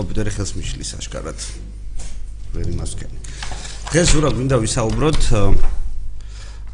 [0.00, 1.38] კომპიუტერი ხელს მიშლის აშკარად.
[2.56, 3.10] ვერ იმასკენ.
[3.90, 5.20] დღეს ზურა გვინდა ვისაუბროთ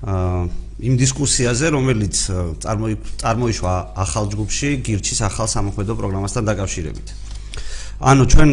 [0.06, 0.40] აა
[0.76, 2.16] იმ დისკუსიაზე, რომელიც
[3.24, 7.08] წარმოიშვა ახალ ჯგუფში გირჩის ახალ სამოქმედო პროგრამასთან დაკავშირებით.
[7.96, 8.50] ანუ ჩვენ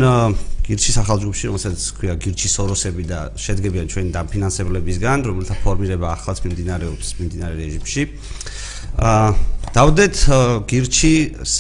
[0.64, 7.08] გირჩის ახალ ჯგუფში, რომელსაც ქვია გირჩის ოროსები და შედგებიან ჩვენი დაფინანსებლებისგან, რომელთა ფორმირება ახლაც მიმდინარეობს
[7.20, 8.02] მიმდინარე რეჟიმში.
[9.04, 9.28] აა
[9.74, 10.16] დავდეთ
[10.70, 11.14] გირჩი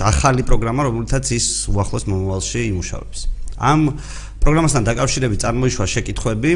[0.06, 3.20] ახალი პროგრამა, რომელთაც ის უახლოს მომავალში იმუშავებს.
[3.58, 3.98] ამ
[4.44, 6.52] პროგრამასთან დაკავშირებით წარმოიშვა შეკითხვები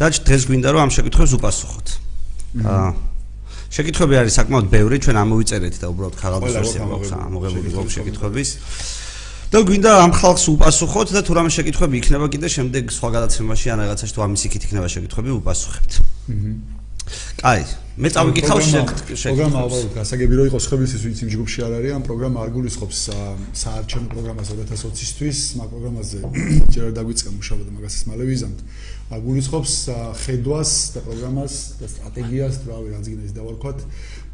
[0.00, 1.86] და დღეს გვინდა რომ ამ შეკითხვებს უპასუხოთ.
[2.64, 2.88] აა
[3.76, 8.48] შეკითხვები არის საკმაოდ ბევრი, ჩვენ ამოვიწერეთ და უბრალოდ ქაღალდის ვერსია გვაქვს ამოღებული გვაქვს შეკითხვების.
[9.52, 13.78] და გვინდა ამ ხალხს უპასუხოთ და თუ რამე შეკითხვები იქნება კიდე შემდეგ სხვა გადაცემაში ან
[13.84, 15.92] რაღაცაში თუ ამის იქით იქნება შეკითხვები უპასუხებთ.
[16.30, 16.85] აჰა.
[17.40, 17.62] კაი,
[18.02, 21.92] მე წავიკითხავ შეგ პროგრამა ალბათ გასაგები რომ იყოს ხებლის ის ვინც იმ ჯგუფში არ არის,
[21.96, 22.98] ამ პროგრამა არ გულისხმობს
[23.62, 26.18] საარჩევნო პროგრამას 2020-ისთვის, მაგ პროგრამაზე
[26.74, 28.58] ჯერ დაგვიწყე მუშაობა და მაგასაც მალე ვიზამთ.
[29.06, 29.72] არ გულისხმობს
[30.18, 33.78] ხედვას და პროგრამას და სტრატეგიას, რავი, რაც გინდა ის დავარქვათ.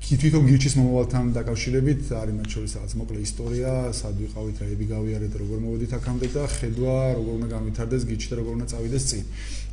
[0.03, 5.33] თვითონ გირჩის მომავალთან დაკავშირებით არის მათ შორის რაღაც მოკლე ისტორია, სად ვიყავით, რა ები გავიარეთ,
[5.42, 9.25] როგორ მოვედით აქამდე და ხედვა როგორ უნდა გამვითარდეს გირჩი და როგორ უნდა წავიდეს წინ.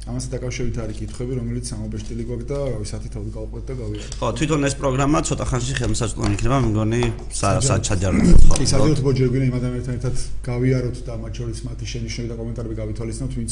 [0.10, 4.12] ამასთან დაკავშირებით არის კითხვები, რომელიც სამობეშტილი გვაქვს და რავი, სათი თავი გავყვეთ და გავიარეთ.
[4.20, 7.02] ხო, თვითონ ეს პროგრამა ცოტა ხანში ხელმისაწვდომი იქნება, მე მგონი,
[7.40, 8.24] საერთოდ ჩაჯარდა.
[8.58, 10.16] კი, საერთოდ ბოჯერგვინა იმ ადამიანებთან ერთად
[10.50, 13.52] გავიაროთ და მათ შორის მათი შენიშვნები და კომენტარები გავითვალისწინოთ, ვინც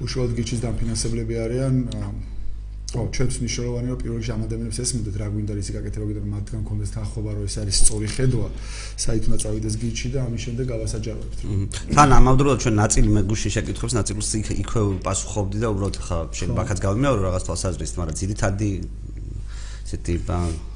[0.00, 1.74] უშუალოდ გირჩის დამფინანსებლები არიან.
[2.90, 6.62] ო, ჩვენს მნიშვნელოვანი რომ პირველ რიგში ამ ადამიანებს ესმოდეთ რა გვინდა ისი გაკეთება კიდევ მათგან
[6.66, 8.48] კონდეს თანხობა რომ ეს არის სწორი ხედვა
[8.98, 11.38] საით უნდა წავიდეს გიჩი და ამის შემდეგ გავასაჯაროებთ.
[11.94, 17.20] თან ამავდროულად ჩვენ ნაწილი მეგუში შეკითხებს ნაწილს იქვე პასუხობდი და უბრალოდ ხა შენ ბაქაც გავიმეორო
[17.30, 18.70] რაღაც თვალსაზრისით, მაგრამ ძირითადი
[19.90, 20.14] ესეთი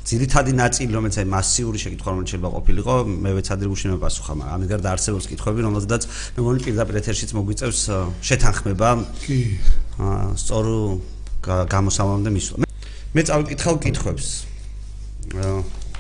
[0.04, 2.94] ძირითადი ნაწილი რომელიც აი მასიური შეკითხვა რომელიც შეიძლება ყოფილიყო
[3.24, 6.02] მე ვეცადე გუშინ მოპასუხა მაგრამ ამის გარდა არსებობს კითხვები რომელზედაც
[6.36, 7.80] მე მგონი პირდაპირ ეთერშიც მოგვიწევს
[8.20, 8.90] შეთანხმება
[9.24, 9.38] კი
[9.96, 10.66] აა სწორ
[11.44, 12.64] გამოსავალამდე მისვლა.
[13.14, 14.28] მე წავიკითხავ კითხვებს.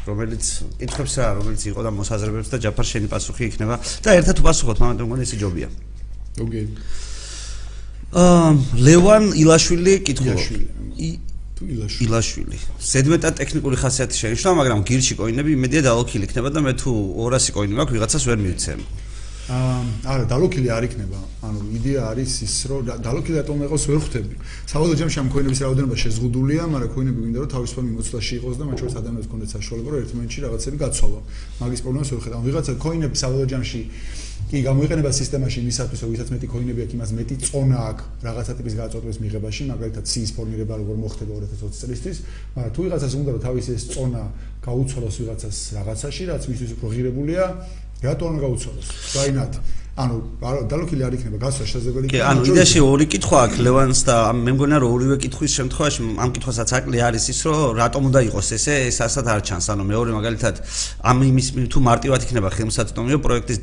[0.04, 0.44] რომელიც
[0.80, 5.06] კითხვებს რა, რომელიც იყო და მოსაზრებებს და ჯაფარ შენი პასუხი იქნება და ერთად უპასუხოთ, მაგრამ
[5.08, 5.68] მგონი ესე ჯობია.
[6.44, 6.66] ოკეი.
[8.14, 8.48] აა
[8.84, 9.94] ლევან ილაშვილი
[11.54, 11.70] კითხულობ.
[11.74, 12.08] ილაშვილი.
[12.08, 12.58] ილაშვილი.
[12.82, 17.74] ზედმეტად ტექნიკური ხასიათი შენიშნა, მაგრამ გირში კოინები იმედია დაალოქილი იქნება და მე თუ 200 კოინი
[17.78, 18.80] მაქვს, ვიღაცას ვერ მივცემ.
[19.44, 21.20] აა არა დალოქილი არ იქნება.
[21.44, 24.34] ანუ იდეა არის ის რომ დალოქილი რატომ იყოს ვერ ხვდები.
[24.72, 28.76] საბოლოო ჯამში ამ კოინების რაოდენობა შეზღუდულია, მაგრამ კოინები გვინდა რომ თავისუფალ მიმოცვლაში იყოს და მათ
[28.80, 31.18] შორის ადამიანებს კონდეთ საშუალება რომ ერთ მომენტში რაღაცები გაცვალო.
[31.60, 32.40] მაგის პრობლემას ვერ ხედავ.
[32.48, 33.80] ვიღაცა კოინები საბოლოო ჯამში
[34.54, 38.74] კი გამოიყენება სისტემაში იმისათვის რომ ვისაც მეტი კოინები აქვს იმას მეტი წონა აქვს რაღაცა ტიპის
[38.78, 42.16] გაწოდვის მიღებაში, მაგალითად ციის ფორმირება როგორ მოხდება 2020 წლისთვის,
[42.54, 44.22] მაგრამ თუ ვიღაცას უნდა რომ თავისი ეს წონა
[44.62, 47.44] გაუცვალოს ვიღაცას რაღაცაში, რაც მისთვის უფრო ღირებულია,
[48.04, 48.88] რატო არ გაუცვალოს?
[49.18, 49.52] ვაინათ?
[49.94, 50.16] ანუ
[50.66, 54.76] დალოქილი არ იქნება გასვლა შესაძლებელი კი ანუ იდეაში ორი კითხვა აქვს ლევანს და მე მგონა
[54.82, 58.98] რომ ორივე კითხვის შემთხვევაში ამ კითხვასაც აკლი არის ის რომ რატომ უნდა იყოს ესე ეს
[59.06, 60.54] ასად არ ჩანს ანუ მეორე მაგალითად
[60.98, 63.58] ამ იმის თუ მარტივად იქნება ხელმისაწვდომიო პროექტის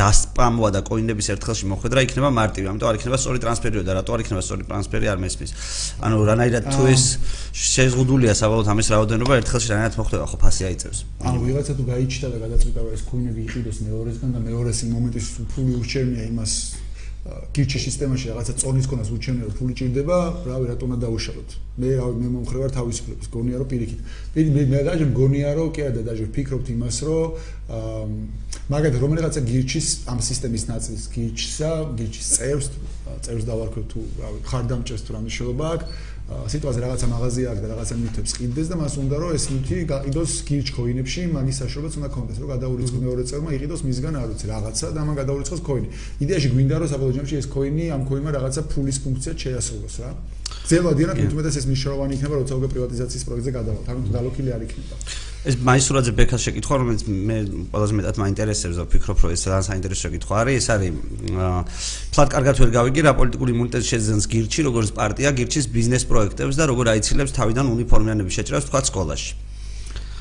[0.00, 4.20] დასპამვა და კოინების ერთხელში მოხვედრა იქნება მარტივი ამიტომ არ იქნება სწორი ტრანსფერიო და რატო არ
[4.24, 5.50] იქნება სწორი ტრანსფერი არ მესმის.
[6.00, 7.04] ანუ რანაირად თუ ეს
[7.52, 10.98] შეზღუდულია საბოლოოდ ამის რაოდენობა ერთხელში რანაირად მოხდება ხო ფასი აიწევს.
[11.26, 15.65] ანუ ვიღაცა თუ გაიჩიტა და გადაწყვიტა რომ ეს კოინები იყიდოს მეორესგან და მეორეს მომენტის თუ
[15.66, 16.52] ფული ურჩევნია იმას
[17.26, 19.18] გირჩის სისტემაში რაღაცა წონის კონას რომ
[19.58, 21.50] ფული ჭირდება, რავი რატომ უნდა დაუშალოთ.
[21.82, 24.00] მე რავი მე მომხრევარ თავისუფლებას, გონია რომ პირიქით.
[24.30, 27.26] პირი მე მე დაჟე მგონია რომ კი არა დაჟე ვფიქრობთ იმას რომ
[27.66, 28.04] აა
[28.70, 32.66] მაგალითად რომელიღაცა გირჩის ამ სისტემის ნაწილს გირჩსა, გირჩის წერს,
[33.26, 35.86] წერს დავარქო თუ რავი ხარდამჭერს თუ რა მნიშვნელობა აქვს.
[36.26, 40.32] სიტუაცია რაღაცა მაღაზია აქვს და რაღაცა ნივთებს ყიდდეს და მას უნდა რომ ეს ნივთი გაყიდოს
[40.48, 44.86] გირჩ კოინებში, მაგის საშუალებაც უნდა კონდეს, რომ გადაურიცხოს მეორე წერმა იყიდოს მისგან არ ვიცი რაღაცა
[44.90, 45.88] და ამან გადაურიცხოს კოინი.
[46.26, 50.10] იდეაში გვინდა რომ საბოლოო ჯამში ეს კოინი ამ კოინმა რაღაცა ფულის ფუნქციად შეასრულოს რა.
[50.66, 54.94] ძელოდიანად თუმცა ეს მნიშვნელოვანი იქნება როცა უკვე პრივატიზაციის პროექტზე გადავალთ, ამიტომ დალოქილი არ იქნება.
[55.46, 57.36] ეს მაისურაძე ბექას შეკითხვა რომელიც მე
[57.70, 60.56] ყველაზე მეტად მაინტერესებს და ვფიქრობ რომ ეს ძალიან საინტერესო შეკითხვა არის.
[60.58, 60.90] ეს არის
[62.10, 66.64] ფლატ კარგად ვერ გავიგი რა პოლიტიკური იმუნიტეტი შეძენს გირჩი როგორც პარტია გირჩის ბიზნეს პროექტებს და
[66.66, 69.30] როგორ აიცილებს თავიდან უნიფორმიანების შეჭრას თქვა სკოლაში.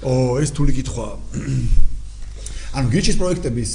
[0.05, 0.13] ო
[0.45, 1.07] ეს თული კითხვა.
[2.75, 3.71] ანუ გირჩის პროექტების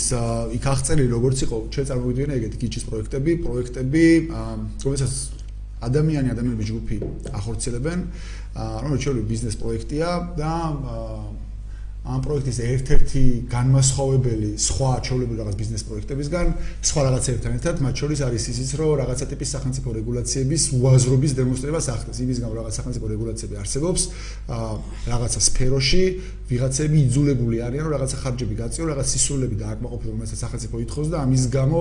[0.55, 4.05] იქ აღწერილი როგორც იყო ჩვენ წარმოვიდგინე ეგეთი გირჩის პროექტები პროექტები
[4.85, 5.13] რომელსაც
[5.81, 6.97] ადამიანი ადამიანების ჯგუფი
[7.41, 7.99] ახორციელებენ
[8.85, 10.09] რომელიც შეიძლება ბიზნეს პროექტია
[10.41, 10.53] და
[12.01, 16.47] ამ პროექტის ერთ-ერთი განმასხვავებელი სხვა ჩვეულებრივ რაღაც ბიზნეს პროექტებისგან
[16.81, 22.19] სხვა რაღაცებთან ერთად მათ შორის არის ისიც რომ რაღაცა ტიპის სახელმწიფო რეგულაციების უაზრობის დემონსტრებას ახდენს.
[22.25, 24.01] იმის გამო რაღაც სახელმწიფო რეგულაციები არსებობს.
[25.13, 26.05] რაღაცა სფეროში
[26.51, 31.17] ვიღაცები იძულებული არიან რომ რაღაცა ხარჯები გაწიონ რაღაც სისულები და აკმაყოფილონ რომელსაც სახელმწიფო ითხოვს და
[31.21, 31.81] ამის გამო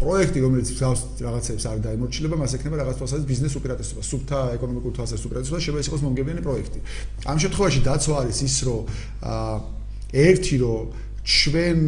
[0.00, 4.00] პროექტი რომელიც გავს რაღაცებს არ დაემორჩილება მას ექნება რაღაც თვალსაზრისით ბიზნეს უპირატესობა.
[4.10, 6.78] სუფთა ეკონომიკურ თვალსაზრისით უპირატესობა შეიძლება იყოს მომგებიანი პროექტი.
[7.30, 8.82] ამ შემთხვევაში დაცვა არის ის რომ
[10.12, 10.86] ერთი რომ
[11.20, 11.78] ჩვენ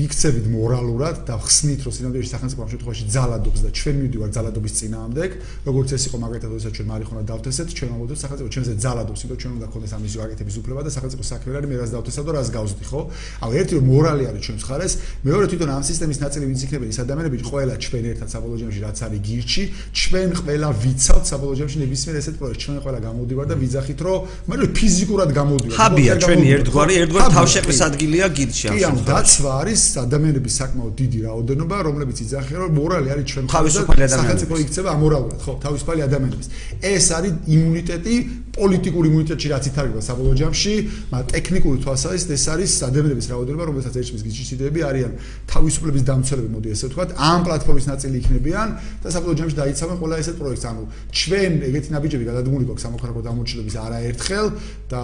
[0.00, 5.30] მიქცევით მორალურად და ხსნით რომ სინამდვილეში სახელმწიფო ამ შემთხვევაში ძალადობს და ჩვენ მივდივარ ძალადობის წინააღმდეგ
[5.68, 9.52] როგორც ეს იყო მაგალითად როდესაც ჩვენ მარიხონა დავთესეთ ჩვენ ამბობთ სახელმწიფო ჩვენზე ძალადობს იმიტომ ჩვენ
[9.54, 12.84] უნდა გქონდეს ამის გაკეთების უფლება და სახელმწიფო საქმე არის მე რას დავთესავ და რას გავზდი
[12.88, 13.00] ხო
[13.44, 14.92] აუ ერთი რომ მორალი არის ჩვენს ხარეს
[15.28, 18.98] მეორე თვითონ ამ სისტემის ნაწილი ვინც იქნება ის ადამიანები ყველა ჩვენ ერთად საბოლოო ჯამში რაც
[19.04, 19.62] არის გირჩი
[19.92, 24.18] ჩვენ ყველა ვიცავთ საბოლოო ჯამში ნებისმიერ ესეთ პროექტს ჩვენ ყველა გამოდივარ და ვიძახით რომ
[24.48, 28.78] მაგრამ ფიზიკურად გამოდივარ ხაბია ჩვენი ერთგვარი ერთგვარ თავშეყრის ადგილია გირჩი ამ შემთხვევაში.
[28.78, 34.00] კი, ანუ დაცვა არის ადამიანების საკმაოდ დიდი რაოდენობა, რომლებიც იძახიან, რომ მორალი არის ჩვენ თავისუფალი
[34.04, 34.14] ადამიანები.
[34.14, 36.46] სახელმწიფო იქცევა ამორალურად, ხო, თავისუფალი ადამიანების.
[36.94, 38.14] ეს არის იმუნიტეტი,
[38.54, 40.74] პოლიტიკური იმუნიტეტი, რაც ითარგმნა საბოლოო ჯამში,
[41.10, 45.12] მაგრამ ტექნიკური თვალსაზრისით ეს არის ადამიანების რაოდენობა, რომელსაც ერჩმის გიჩისიდები არიან
[45.50, 48.68] თავისუფლების დამცველები, მოდი ესე ვთქვათ, ამ პლატფორმის ნაწილი იქნებიან
[49.02, 50.64] და საბოლოო ჯამში დაიცავენ ყველა ესეთ პროექტს.
[50.70, 50.82] ანუ
[51.18, 54.46] ჩვენ ეგეთი ნაბიჯები გადადგმული გვაქვს სამოქალაქო დამორჩილების არაერთხელ
[54.90, 55.02] და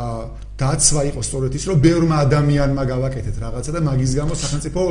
[0.60, 4.82] დაცვა იყო სწორედ ის, რომ ბევრმა ადამიანმა გავაკეთეთ რაღაცა და მაგის გამო სახელმწიფო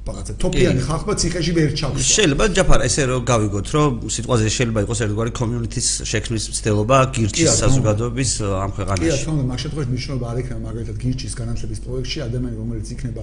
[0.00, 2.04] რაღაცა თოპიანი ხალხმა ციხეში ვერ ჩაგვიდა.
[2.16, 8.30] შეიძლება ჯაფარ ესე რომ გავიგოთ, რომ სიტყვაზე შეიძლება იყოს ერთგვარი community-ს შექმნის მცდელობა გირჩის საზოგადოების
[8.64, 9.10] ამ ქვეყანაში.
[9.12, 13.22] კი, თქო, მაგ შემთხვევაში მნიშვნელობა არ ექნება მაგალითად გირჩის განათლების პროექტში ადამიანი რომელიც იქნება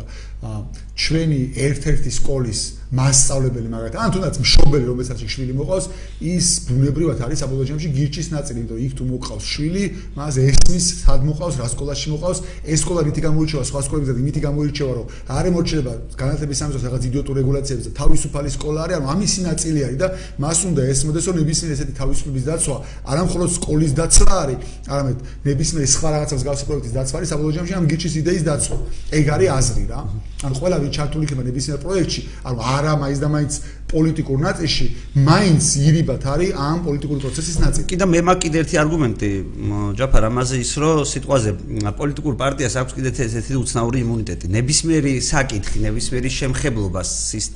[1.02, 5.86] ჩვენი ერთ-ერთი სკოლის მასწავლებელი მაგალითად ან თუნდაც მშობელი რომელსაც შვილი მოყავს
[6.24, 9.84] ის ბუნებრივად არის საბოლოო ჯამში გირჩის ნაწილი იმიტომ იქ თუ მოყავს შვილი
[10.16, 12.40] მას ესმის სად მოყავს რა სკოლაში მოყავს.
[12.64, 13.64] ეს სკოლა რითი გამოირჩევა?
[13.68, 15.06] სხვა სკოლებზე და იმითი გამოირჩევა რომ
[15.36, 20.00] არ ემორჩება განათლების სამეცნიერო რაღაც იდიოტურ რეგულაციებს და თავისუფალი სკოლა არის ანუ ამისი ნაწილი არის
[20.00, 20.08] და
[20.40, 22.78] მას უნდა ესმოდეს რომ ნებისმიერ ესეთი თავისუფლების დაცვა
[23.12, 24.58] არა მხოლოდ სკოლის დაცვა არის.
[24.88, 28.78] არამედ ნებისმიერ სხვა რაღაცას გავსი პროექტის დაცვა არის საბოლოო ჯამში ამ გირჩის იდეის დაცვა.
[29.18, 30.00] ეგ არის აზრი რა.
[30.38, 32.22] ანუ ყველა ვინ ჩართული იქნება ნებისმიერ პროექტში.
[32.48, 33.54] ანუ არა მაინც და მაინც
[33.88, 34.86] პოლიტიკურ ნაწილში
[35.28, 37.86] მაინც ირიბათ არის ამ პოლიტიკური პროცესის ნაწილი.
[37.88, 39.30] კიდე მე მაგ კიდე ერთი არგუმენტი
[40.00, 41.50] ჯაფარ ამაზე ის რომ სიტყვაზე
[42.00, 44.46] პოლიტიკურ პარტიას აქვს კიდე ესეთი უცნაური იმუნიტეტი.
[44.58, 47.02] ნებისმიერი საკითხი, ნებისმიერი შემხებლობა,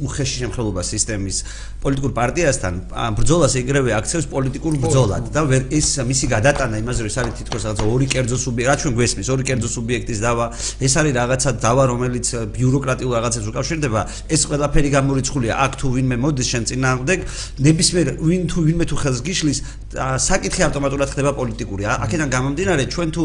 [0.08, 1.38] უხეში შემხებლობა სისტემის
[1.84, 2.74] პოლიტიკურ პარტიასთან
[3.20, 7.86] ბრძოლას ეგრევე აქცევს პოლიტიკურ ბრძოლად და ის მისი გადატანა იმაზე რომ ეს არის თითქოს რაღაცა
[7.92, 10.46] ორი კერძო სუბიექტი, რა ჩვენ გვესმის, ორი კერძო სუბიექტის დავა,
[10.86, 14.02] ეს არის რაღაცა დავა რომელიც ბიუროკრატიულ რაღაცებს უკავშირდება,
[14.32, 17.20] ეს ყველაფერი გამორიცხულია აქ თუ ვინმე მოდის შენ წინააღმდეგ
[17.68, 19.60] ნებისმიერ ვინ თუ ვინმე თუ ხელს გიშლის
[19.92, 23.24] საკითხი ავტომატურად ხდება პოლიტიკური აქედან გამომდინარე ჩვენ თუ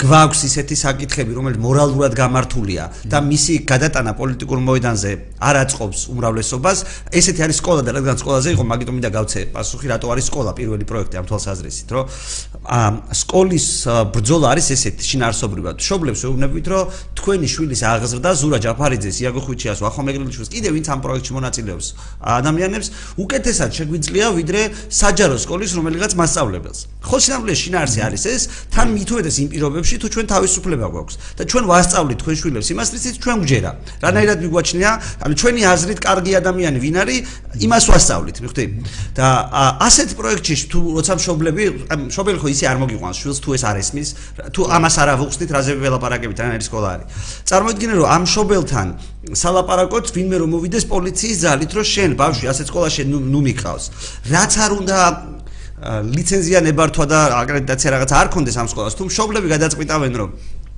[0.00, 6.78] გვაქვს ისეთი საკითხები რომელიც მორალურად გამართულია და მისი გადატანა პოლიტიკურ მოედანზე არ აწყობს უმრავლესობას
[7.12, 10.84] ესეთი არის სკოლა და რადგან სკოლაზე იყო მაგიტომ მინდა გავცე პასუხი რატო არის სკოლა პირველი
[10.88, 12.04] პროექტი ამ თვალსაზრისით რომ
[13.20, 13.66] სკოლის
[14.16, 20.00] ბრძოლა არის ესეთი შინაარსობრივად შობლებს ვეუბნებით რომ თქვენი შვილის აღზრდა ზურა ჯაფარიძეს იაგო ხვიჩიას ვახო
[20.08, 21.86] მეგრელიშვილს კიდე ვინც ამ პროექტში მონაწილეობს
[22.40, 22.88] ადამიანებს
[23.22, 26.80] უკეთესად შეგვიძლია ვიდრე საჯარო სკოლის რომელიღაც მასწავლებელს.
[27.06, 28.42] ხო სინამდვილეში შინაარსი არის ეს,
[28.74, 33.14] თან მithuedes იმ პირობებში თუ ჩვენ თავისუფლება გვაქვს და ჩვენ ვასწავლით თქვენ შვილებს იმას, რითიც
[33.22, 33.70] ჩვენ გვჯერა.
[34.02, 34.90] რანაირად მიგვაჩნია,
[35.22, 37.18] ანუ ჩვენი აზრით კარგი ადამიანი ვინ არის,
[37.66, 38.64] იმას ვასწავლით, მიხვდი?
[39.16, 39.26] და
[39.86, 41.64] ასეთ პროექტში თუ როცა მშობლები,
[42.10, 44.08] მშობელი ხო ისე არ მოგიყვანს შვილს თუ ეს არ ესმის,
[44.54, 47.06] თუ ამას არ ავუხსნით, რაზე ველაპარაკებით, რანაირი სკოლა არის.
[47.46, 48.86] წარმოიდგინე რომ ამ მშობელთან
[49.26, 53.84] სალაპარაკოთ ვინმე რომ მოვიდეს პოლიციის ძალით რომ შენ ბავშვი ასეთ სკოლაში ნუ მიყავს.
[54.34, 54.98] რაც არ უნდა
[56.16, 60.30] ლიცენზია ნებართვა და აკრედიტაცია რაღაც არ კონდეს ამ სკოლას, თუ მშობლები გადაწყვიტავენ რომ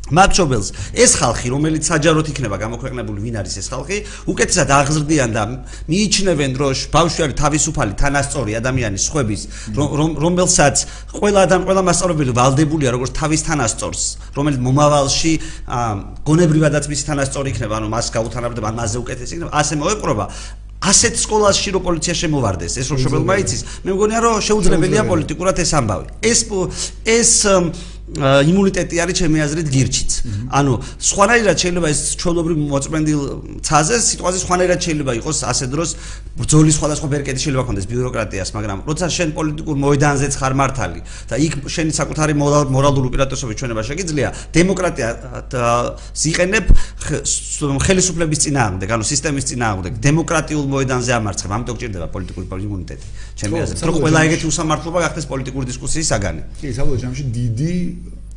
[0.09, 3.97] მაჩობელს ეს ხალხი რომელიც საჯაროდ იქნება გამოქვეყნებული ვინ არის ეს ხალხი
[4.33, 5.43] უკეთესად აღზრდიან და
[5.93, 9.43] მიიჩნევენ რომ ბავშვი არის თავისუფალი თანასწორი ადამიანის სხვების
[9.77, 10.77] რომელსაც
[11.13, 14.03] ყველა ადამიანი ყველა მასწავლებელი ვალდებულია როგორც თავის თანასწორს
[14.39, 15.33] რომელიც მომავალში
[16.25, 20.25] გონებრივადაც მისი თანასწორი იქნება ანუ მას გაუთანაბრდება ან მასზე უკეთესი იქნება ასე მოეპყრობა
[20.79, 25.73] ასეთ სკოლაში რო პოლიცია შემოვარდეს ეს რო შობელმა იცის მე მგონია რომ შეუძლებელია პოლიტიკურად ეს
[25.75, 26.07] ამბავი.
[26.23, 26.41] ეს
[27.03, 27.33] ეს
[28.17, 30.11] იმუნიტეტი არის ჩემი აზრით გირჩიც.
[30.49, 30.73] ანუ
[31.09, 33.21] სხვანაირად შეიძლება ეს ჩვეულებრივ მოწმენდილ
[33.61, 35.91] ცაზე სიტყვაზე სხვანაირად შეიძლება იყოს ასე დროს
[36.39, 41.53] ბრძოლის სხვადასხვა ბერკეტი შეიძლება ქონდეს ბიუროკრატიას, მაგრამ როცა შენ პოლიტიკურ მოედანზეც ხარ მართალი და იქ
[41.69, 45.09] შენი საკუთარი მორალური უპირატესობის ჩვენება შეგიძლია, დემოკრატია
[46.23, 46.65] ზიყენებ
[47.85, 53.07] ხელისუფლების წინააღმდეგ, ანუ სისტემის წინააღმდეგ, დემოკრატიულ მოედანზე ამარცხებ, ამიტომ გჭირდება პოლიტიკური იმუნიტეტი.
[53.39, 56.43] ჩემი აზრით, რომ ყველა ეგეთი უსამართლობა გახდეს პოლიტიკური დისკუსიის საგანი.
[56.63, 57.75] კი, საბოლოო ჯამში დიდი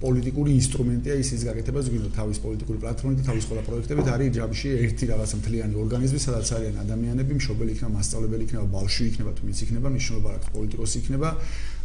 [0.01, 4.67] პოლიტიკური ინსტრუმენტია ის ის გაკეთება ზღვინო თავის პოლიტიკური პლატფორმით და თავის ყველა პროექტებით არის ჯამში
[4.81, 9.59] ერთი რაღაცა მთლიანი ორგანიზმი სადაც არიან ადამიანები, მშობელი იქნება, მასწავლებელი იქნება, ბავშვი იქნება, თუ მის
[9.61, 11.29] იქნება, მნიშვნელობა აქვს პოლიტიკოსი იქნება,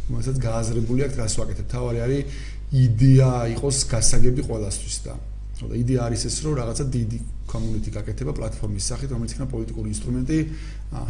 [0.07, 1.65] რომელსაც გააზრებული აქვს რას ვაკეთებ.
[1.77, 2.21] თავარი არის
[2.67, 5.13] იდეა იყოს გასაგები ყველასთვის და
[5.57, 7.17] ხო და იდეა არის ეს რომ რაღაცა დიდი
[7.49, 10.37] community გაკეთება პლატფორმის სახით, რომელიც იქნება პოლიტიკური ინსტრუმენტი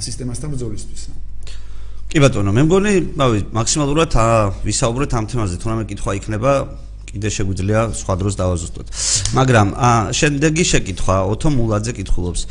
[0.07, 1.01] სისტემასთან ბრძოლისთვის.
[2.07, 4.11] კი ბატონო, მე მგონი, რავი, მაქსიმალურად
[4.63, 6.51] ვისაუბრეთ ამ თემაზე, თუნდაც კითხვა იქნება,
[7.07, 8.87] კიდე შეგვიძლია სხვა დროს დავაზუსტოთ.
[9.37, 9.67] მაგრამ
[10.19, 12.41] შემდეგი შეკითხვა, ოთო მულაძე კითხულობს.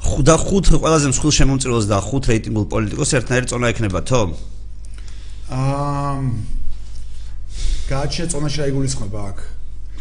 [0.00, 4.20] ხუდა ხუთ ყველაზე მსხვილ შემომწიროს და ხუთ რეიტინგულ პოლიტიკოს ერთნაირი წონა ექნება, თო?
[5.52, 6.16] აა
[7.90, 8.66] გაჩე წონაში რა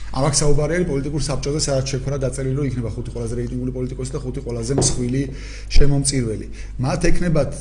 [0.09, 0.35] იგულისხმება აქ?
[0.39, 4.39] საუბარი არის პოლიტიკურ საბჭოზე სადაც შექმნა დაწერილი რომ იქნება ხუთი ყველაზე რეიტინგული პოლიტიკოსი და ხუთი
[4.45, 5.21] ყველაზე მსხვილი
[5.69, 6.47] შემომწირველი.
[6.81, 7.53] მათ ეკნებათ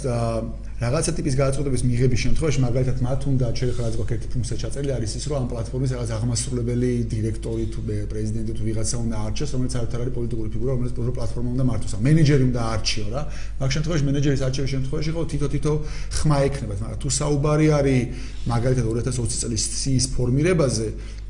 [0.78, 5.25] რაღაცა ტიპის გადაწყვეტების მიღების შემთხვევაში მაგალითად მათ უნდა შეიძლება გქონდეს ერთი ფუნქცია ჩაწერილი არის ის
[5.26, 7.81] რომ ამ პლატფორმის რაღაც აღმასრულებელი დირექტორი თუ
[8.12, 11.93] პრეზიდენტი თუ ვიღაცა უნდა არჩეს რომელიც არ არის პოლიტიკური ფიგურა რომელიც პრო პლატფორმა უნდა მართოს
[12.07, 13.23] მენეჯერი უნდა არჩიო რა
[13.59, 15.73] მაგ შემთხვევაში მენეჯერის არჩევის შემთხვევაში ხო თითო თითო
[16.19, 18.02] ხმა ექნებათ მაგრამ თუ საუბარი არის
[18.47, 20.87] მაგალითად 2020 წლის სიის ფორმირებაზე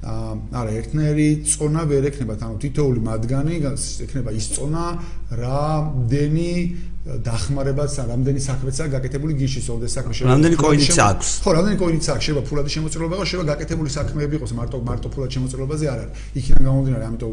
[0.07, 3.57] არა ერთნაირი წონა ვერ ექნებათ ანუ თითოეული მათგანი
[4.07, 4.85] ექნება ის წონა
[5.41, 5.63] რა
[6.13, 6.53] დენი
[7.09, 12.25] დახმარებაც რამდენი საქმეცა გაკეთებული გიში სოლდეს საქმე შეიძლება რამდენი კოინიც აქვს ხო რამდენი კოინიც აქვს
[12.29, 14.53] შეიძლება ფულადი შემოწირულობა იყოს შეიძლება გაკეთებული საქმეები იყოს.
[14.59, 16.13] მარტო მარტო ფულად შემოწირულობაზე არ არის.
[16.39, 17.33] იქიდან გამომდინარე ამიტომ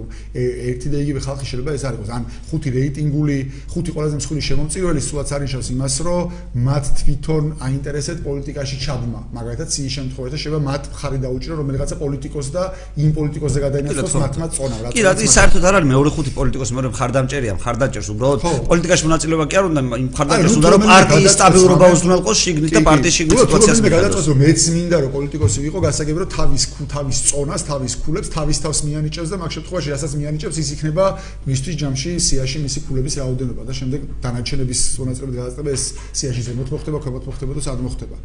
[0.70, 2.10] ერთი და იგივე ხალხი შეიძლება ეს არ იყოს.
[2.15, 3.38] ან ხუთი რეიტინგული
[3.74, 6.24] ხუთი ყველაზე მსხვილი შემოწირველი სულაც არ ნიშნავს იმას რომ
[6.67, 9.22] მათ თვითონ აინტერესებს პოლიტიკაში ჩაბმა.
[9.38, 12.63] მაგალითად ციის შემთხვევაში შეიძლება მათ ხარი დაუჭირო რომელიღაცა პოლიტიკოს და
[13.03, 14.96] იმ პოლიტიკოსზე გადაინაცვლოს მათმა წონა რა თქმა უნდა.
[14.96, 18.39] კი რა ის საერთოდ არ არის მეორე ხუთი პოლიტიკოსი მეორე მხარდამჭერია მხარდამჭერს უბრალოდ
[18.70, 23.15] პოლიტიკაში მონაწილეობა კი არ უნდა იმ მხარდაჭერს უნდა რომ პარტიის სტაბილურობა უზრუნველყოს შიგნით და პარტიის
[23.17, 26.63] შიგნით სიტუაციას მეკადაწოს რომ მეც მინდა რომ პოლიტიკოსი ვიყო გასაგები რომ თავის
[26.95, 31.05] თავის წონას თავის ქულებს თავის თავს მიანიჭებს და მაგ შემთხვევაში რასაც მიანიჭებს ის იქნება
[31.50, 35.84] მისთვის ჯამში სიაში მისი ქულების რაოდენობა და შემდეგ დანარჩენების მონაწილეობით გადაწყვეტება ეს
[36.15, 38.15] სიაში ზემოთ მოხდება ქვემოთ მოხდება და სად მოხდება.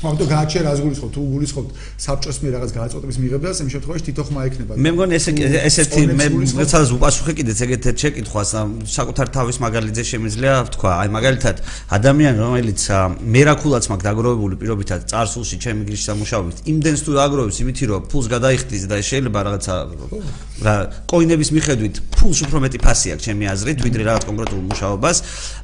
[0.00, 1.10] ამიტომ გააჩერე რას გულისხმობ?
[1.12, 1.66] თუ გულისხმობ
[2.00, 4.72] საბჭოს მე რაღაც გადაწყვეტების მიღებას იმ შემთხვევაში თითო ხმა ექნება.
[4.80, 5.26] მე მგონი ეს
[5.68, 8.50] ესეთი მე მეცადას უპასუხე კიდეც ეგეთ შეკითხვას
[8.96, 11.56] საკუთარ თავის მაგალითზე შემიძლია თქვა აი მაგალითად
[11.96, 12.80] ადამიანი რომელიც
[13.34, 18.84] მერაკულაც მაქვს დაგროვებული პირობითად წარსულში ჩემი გრიშ სამუშაობით იმდენს თუ დაგროვებს იმითი რომ ფულს გადაიხდის
[18.90, 19.74] და შეიძლება რაღაცა
[20.60, 20.74] რა
[21.08, 25.16] კოინების მიხედვით ფულს უფრო მეტი ფასი აქვს ჩემი აზრით ვიდრე რაღაც კონკრეტულ მუშაობას.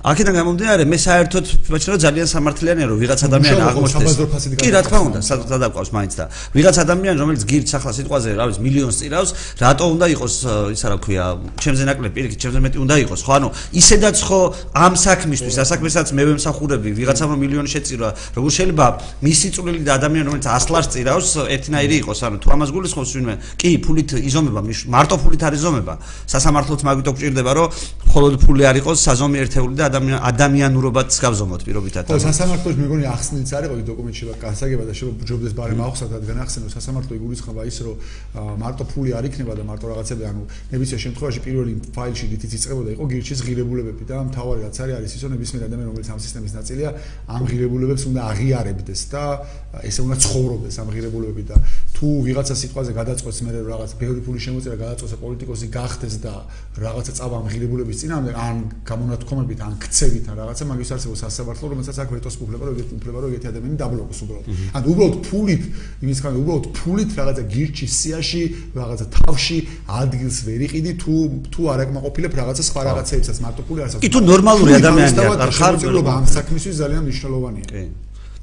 [0.09, 4.15] აქედან გამომდინარე მე საერთოდ ვაჩნდა ძალიან სამართლიანია რომ ვიღაც ადამიანი აღმოჩნდეს.
[4.57, 6.25] კი რა თქმა უნდა სადაკვავს მაინც და.
[6.57, 10.35] ვიღაც ადამიანი რომელიც გირჩ ახლა სიტყვაზე რა ვიცი მილიონს წირავს რატო უნდა იყოს
[10.73, 11.25] ისა რა ქვია
[11.61, 13.33] ჩემზე ნაკლები პირიქით ჩემზე მეტი უნდა იყოს ხო?
[13.37, 14.41] ანუ ისედაც ხო
[14.77, 18.87] ამ საქმისთვის, ასაქმესაც მე ვემსახურები, ვიღაცამ მილიონი შეწირვა, როგორ შეიძლება
[19.25, 23.35] მისი წვლილი და ადამიანი რომელიც 100 ლარს წირავს, ერთნაირი იყოს, ანუ თუ ამას გულისხმობს ვინმე,
[23.57, 24.61] კი, ფულით იზომება,
[24.93, 25.95] მარტო ფულით არ იზომება.
[26.29, 27.67] სასამართლოც მაგით გვჭირდება, რომ
[28.05, 32.05] მხოლოდ ფული არ იყოს საზომი ერთეული და ადამიან ადამიანურობაც გავზომოთ პირობითად.
[32.13, 36.17] ხო, სასამართლოში მეგონი ახსნილიც არ იყო დოკუმენტში და გასაგება და შეიძლება ჯობდეს ბარემ ახსნა და
[36.27, 37.97] განახსენო სასამართლო იგულისხმება ის, რომ
[38.61, 40.43] მარტო ფული არ იქნება და მარტო რაღაცები, ანუ
[40.73, 45.23] ნებისმიერ შემთხვევაში პირველი ფაილში დიდიც იწყებოდა იყო გირჩის ღირებულებები და მთავარი რაც არის არის ის
[45.25, 46.91] რომ ნებისმიერ ადამიანი რომელიც ამ სისტემის ნაწილია
[47.31, 49.23] ამ ღირებულებებს უნდა აღიარებდეს და
[49.87, 51.57] ესე უნდა ცხოვრობდეს ამ ღირებულებებით და
[51.97, 56.33] თუ ვიღაცა სიტყვაზე გადაწყვეტს მე რაღაც ბევრი ფული შემოწერა გადაწყვეტს პოლიტიკოსი გახდეს და
[56.77, 61.97] რაღაცა წავა ამ ღირებულების წინამდე ან გამონათქვამებით ან ქცევით ან რაღაცა მაგის არსებობს სასამართლო რომელსაც
[62.05, 64.45] აქ ვეტოს უფლება რომ ეგეთი უფლება რომ ეგეთი ადამიანი დაბლოკოს უბრალოდ.
[64.77, 65.63] ან უბრალოდ ფულით
[66.05, 68.43] იმის გამო უბრალოდ ფულით რაღაცა გირჩის სიაში
[68.77, 71.15] რაღაცა თავში ადგილს ვერ იყიდი თუ
[71.49, 75.75] თუ არ აკმაყოფილებ რაღაცა სხვა რაღაცეებსაც მარტო ფული არ კი თუ ნორმალური ადამიანია არ ხარ
[75.81, 77.67] ამ საქმისთვის ძალიან მნიშვნელოვანია.
[77.73, 77.85] კი.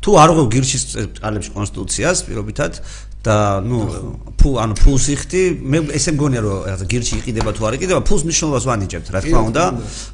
[0.04, 0.84] თუ არ ღვევ გირჩის
[1.16, 2.74] წყალებში კონსტიტუციას პირობითად
[3.24, 3.80] და ნუ
[4.36, 5.42] ფუ ანუ ფულს იხდი.
[5.64, 9.42] მე ესე მგონია რომ რაღაცა გირჩი იყიდება თუ არ იყიდება ფულს მნიშვნელობას ვანიჭებთ რა თქმა
[9.48, 9.64] უნდა.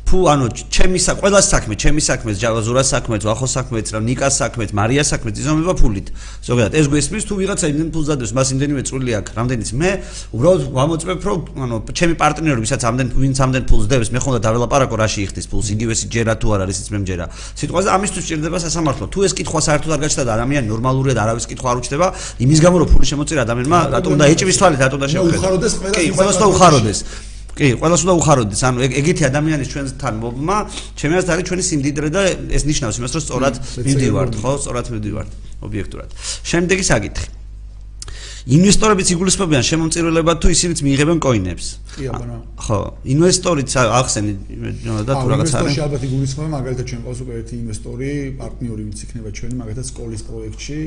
[0.05, 4.63] ფუ ანუ ჩემი საქმე ყველა საქმე ჩემი საქმე ჯავაზურა საქმე ვახო საქმე რა ნიკას საქმე
[4.77, 6.07] მარია საქმე იზომება ფულით.
[6.45, 9.69] ზოგადად ეს გვესმის თუ ვიღაცა იმენ ფულს დადებს მას იმდენივე წვლილი აქვს რამდენიც.
[9.81, 9.89] მე
[10.37, 14.95] უბრალოდ ვამოწმებ რომ ანუ ჩემი პარტნიორი ვისაც ამდენ ვინც ამდენ ფულს დებს მე ხონდა დაველაპარაკო
[15.01, 17.25] რაში იხდის ფულს იგივე ჯერა თუ არ არის ის მე მჯერა.
[17.57, 19.05] სიტყვაზე ამისთვის ჭირდება სასამართლო.
[19.09, 22.07] თუ ეს კითხვა საერთოდ არ გაჩნდა და ადამიანი ნორმალურია და არავის კითხვა არ უჩნდება
[22.45, 26.03] იმის გამო რომ ფული შემოწირა ადამიანმა რატომ უნდა ეჭვის თვალით რატომ უნდა შეუხაროდეს ყველა კი
[26.19, 26.99] ყველას უნდა უხაროდეს
[27.55, 30.57] კი ყველას უნდა უხაროდეს ანუ ეგეთი ადამიანის ჩვენთან მობმა
[30.99, 32.21] ჩემი აზრით არის ჩვენი სიმდიდრე და
[32.59, 33.55] ეს ნიშნავს იმას რომ სწორად
[33.87, 35.29] მივდივართ ხო სწორად მივდივართ
[35.63, 36.09] ობიექტურად
[36.51, 37.27] შემდეგი საკითხი
[38.49, 41.67] ინვესტორებიც იგულისხმებიან შემომწირველებად თუ ისინიც მიიღებენ კოინებს.
[41.99, 42.37] კი აბა.
[42.65, 42.79] ხო,
[43.13, 44.31] ინვესტორიც ახსენი
[45.05, 45.75] და თუ რაღაც არის.
[45.75, 50.21] ინვესტორი ალბათ იგულისხმება, მაგალითად ჩვენ ყავს უკვე ერთი ინვესტორი, პარტნიორი ვინც იქნება ჩვენი, მაგალითად სკოლის
[50.29, 50.79] პროექტში.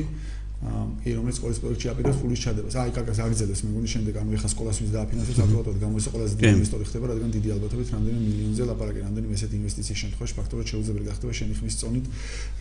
[0.63, 2.75] კი რომელიც სკოლის პროექტში აპირებს ფულის ჩადებას.
[2.79, 6.51] აი, კაკას აგრძელებს, მე მგონი შემდეგ ანუ ეხა სკოლას ვის დააფინანსებს, აქტუალურად გამოიწე ყველაზე დიდი
[6.55, 11.33] ინვესტორი ხდება, რადგან დიდი ალბათობით რამდენი მილიონზე ლაპარაკი, რამდენი ესეთი ინვესტიციის შემთხვევაში ფაქტობრივად შეუძლებელი გახდება
[11.39, 12.05] შენი ხმის წონით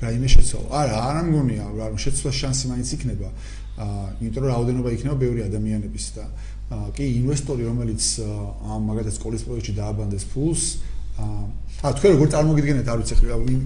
[0.03, 0.69] რაიმე შეცვალა.
[0.83, 3.29] არა, არ მგონია, რომ შეცვლა შანსი მაინც იქნება.
[3.73, 6.25] აა, იმიტომ რომ რაოდენობა იქნება ბევრი ადამიანების და
[6.73, 8.03] აა, კი ინვესტორი რომელიც
[8.67, 10.92] ამ მაგალითად სკოლის პროექტში დააბანდეს ფულს, აა
[11.83, 13.15] ა თქვენ როგორ წარმოგიდგენთ არ ვიცი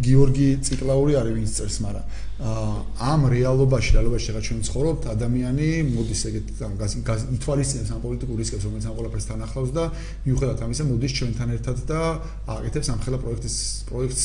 [0.06, 2.04] გიორგი ციკლაური არის ვინც წერს მაგრამ
[2.96, 6.46] ამ რეალობაში რეალობაში რა ჩვენ ცხოვრობთ ადამიანი მოდის ეგეთ
[7.36, 9.84] ითვალისწინებს ამ პოლიტიკურ რისკებს რომელიც ამ ყველაფერს თან ახლავს და
[10.26, 12.00] მიუხედავად ამისა მოდის ჩვენთან ერთად და
[12.56, 13.56] აკეთებს ამ ხელა პროექტის
[13.88, 14.24] პროექტს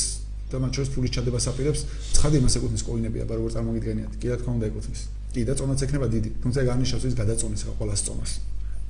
[0.52, 1.82] და მათ შორის ფულის ჩადებას აპირებს.
[2.16, 4.14] ცხადი იმას ეკუთვნის კოინები აბა როგორ წარმოგიდგენიათ?
[4.20, 5.02] კი რა თქმა უნდა ეკუთვნის.
[5.32, 6.30] კი და წონაც ექნება დიდი.
[6.44, 8.32] თუმცა განნიშნავს ის გადაწონეს რა ყველა წონას.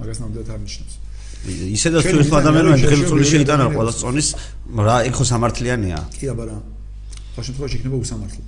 [0.01, 1.10] მაგას ნამდვილად არ ნიშნავს
[1.49, 4.27] ისედაც თუ ეს ადამიანები ხელწული შეიტანა ყველა წონის
[4.77, 5.99] რა ეგ ხო სამართლიანია?
[6.21, 6.57] კი აბა რა.
[7.35, 8.43] ხო შემთხვევაში იქნება უსამართლო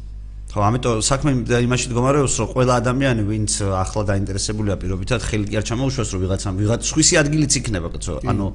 [0.54, 1.32] ხო ამიტომ საქმე
[1.66, 6.54] იმაში მდგომარეობს რომ ყველა ადამიანი ვინც ახლა დაინტერესებულია პირობითად ხელი კი არ ჩამოუშვას რომ ვიღაცამ
[6.62, 8.46] ვიღაც სხვისი ადგილიც იქნება კაცო ანუ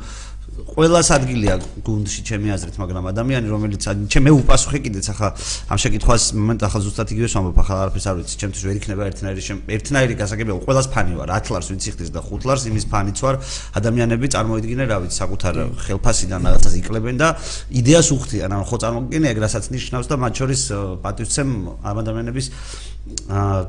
[0.67, 1.55] ყველას ადგილია
[1.87, 5.29] გუნდში ჩემი აზრით, მაგრამ ადამიანი რომელიც ჩემ მე უპასუხე კიდეც ახლა
[5.71, 9.43] ამ შეკითხვას მომენტ ახლა ზუსტად იგივე ვამბობ ახლა არაფერს არ ვიცი, ჩემთვის ვერ იქნება ერთნაირი
[9.79, 13.35] ერთნაირი გასაგებია, ყველას ფანი ვარ, 10 ლარს ვიცი ხდის და 5 ლარს იმის ფანიც ვარ,
[13.79, 17.29] ადამიანები წარმოიდგინე რა ვიცი, საკუთარ ხელფასიდან რაღაცას იკლებენ და
[17.71, 20.61] იდეას უხდიან, ანუ ხო წარმოგიდგენე ეგ რასაც ნიშნავს და მათ შორის
[21.07, 21.50] პატივცემ
[21.87, 22.47] ამ ადამიანების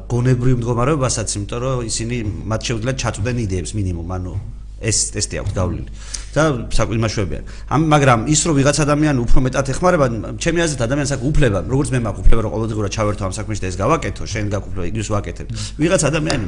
[0.10, 2.16] გონებრივ მდგომარეობასაც, იმიტომ რომ ისინი
[2.50, 4.34] მათ შეუძლიათ ჩაწვდენ იდეებს მინიმუმ, ანუ
[4.80, 5.90] ეს ტესტი აქვს გავლილი
[6.36, 7.44] და საკვიმაშვებიან.
[7.74, 10.06] ამ მაგრამ ის რომ ვიღაც ადამიანი უფრო მეტად ეხმარება,
[10.40, 13.68] ჩემი აზრით ადამიანს აქვს უფლება, როგორც მე მაქვს უფლება რომ ყოველდღურად ჩავერთო ამ საქმეში და
[13.72, 15.48] ეს გავაკეთო, შენ გაკუფლება იგივეს ვაკეთებ.
[15.82, 16.48] ვიღაც ადამიანი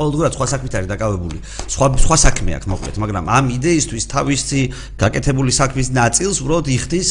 [0.00, 1.38] ყოველდღურად სხვა საქმით არის დაკავებული.
[1.68, 4.60] სხვა სხვა საქმე აქვს მოკლედ, მაგრამ ამ იდეისთვის თავისი
[4.96, 7.08] გაკეთებული საქმის ნაწილს უბრალოდ იხდის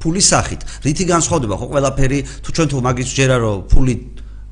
[0.00, 0.60] ფულის სახით.
[0.86, 3.94] რითი განსხვავდება ხო ყველაფერი თუ ჩვენ თუ მაგის ჯერა რომ ფული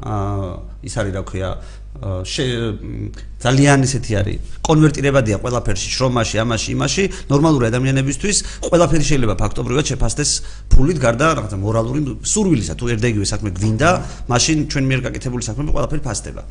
[0.04, 1.48] აა ის არის რა ქვია
[1.94, 4.38] ძალიან ისეთი არის.
[4.64, 7.04] კონვერტირებადია ყველაფერში შრომაში ამაში იმაში.
[7.30, 10.30] ნორმალური ადამიანებისთვის ყველაფერი შეიძლება ფაქტობრივად შეფასდეს
[10.74, 13.88] ფულით გარდა რაღაცა მორალური სურვილისა თუ ერთდაიგივე საქმე გვინდა
[14.32, 16.42] მაშინ ჩვენ მიერ გაკეთებული საქმეები ყველაფერი ფასდება.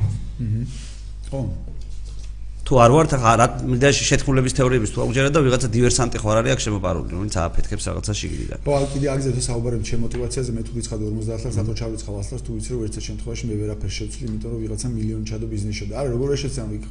[1.28, 1.38] ხო
[2.64, 6.52] თუ არ ვართ ახლა რა მინდა შეთქმულების თეორიების თუ აღჯერა და ვიღაცა დივერსანტი ხوار არის
[6.56, 11.04] აქ შემოპარული რომელიც აფეთქებს რაღაცა შიგიდან ხო აი კიდე აგზევთ საუბარებით შემოტივაციაზე მე თუ ვიცხადე
[11.04, 14.50] 50 ლარს რატო ჩავიცხავ 100 ლარს თუ ვიცი რომ ერთ შემთხვევაში მე ვერაფერს შევცვლი იმიტომ
[14.54, 16.84] რომ ვიღაცა მილიონი ჩადო ბიზნესში და არა როგორ შეცამ ვიქ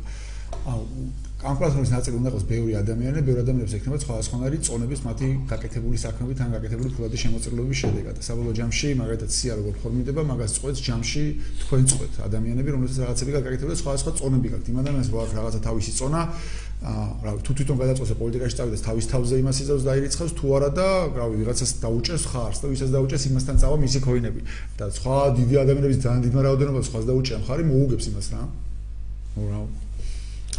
[1.60, 6.50] პლატფორმის ნაწილი უნდა იყოს ბევრი ადამიანი, ბევრი ადამიანებს ექნება სხვადასხვანაირი წონების მათი გაკეთებული საქმეებით ან
[6.56, 8.16] გაკეთებული ფულადი შემოწირულობის შედეგად.
[8.24, 11.24] საბოლოო ჯამში, მაგალითად, სია როგორ ფორმირდება, მაგას წყვეტს ჯამში
[11.68, 14.68] თქვენ წყვეთ ადამიანები, რომლებსაც რაღაცები გაკეთებული სხვადასხვა წონები გაქვთ.
[14.72, 16.22] იმ ადამიანს აქვს რაღაცა თავისი წონა,
[16.84, 20.70] აა, რა ვიცი, თუ თვითონ გადაწყვეტს პოლიტიკაში წავიდეს, თავის თავზე იმას იზავს დაირიცხავს თუ არა
[20.80, 24.42] და, რა ვიცი, ვიღაცას დაუჭერს ხარს და ვისაც დაუჭერს იმასთან წავა მისი ქოინები.
[24.80, 28.42] და სხვა დიდი ადამიანების ძალიან დიდ რაოდენობას სხვას დაუჭერა მხარი მოუგებს იმას რა.
[29.40, 29.60] ნუ რა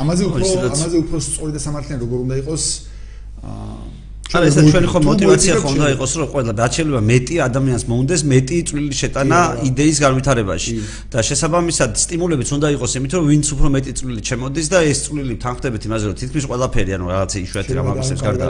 [0.02, 2.64] ამაზე უფრო ამაზე უფრო სწორი და სამართლიანი როგორ უნდა იყოს?
[3.44, 7.84] აა არა ესა ჩვენი ხო мотиваცია ხო უნდა იყოს რომ ყველა რაც შეიძლება მეტი ადამიანს
[7.90, 10.74] მოუნდეს მეტი წვლილი შეტანა იდეის განვითარებაში.
[11.12, 15.34] და შესაბამისად სტიმულებიც უნდა იყოს იმიტომ რომ ვინც უფრო მეტი წვლილი შემოდის და ეს წვლილი
[15.44, 18.46] თანხდებით იმაზე რომ თითქმის ყველაფერი ანუ რაღაცა იშვიათი რამ ამისებს გარდა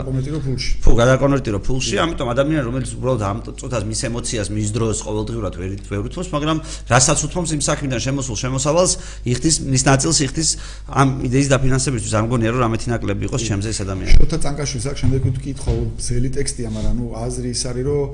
[0.85, 5.71] ფუ გადაკონვერტირო ფულში ამიტომ ადამიანი რომელიც უბრალოდ ამ წუთას მის ემოციას მის დროს ყოველდღურად ვერ
[5.91, 6.57] ვერ უთმობს მაგრამ
[6.89, 8.93] რასაც უთმობს იმ საქმიდან შემოსულ შემოსავალს
[9.27, 10.49] იხდის მის ნაწილს იხდის
[10.89, 12.13] ამ იდეის დაფინანსებისთვის.
[12.15, 15.97] არ მგონია რომ რამეთი ნაკლები იყოს ჩემზე ეს ადამიანი შოთა წანკაშვილს აქ შემდეგ ვიკითხო ვთქითხო
[15.97, 18.05] ძელი ტექსტია, მაგრამ ნუ აზრი ის არის, რომ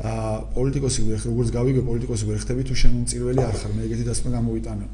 [0.00, 4.86] აა პოლიტიკოსი როგორც გავიგე პოლიტიკოსი ვერ ხდები თუ შემომწირველი არ ხარ, მე ეგეთი დასკვნა გამოვიტანე.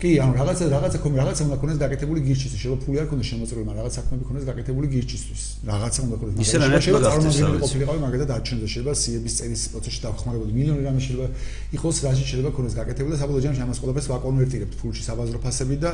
[0.00, 3.66] კი, ანუ რაღაცა რაღაცა ხომ რაღაცა უნდა ქონდეს გაკეთებული გირჩისთვის, შეიძლება ფული არ ქონდეს შემოწირველი,
[3.68, 5.42] მაგრამ რაღაც საქმეები ქონდეს გაკეთებული გირჩისთვის.
[5.70, 6.36] რაღაცა უნდა ქონდეს.
[6.40, 10.52] ისე რა შეიძლება წარმოგიდგენთ ყოფილიყავი, მაგალითად არჩევნზე შეიძლება სიების წერის პროცესში დახმარებოდი.
[10.58, 11.28] მილიონი რამე შეიძლება
[11.76, 15.90] იყოს, რაში შეიძლება ქონდეს გაკეთებული და საბოლოო ჯამში ამას ყველაფერს ვაკონვერტირებთ ფულში საბაზრო ფასები და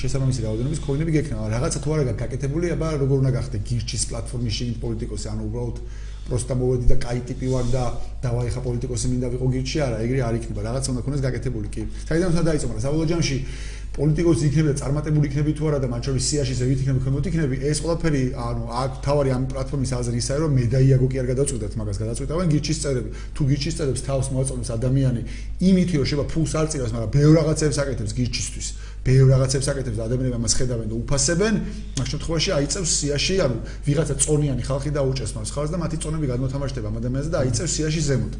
[0.00, 1.44] შესაბამისი რაოდენობის ქოინები გექნება.
[1.50, 5.76] რაღაცა თუ არა გაკეთებული, აბა როგორ უნდა გახდე გირჩის პლატფორმის შიგნით პოლიტიკოსი, ანუ უბრალოდ
[6.28, 7.84] პროსტა მოვედი და კაი ტიპი ვარ და
[8.22, 10.60] დავაი ხა პოლიტიკოსი მინდა ვიყო გირჩი არა, ეგრე არ იქნება.
[10.68, 11.82] რაღაცა უნდა ქონდეს გაკეთებული კი.
[12.08, 12.74] საიდან უნდა დაიწომა?
[12.84, 13.36] საბოლოო ჯამში
[13.98, 17.78] პოლიტიკოსი იქნება წარმატებული იქნები თუ არა და მათ შორის სიაში ზევით იქნება ქვემოთ იქნები ეს
[17.82, 22.52] ყველაფერი ანუ აქ თავარი ამ პლატფორმის აზრი ისაა რომ მედაიაგო კი არ გადაწყვეტათ მაგას გადაწყვეტავენ
[22.52, 25.22] გირჩის წევრები თუ გირჩის წევრებს თავს მოაწონებს ადამიანი
[25.66, 28.66] იმით რომ შევა ფულს არ წირავს მაგრამ ბევრ რაღაცებს აკეთებს გირჩისთვის
[29.08, 31.54] ბევრ რაღაცებს აკეთებს და ადამიანები ამას ხედავენ და უფასებენ,
[31.96, 33.56] მაგ შემთხვევაში აიწევს სიაში, ანუ
[33.88, 38.00] ვიღაცა წონიანი ხალხი დაუჭერს მას ხალხს და მათი წონები გადმოთამაშდება ამ ადამიანზე და აიწევს სიაში
[38.08, 38.34] ზემოთ.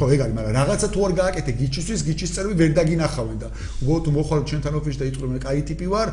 [0.00, 3.48] ხო, ეგ არის, მაგრამ რაღაცა თუ არ გააკეთე გიჩისთვის, გიჩის წერები ვერ დაგინახავენ და
[3.84, 6.08] უბრალოდ მოხვალ ჩვენთან ოფისში და იტყვი მე კაი ტიპი ვარ,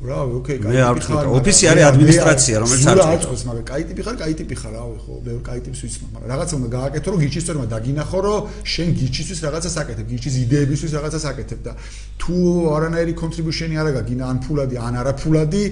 [0.00, 0.72] რავი, ოკეი, კაი.
[0.72, 4.54] მე არ ვთქვა, ოფისი არის ადმინისტრაცია, რომელიც არ წავს, მაგრამ კაი ტიპი ხარ, კაი ტიპი
[4.56, 8.18] ხარ, რავი, ხო, მე კაი ტიპს ვიცნობ, მაგრამ რაღაცა უნდა გააკეთო, რომ გიჩის წერმა დაგინახო,
[8.24, 11.72] რომ შენ გიჩისთვის რაღაცას აკეთებ, გიჩის იდეებისთვის რაღაცას აკეთებ და
[12.16, 12.36] თუ
[12.76, 15.62] არანაირი კონტრიბუშენი არ აგაგინა ან ფულადი, ან არაფულადი,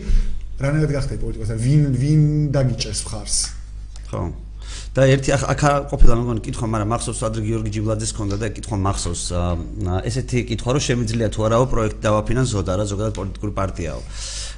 [0.60, 3.36] რანაირად გახდები პოლიტიკოსი, ვინ ვინ დაგიჭერს ხარს?
[4.12, 4.47] ხო.
[4.98, 9.22] და ერთი აქ ყოფილა მეგონი კითხვა, მაგრამ მახსოვს ადრე გიორგი ჯიბლაძეს ქონდა და კითხვა მახსოვს
[10.10, 14.00] ესეთი კითხვა რომ შემიძლია თუ არაო პროექტი დავაფინანსო და რა ზოგადად პოლიტიკური პარტიაო.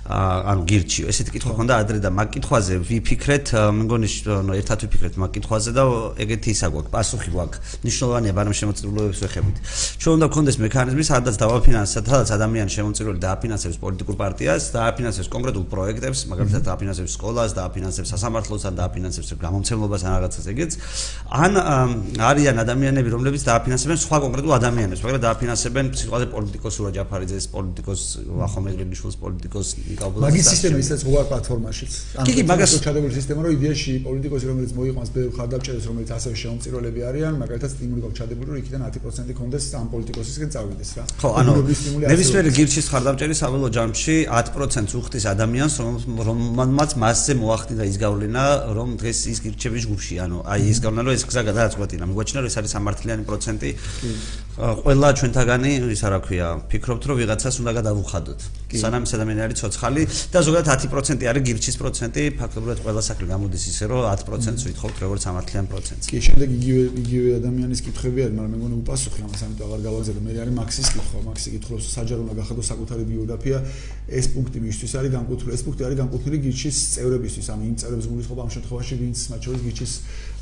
[0.09, 1.05] ანუ გირჩიო.
[1.13, 4.09] ესეთი კითხვა ხონდა ადრე და მაგ კითხვაზე ვიფიქრეთ, მგონი
[4.49, 5.83] ნუ ერთად ვიფიქრეთ მაგ კითხვაზე და
[6.25, 7.59] ეგეთი ისა გვაქვს, პასუხი გვაქვს.
[7.85, 9.57] ნიშნულოვანია ბარემ შემოწირულობებს ვეხებით.
[10.01, 16.19] ჩვენ უნდა გქონდეს მექანიზმი, სადაც დავაფინანსოთ, სადაც ადამიანი შემოწირული დააფინანსებს პოლიტიკურ პარტიას, დააფინანსებს კონკრეტულ პროექტებს,
[16.33, 20.73] მაგალითად დააფინანსებს სკოლას, დააფინანსებს სასამართლოს, ან დააფინანსებს გამომცემლობას ან რაღაცას ეგეც.
[21.31, 21.53] ან
[22.31, 28.01] არიან ადამიანები, რომლებიც დააფინანსებენ სხვა კონკრეტულ ადამიანებს, მაგრამ დააფინანსებენ სიტყვაზე პოლიტიკოსურა ჯაფარიძეს, პოლიტიკოს
[28.41, 31.93] ვახომეგრინიშვილს, პოლიტიკოს მაგის სისტემა ისაც ღოა პლატფორმაშიც.
[32.21, 37.01] ანუ კი მაგას ჩადებული სისტემა რომ იდეაში პოლიტიკოსი რომელიც მოიყვანს ბევრ ხარდამჭერებს რომელიც ასევე შეუმწირველები
[37.11, 41.05] არიან მაგალითად სტიმული გვაქვს ჩადებული რომ იქიდან 10% კონდეს ამ პოლიტიკოსისგან წავიდეს რა.
[41.21, 41.53] ხო ანუ
[42.11, 45.75] ნებისმიერი გირჩის ხარდამჭერი საველო ჯამში 10%-ს უხდის ადამიანს
[46.29, 48.45] რომელმაც მასზე მოახდინა ის გავლენა
[48.77, 52.05] რომ დღეს ის გირჩების ჯგუფში ანუ აი ის გავლენა რომ ეს გზა გადააწყვეტინა.
[52.11, 53.71] მიგვაჩნია რომ ეს არის სამართლიანი პროცენტი
[54.61, 58.41] ყველა ჩვენთაგანი ისა რა ქვია ფიქრობთ რომ ვიღაცას უნდა გადავუხადოთ
[58.77, 60.03] სანამ ეს ადამიანი არის ცოცხალი
[60.35, 65.21] და ზოგადად 10% არის გირჩის პროცენტი ფაქტობრივად ყველა საქმე გამოდის ისე რომ 10%-ს ვითხოვთ როგორც
[65.27, 66.05] სამართლიან პროცენტს.
[66.13, 70.21] კი შემდეგ იგივე იგივე ადამიანის კითხვები არის მაგრამ მე მგონი უპასუხი ამას ამიტომ აღარ გავაგზავნე.
[70.29, 71.19] მე არის მაქსის კითხვა.
[71.31, 73.59] მაქსი კითხავს საჯარო უნდა გახადო საკუთარი ბიოგრაფია.
[74.21, 78.41] ეს პუნქტი მისთვის არის განკუთვნილი ეს პუნქტი არის განკუთვნილი გირჩის წევრებისთვის ანუ იმ წევრებს გულისხმობა
[78.45, 79.93] ამ შემთხვევაში ვინც მათ შორის გირჩის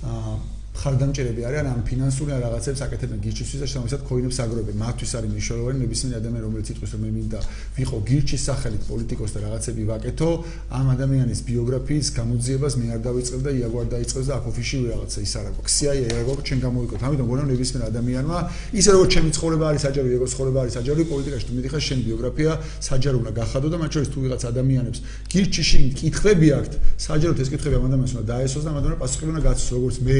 [0.09, 4.76] აა ხარდამჭერები არიან ამ ფინანსური ან რაღაცებს აკეთებენ გირჩისთვის და შესაბამისად ქოინებს აგროვებენ.
[4.78, 7.40] მათთვის არის მნიშვნელოვანი ნებისმიერი ადამიანი, რომელიც იტყვის რომ მე მინდა
[7.78, 10.30] ვიყო გირჩის სახელით პოლიტიკოს და რაღაცები ვაკეთო,
[10.78, 15.32] ამ ადამიანის ბიოგრაფიის გამოძიებას მე არ დავიწყებ და იაგვარ დაიწყებს და აქ ოფიციალური რაღაცა ის
[15.38, 15.70] არ აქვს.
[15.78, 17.00] CIA არ გვაქვს ჩვენ გამოიკოთ.
[17.08, 18.38] ამიტომ გონამ ნებისმიერ ადამიანმა
[18.78, 22.52] ისე როგორც ჩემი ცხოვრება არის საჯარო, ეგო ცხოვრება არის საჯარო, პოლიტიკაში თუ მიდიხარ შენ ბიოგრაფია
[22.88, 24.98] საჯარო უნდა გახადო და მათ შორის თუ ვიღაც ადამიანებს
[25.32, 26.72] გირჩში კითხები აქვთ,
[27.08, 30.18] საჯაროდ ეს კითხები ამ ადამიანს უნდა დაესოს და ამ ადამიანს პასუხი უნდა გაცოს, როგორც მე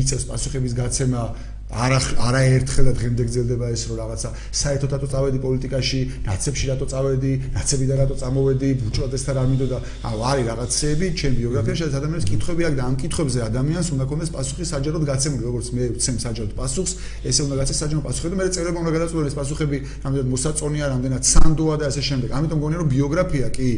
[0.00, 1.22] მიწევს პასუხების გაცემა
[1.70, 6.86] არა არა ერთხელ და დღემდე გრძელდება ეს რომ რაღაცა საერთოდ რატო წავედი პოლიტიკაში, ნაცებში რატო
[6.90, 9.78] წავედი, ნაცები და რატო წამოვედი, ბუჭროდესთან რა მინდოდა.
[10.10, 14.30] აუ არის რაღაცეები ჩემ ბიოგრაფიაში, სადაც ადამიანებს კითხვები აქვს და ამ კითხვებზე ადამიანს უნდა კონდეს
[14.34, 16.92] პასუხი საჯაროდ გაცემული, როგორც მე ვცემ საჯაროდ პასუხს,
[17.30, 19.76] ესე უნდა გაცეს საჯარო პასუხი და მე წერება უნდა გადაწყვეტო ეს პასუხები,
[20.10, 22.28] რამდენად მოსაწონია, რამდენად სანდოა და ასე შემდეგ.
[22.34, 23.68] ამიტომ გონია რომ ბიოგრაფია კი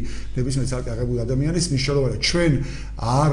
[0.41, 2.19] ნებისმიერ ცალკე აღებული ადამიანის მნიშვნელოვანია.
[2.25, 2.53] ჩვენ
[3.21, 3.33] არ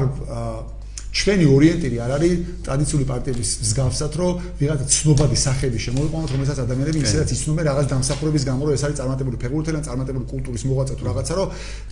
[1.10, 2.34] ჩვენი ორიენტირი არ არის
[2.66, 8.62] ტრადიციული პარტიების მსგავსად, რომ ვიღაცა ცნობადი სახეები შემოიყვანოთ, რომელსაც ადამიანები ისედაც იცნობენ რაღაც დამსახურების გამო,
[8.70, 11.48] რომ ეს არის წარმატებული ფეგურთელი ან წარმატებული კულტურის მოღვაწე თუ რაღაცა, რომ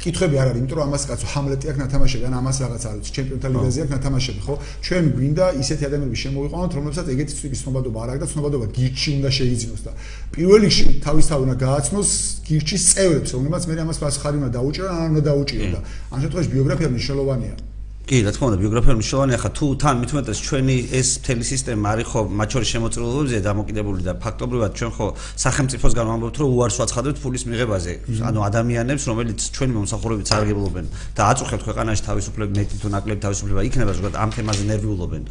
[0.05, 3.47] კითხები არ არის, იმიტომ რომ ამას კაცო ჰამლეტი აქვს ნათამაშები, ან ამას რაღაცა არის, ჩემპიონთა
[3.57, 4.53] ლიგაზე აქვს ნათამაშები, ხო?
[4.85, 9.29] ჩვენ გვინდა ისეთი ადამიანები შემოიყვანოთ, რომლებსაც ეგეთი ტიპის ცნობადობა არ აქვს და ცნობადობა გირჩი უნდა
[9.37, 9.91] შეიძინოს და
[10.37, 12.09] პირველ რიგში თავისთავად უნდა გააცნოს
[12.47, 15.79] გირჩის წევრებს, რომლებსაც მე ამას პასუხარი უნდა დაუჭირო, ან უნდა დაუჭირო და
[16.13, 17.66] ამ შემთხვევაში ბიოგრაფია მნიშვნელოვანია.
[18.07, 22.07] კი, რა თქმა უნდა, ბიოგრაფია მნიშვნელოვანია, ხა თუ თან მithumetes ჩვენი ეს მთელი სისტემა არის
[22.07, 25.07] ხო მათ შორის შემოწირულობებზე დამოკიდებული და ფაქტობრივად ჩვენ ხო
[25.43, 27.93] სახელმწიფოსგან ვამბობთ, რომ უარს ვაცხადებთ ფულის მიღებაზე,
[28.31, 30.85] ანუ ადამიანებს, რომელიც ჩვენი მომსახურებით სარგებლობენ
[31.19, 35.23] და აწუხებთ ქვეყანაში თავისუფლები მეტი თუ ნაკლები თავისუფლება იქნება, ზოგადად ამ თემაზე ნერვიულობენ.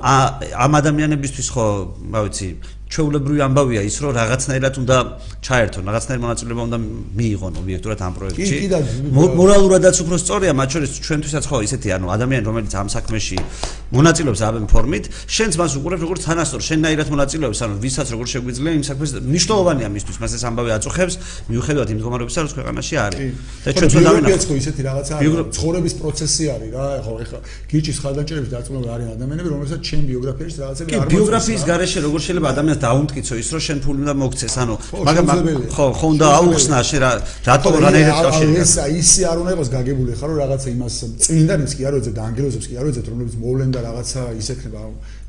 [0.00, 0.14] ა
[0.56, 1.66] ამ ადამიანებისთვის ხო,
[2.16, 2.48] რა ვიცი,
[2.92, 4.96] ჩვეულებრივი ამბავია ის რომ რაღაცნაირად უნდა
[5.46, 6.78] ჩაერთონ, რაღაცნაირ მონაწილეობა უნდა
[7.18, 8.56] მიიღონ ობიექტურად ამ პროექტში.
[9.40, 13.36] მორალურადაც უფრო სწორია, მათ შორის ჩვენთვისაც ხო ისეთი, ანუ ადამიანი რომელიც ამ საქმეში
[13.92, 18.84] მონაწილეობს ამ ფორმით, შენც მას უყურებ როგორც თანასწორ, შენნაირად მონაწილეობს, ანუ ვისაც როგორ შეგვიძლია იმ
[18.88, 21.14] საქმეს მნიშვნელოვანია მისთვის, მას ეს ამბავი აწუხებს,
[21.52, 23.20] მიუხედავად იმ მდგომარეობისა, რომ ქვეყანაში არის.
[23.62, 25.12] და ჩვენ დავინახოთ ხო ისეთი რაღაცა
[25.56, 30.90] ცხოვრების პროცესი არის რა, ხო ეხლა გიჩის ხალხდაჭერების დაწმობა არის ადამიანები, რომლებსაც ჩემ ბიოგრაფიაში რაღაცები
[30.92, 31.12] არ მოწონს.
[31.12, 34.74] ბიოგრაფიის garaშე როგორ შეიძლება ადამიანს დაუნტკიცო ის რომ შენ ფული უნდა მოგცეს ანუ
[35.06, 35.26] მაგრამ
[35.74, 37.10] ხო ხო უნდა აუხსნა შენ რა
[37.48, 41.82] რატო რანაირად კავშირი ეს ისე არ უნდა იყოს გაგებული ხარ რომ რაღაცა იმას წმინდანებს კი
[41.88, 44.80] არ ვეძებ და ანგელოზებს კი არ ვეძებ რომლებიც მოვლენ და რაღაცა ისექნება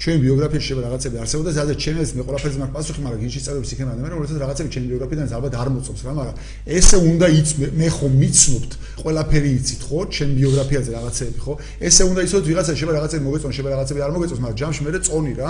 [0.03, 3.71] ჩვენ ბიოგრაფიაში შეიძლება რაღაცები არსებობდა სადაც ჩემ ეს მე ყველაფერზე მაქვს პასუხი მაგრამ გიჩი წევრებს
[3.73, 6.35] იქნება ადამიანები რომელსაც რაღაცები ჩემ ბიოგრაფიიდან ალბათ არ მოწობს რა მაგრამ
[6.77, 7.49] ესე უნდა იც
[7.81, 8.71] მე ხო მიცნობთ
[9.03, 9.99] ყველაფერი იცით ხო?
[10.13, 11.53] ჩემ ბიოგრაფიაზე რაღაცები ხო?
[11.87, 15.33] ესე უნდა იცოდეთ ვიღაცა შეიძლება რაღაცები მოგეწონ შეიძლება რაღაცები არ მოგეწონს მაგრამ ჯამში მე წონი
[15.39, 15.49] რა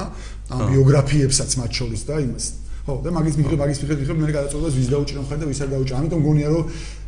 [0.54, 2.46] ამ ბიოგრაფიებსაც მათ შორის და იმას
[2.84, 5.96] ხო და მაგის მიხედვით მაგის მიხედვით მე გადაწყვეტილებას ვის დაუჭირო ხარ და ვის არ დაუჭირო
[6.04, 6.64] ამიტომ გონია რომ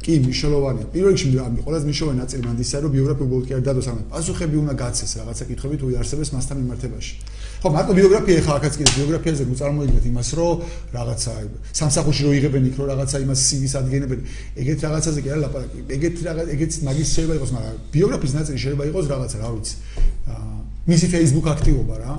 [0.06, 3.64] კი მნიშვნელოვანია პირველ რიგში ამ ყველაზე მნიშვნელოვანი ნაწილი მანდ ისაა რომ ბიოგრაფია უბრალოდ კი არ
[3.68, 7.14] დადოს ამ პასუხები უნდა გაცეს რაღაცა კითხვები თუ იარსებებს მასთან მიმართებაში.
[7.60, 10.54] ხო მარტო ბიოგრაფია ხა აქაც კიდე ბიოგრაფიაზე მოწარმოიგეთ იმას რომ
[10.96, 11.32] რაღაცა
[11.76, 14.20] სამსახურში რო იღებენ იქ რო რაღაცა იმას CV-ს ადგენებენ.
[14.62, 15.78] ეგეთ რაღაცაზე კი არ ლაპარაკი.
[15.96, 19.76] ეგეთ რაღაც ეგეთ მაგის შეიძლება იყოს მაგრამ ბიოგრაფიის ნაწილი შეიძლება იყოს რაღაცა რა ვიცი
[20.86, 22.14] მისი Facebook აქტივობა რა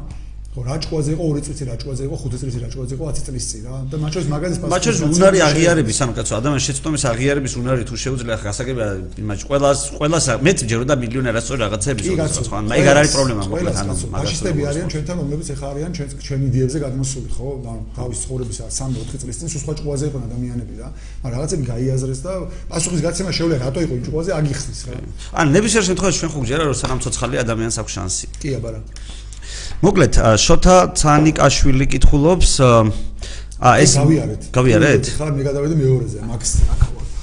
[0.57, 3.77] ხო რაჭყვაზე იყო 2 წელი რაჭყვაზე იყო 5 წელი რაჭყვაზე იყო 10 წლის წინ რა.
[3.93, 8.37] და მაჩოს მაგაზის პასუხი მაჩოს უნარი აღიარების ანუ კაცო ადამიანის შეცდომის აღიარების უნარი თუ შეუძლია
[8.47, 8.89] გასაგებია
[9.21, 12.07] იმაჩ ყველას ყველას მეც ჯერო და მილიონერას სწორ რაღაცების
[12.49, 16.45] ხო მაგ არ არის პრობლემა მოკლედ ანუ მაგასტები არიან ჩვენთან რომლებიც ეხა არიან ჩვენ ჩვენი
[16.51, 17.49] იდეებზე გადმოსული ხო?
[17.61, 20.89] ანუ თავის ცხოვრების 3-4 წლის წინ სხვა ჭყვაზე იყო ადამიანები რა.
[21.21, 22.33] მაგრამ რაღაცები გაიაზრეს და
[22.73, 24.93] პასუხის გაცემა შეუძლია რატო იყო იმ ჭყვაზე აგიხსნის რა.
[25.37, 28.27] ან ნებისმიერ შემთხვევაში ჩვენ ხო გჯერა რომ სანამ ცოცხალი ადამიანს აქვს შანსი.
[28.41, 28.81] კი აბარა
[29.87, 30.15] მოკლედ
[30.47, 32.53] შოთა ცანიკაშვილი კითხულობს
[33.57, 34.43] ა ეს გავიარეთ.
[34.53, 35.05] გავიარეთ?
[35.17, 36.51] ხარ მე გადავედი მეორეზე მაქს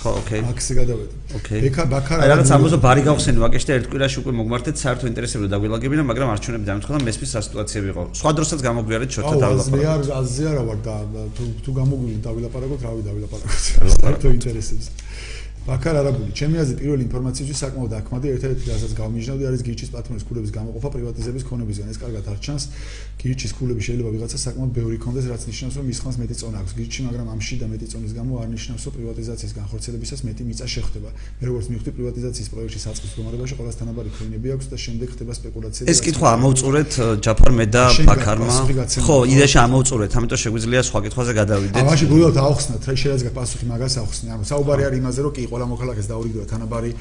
[0.04, 0.42] ხო ოკეი.
[0.44, 1.60] მაქსი გადავედი ოკეი.
[1.64, 5.46] ბექა ბაქარა აი რაღაც ამბოზო ბარი გავხსენი ვაკეში და ერთ კვირაში უკვე მოგმართეთ საერთო ინტერესები
[5.54, 8.04] და გვილაგებინა მაგრამ არჩევნები დამწყდა მესმის სასიტუაციები იყო.
[8.20, 10.96] სხვა დროსაც გამოგვიარეთ შოთა დავილაპარაკოთ მე არ აზია რა ვარ და
[11.38, 13.62] თუ თუ გამოგვივლი დავილაპარაკოთ რავი დავილაპარაკოთ
[14.04, 14.86] საერთო ინტერესებს
[15.64, 20.52] ბაქარ არაბული ჩემი აზრით პირველი ინფორმაციისთვის საკმაოდ აქმადი ერთ-ერთი რასაც გავმიჟნავდი არის გიჩის პლატფორმის ქულების
[20.60, 21.88] გამოყოფა პრივატიზების ქონებისგან.
[21.88, 22.64] ეს კარგად არ ჩანს.
[23.24, 26.74] გიჩის ქულები შეიძლება ვიღაცა საკმაოდ ბევრი კონდეს რაც ნიშნავს რომ ის ხანს მეტი წონა აქვს.
[26.80, 31.10] გიჩი მაგრამ ამში და მეტი წონის გამო არ ნიშნავს რომ პრივატიზაციის განხორციელებისას მეტი მიწა შეხვდება.
[31.40, 35.84] მე როგორც მივხვდი პრივატიზაციის პროექტში საწყის მდგომარეობაში ყოველას თანაბარი ქოინები აქვს და შემდეგ ხდება სპეკულაცია.
[35.88, 36.92] ეს კითხვა ამოვწურეთ
[37.24, 38.56] ჯაფარ მე და ბაქარმა.
[39.08, 41.80] ხო იდეაში ამოვწურეთ ამიტომ შეგვიძლია სხვა კითხვაზე გადავიდეთ.
[41.80, 45.66] ამაში გულოთ აუხსნათ რა შეიძლება პასუხი მაგას აუხსნი ანუ საუბარი არის იმაზე რომ კი ყველა
[45.70, 46.92] მოქალაქეს დაურიგდება თანაბარი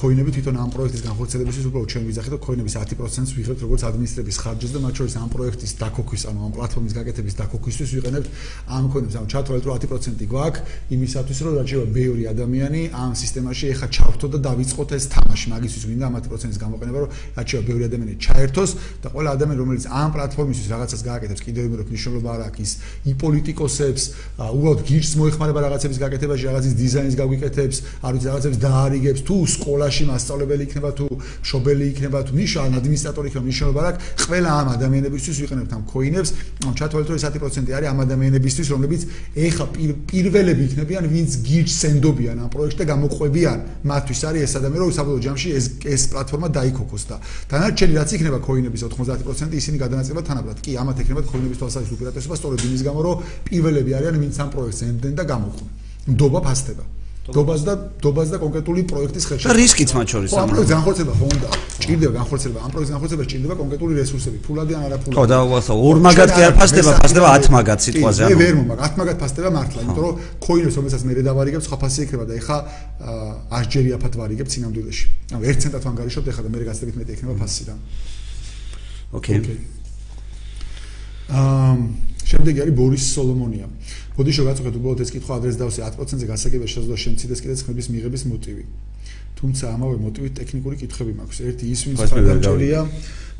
[0.00, 4.70] კოინები თვითონ ამ პროექტის განხორციელებისთვის უბრალოდ ჩვენ ვიზახეთ და კოინების 10%-ს ვიღებთ როგორც ადმინისტრების ხარჯს
[4.74, 8.26] და მათ შორის ამ პროექტის დაქოქვის ანუ ამ პლატფორმის გაკეთების დაქოქვისთვის ვიყენებთ
[8.66, 10.60] ამ კოინებს ანუ ჩათვალეთ რომ 10% გვაქვს
[10.96, 15.46] იმისათვის რომ რაჭება ბევრი ადამიანი ამ სისტემაში ეხა ჩავთო და დავიწყოთ ეს თამაში.
[15.46, 18.70] მაგისთვის გვინდა 10%-ის გამოყენება რომ რაჭება ბევრი ადამიანი ჩაერთოს
[19.02, 22.72] და ყველა ადამიანი რომელიც ამ პლატფორმისთვის რაღაცას გააკეთებს კიდევ იმერ რომ მნიშვნელობა არ აქვს ის
[23.12, 24.02] იპოლიტიკოსებს
[24.56, 27.75] უბრალოდ გიჟს მოეხმარება რაღაცების გაკეთებაში რაღაცის დიზაინის გაგვიკეთებს
[28.06, 31.06] არ ვიცი რაღაცებს დაარიგებს თუ სკოლაში მასწავლებელი იქნება თუ
[31.46, 35.70] შობელი იქნება თუ ნიშან ადმინისტრატორი იქნება მნიშვნელობა აქვს ყველა ამ ადამიანებისთვის ვიყენებთ.
[35.76, 36.30] ამ კოინებს
[36.76, 39.02] ჩათვალეთ რომ 10% არის ამ ადამიანებისთვის რომლებიც
[39.46, 39.64] ეხა
[40.10, 43.58] პირველები იქნებიან ვინც გიჯს ენდობიან ამ პროექტს და გამოყვებიან.
[43.90, 47.16] მათთვის არის ეს ადამიანი რომ საბოლოო ჯამში ეს ეს პლატფორმა დაიქოქოს და
[47.50, 50.56] დანარჩენი რაც იქნება კოინების 90% ისინი გადანაწილება თანაბრად.
[50.64, 53.16] კი ამათ ექნება კოინების თვალსაზრისით უპირატესობა სწორედ იმის გამო რომ
[53.48, 55.68] პირველები არიან ვინც ამ პროექტს ენდენ და გამოყვნენ.
[56.06, 56.84] ნდობა ფასდება
[57.26, 59.50] დობას და დობას და კონკრეტული პროექტის ხელშეკრულება.
[59.50, 61.48] და რისკიც მათ შორის ამ პროექტის განხორციელება ხო უნდა
[61.82, 65.16] ჭირდება განხორციელება ამ პროექტის განხორციელებას ჭირდება კონკრეტული რესურსები, ფულადი ან არაფულადი.
[65.18, 68.30] ხო და უასო ორ მაგად კი არ ფასდება, ფასდება 10 მაგად სიტყვაზე ანუ.
[68.30, 70.14] მე ვერ მომაგ 10 მაგად ფასდება მართლა, იმიტომ რომ
[70.46, 72.56] კოინებს რომელსაც მე დავარიგებ, სხვა ფასი იქნება და ეხა
[73.58, 75.06] ასჯერი აფათ ვარიგებ წინამდვილეში.
[75.34, 77.74] ანუ 1 ცენტად ვანგარიშობთ ეხა და მე გასწრებით მეტი იქნება ფასი რა.
[79.18, 79.38] ოკეი.
[81.26, 81.74] აა
[82.26, 83.66] შემდეგი არის ბორის სოლომონია.
[84.18, 88.64] მოდი შეგაწყვეტ უბრალოდ ეს კითხვა ადრეს დავსე 10%-ზე გასაგებია შესაძლოა შემციდეს კიდე ხმების მიღების მოტივი.
[89.36, 91.38] თუმცა ამავე მოტივით ტექნიკური კითხვები მაქვს.
[91.46, 92.80] ერთი ის ვინც ხარდამჭერია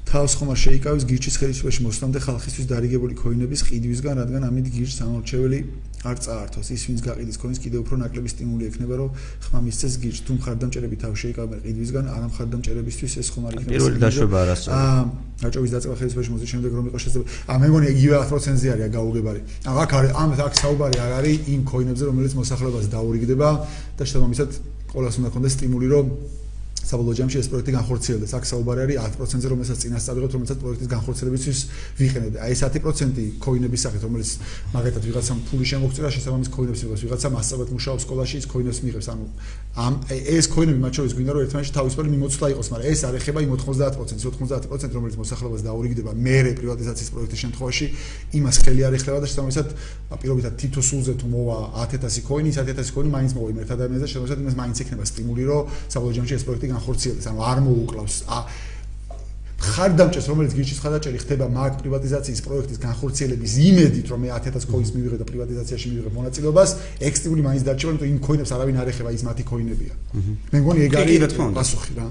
[0.06, 5.58] თავს ხომ არ შეიკავის გიჩის ხელისუფლებაში მოსვლამდე ხალხისთვის დარიგებული კოინების ყიდვისგან, რადგან ამით გიჩს ამორჩეველი
[6.06, 6.68] არ წაართოს.
[6.70, 9.10] ის ვინც გაყიდის კოინს კიდევ უფრო ნაკლები სტიმული ექნება, რომ
[9.42, 10.20] ხმა მისცეს გიჩს.
[10.22, 13.72] თუ მხარდამჭერები თავს შეიკავენ ყიდვისგან, არ მხარდამჭერებისთვის ეს ხომ არ იქნება.
[13.74, 14.74] პირველი დაშვება არასწორი.
[14.78, 15.02] აა,
[15.42, 17.30] რაჭოვის დაწყება ხელისუფლებაში მოსვლის შემდეგ რომ იყოს შესაძლებელი.
[17.50, 19.40] აა, მე მგონი იგივე 10%-ზე არის გაუგებარი.
[19.66, 23.48] აა, აქ არის ამ აქ საუბარი არ არის იმ კოინებზე, რომელიც მოსახლეობას დაურიგდება
[23.98, 24.50] და შესაბამისად
[24.86, 26.06] ყოველას უნდა კონდეს სტიმული, რომ
[26.86, 28.30] საბოლოო ჯამში ეს პროექტი განხორციელდეს.
[28.38, 31.58] აქ საუბარი არის 10%-ზე, რომელსაც წინასწარ ვიღოთ, რომელსაც პროექტის განხორციელებისთვის
[31.98, 32.34] ვიყენებთ.
[32.46, 34.30] აი ეს 10% კოინების სახით, რომელიც
[34.70, 39.06] მაგათაც ვიღაცამ ფული შემოგწირა, შესაბამის კოინებს იღებს, ვიღაცა მასწავლებლად მუშაობს სკოლაში, ის კოინებს მიიღებს.
[39.10, 39.26] ანუ
[39.76, 43.38] ამ ეს კოინები მათ შორის გვინდა რომ ერთმანეთში თავისუფალი მიმოცვლა იყოს, მაგრამ ეს არ ეხება
[43.44, 47.86] იმ 90%-ს, 90% რომელიც მოსახლეობას დაურიგდება მეერე პრივატიზაციის პროექტის შემთხვევაში,
[48.40, 49.68] იმას ხელი არ ეხება და შესაბამისად
[50.16, 51.58] პირობითად თითო სულზე თუ მოვა
[51.92, 55.42] 10000 კოინი, 10000 კოინი მაინც მოვა იმ ერთ ადამიანზე და შესაბამისად იმას მაინც ექნება სტიმული,
[55.44, 58.16] რომ საბოლოო ჯამში ეს პროექტი განხორციელდეს, ანუ არ მოუკლავს.
[58.28, 58.38] ა
[59.56, 65.16] ხარდამჭერს, რომელიც გიჩის ხარდაჭერი ხდება მაგ პრივატიზაციის პროექტის განხორციელების იმედით, რომ მე 10000 კოინს მივიღე
[65.16, 69.42] და პრივატიზაციაში მივიღე მონაწილეობას, ექსტიმული მაინც დარჩება, იმიტომ იმ კოინებს არავინ არ ეხება, ის მათი
[69.48, 69.94] კოინებია.
[70.52, 72.06] მე მგონი ეგ არის პასუხი რა.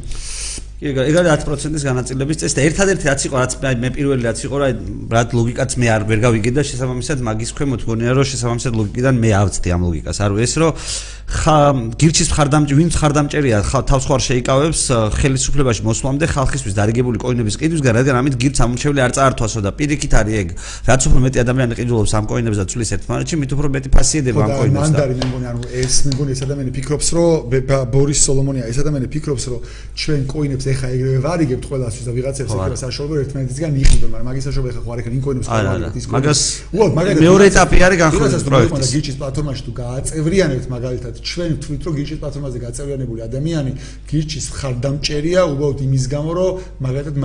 [0.76, 4.56] კი, ეგ არის 10%-ის განაწილების წესი და ერთადერთი რაც იყო, რაც მე პირველი რაც იყო,
[4.60, 4.70] რა
[5.16, 9.30] რად ლოგიკაც მე არ ვერ გავიგე და შესაბამისად მაგის ქვემოთ გონია, რომ შესაბამისად ლოგიკიდან მე
[9.40, 10.18] ავწდი ამ ლოგიკას.
[10.20, 10.72] არო ეს რომ
[11.26, 14.82] გირჩის მხარდამჭერი ვინ მხარდამჭერია თავს ხوار შეიკავებს
[15.18, 20.36] ხელისუფლებაში მოსვლამდე ხალხისთვის დარიგებული კოინების ყიდვისგან რადგან ამით გირც ამორჩეული არ წაართვასო და პირიქით არის
[20.42, 20.48] ეგ.
[20.86, 24.52] რაც უფრო მეტი ადამიანი ყიდულობს ამ კოინებს და ცვლის ერთმანეთში მით უფრო მეტი ფასიედება ამ
[24.54, 27.34] კოინებს და მანდარი მე მგონი ანუ ეს მე მგონი ეს ადამიანი ფიქრობს რომ
[27.90, 29.60] ბორის სოლომონია ეს ადამიანი ფიქრობს რომ
[29.98, 34.68] ჩვენ კოინებს ეხა ეგრევე ვარიგებთ ყველასთვის და ვიღაცებს ეგრევე საშუალო ერთმანეთისგან მიყიდონ მაგრამ მაგის საშუალო
[34.72, 36.14] ეხა ხوار ეხა იმ კოინებს ხوار ის კოინებს.
[36.16, 36.40] მაგას
[37.26, 38.90] მეორე ეტაპი არის განხორციელების პროექტის.
[38.96, 43.72] გირჩის პლატფორმაში თუ გააწევრიანებთ მაგალითად ჩვენ ვთვლით რომ გიჩის პლატფორმაზე გაწევრიანებული ადამიანი
[44.10, 46.52] გიჩის ხარდამჭერია უბრალოდ იმის გამო რომ
[46.86, 47.16] მაგალითად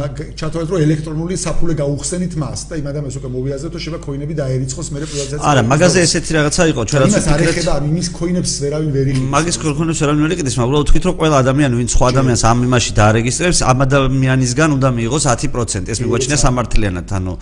[0.40, 4.88] ჩათვალეთ რომ ელექტრონული საფულე გაუხსენით მას და იმ ადამიანს უკვე მოვიაზრებთ რომ შეიძლება კოინები დაერიცხოს
[4.90, 9.06] მე პრივატიზაცია არა მაგაზე ესეთი რაღაცა იყო ჩვენ რაც არ ეხება იმის კოინებს ვერავინ ვერ
[9.10, 12.58] იყიდეს მაგის კოინებს ვერავინ ვერ იყიდეს მაგრამ ვთქვით რომ ყველა ადამიანი ვინც სხვა ადამიანს ამ
[12.68, 17.32] იმაში დაარეგისტრებს ამ ადამიანისგან უნდა მიიღოს 10% ეს მიგვაჩნია სამართლიანად ანუ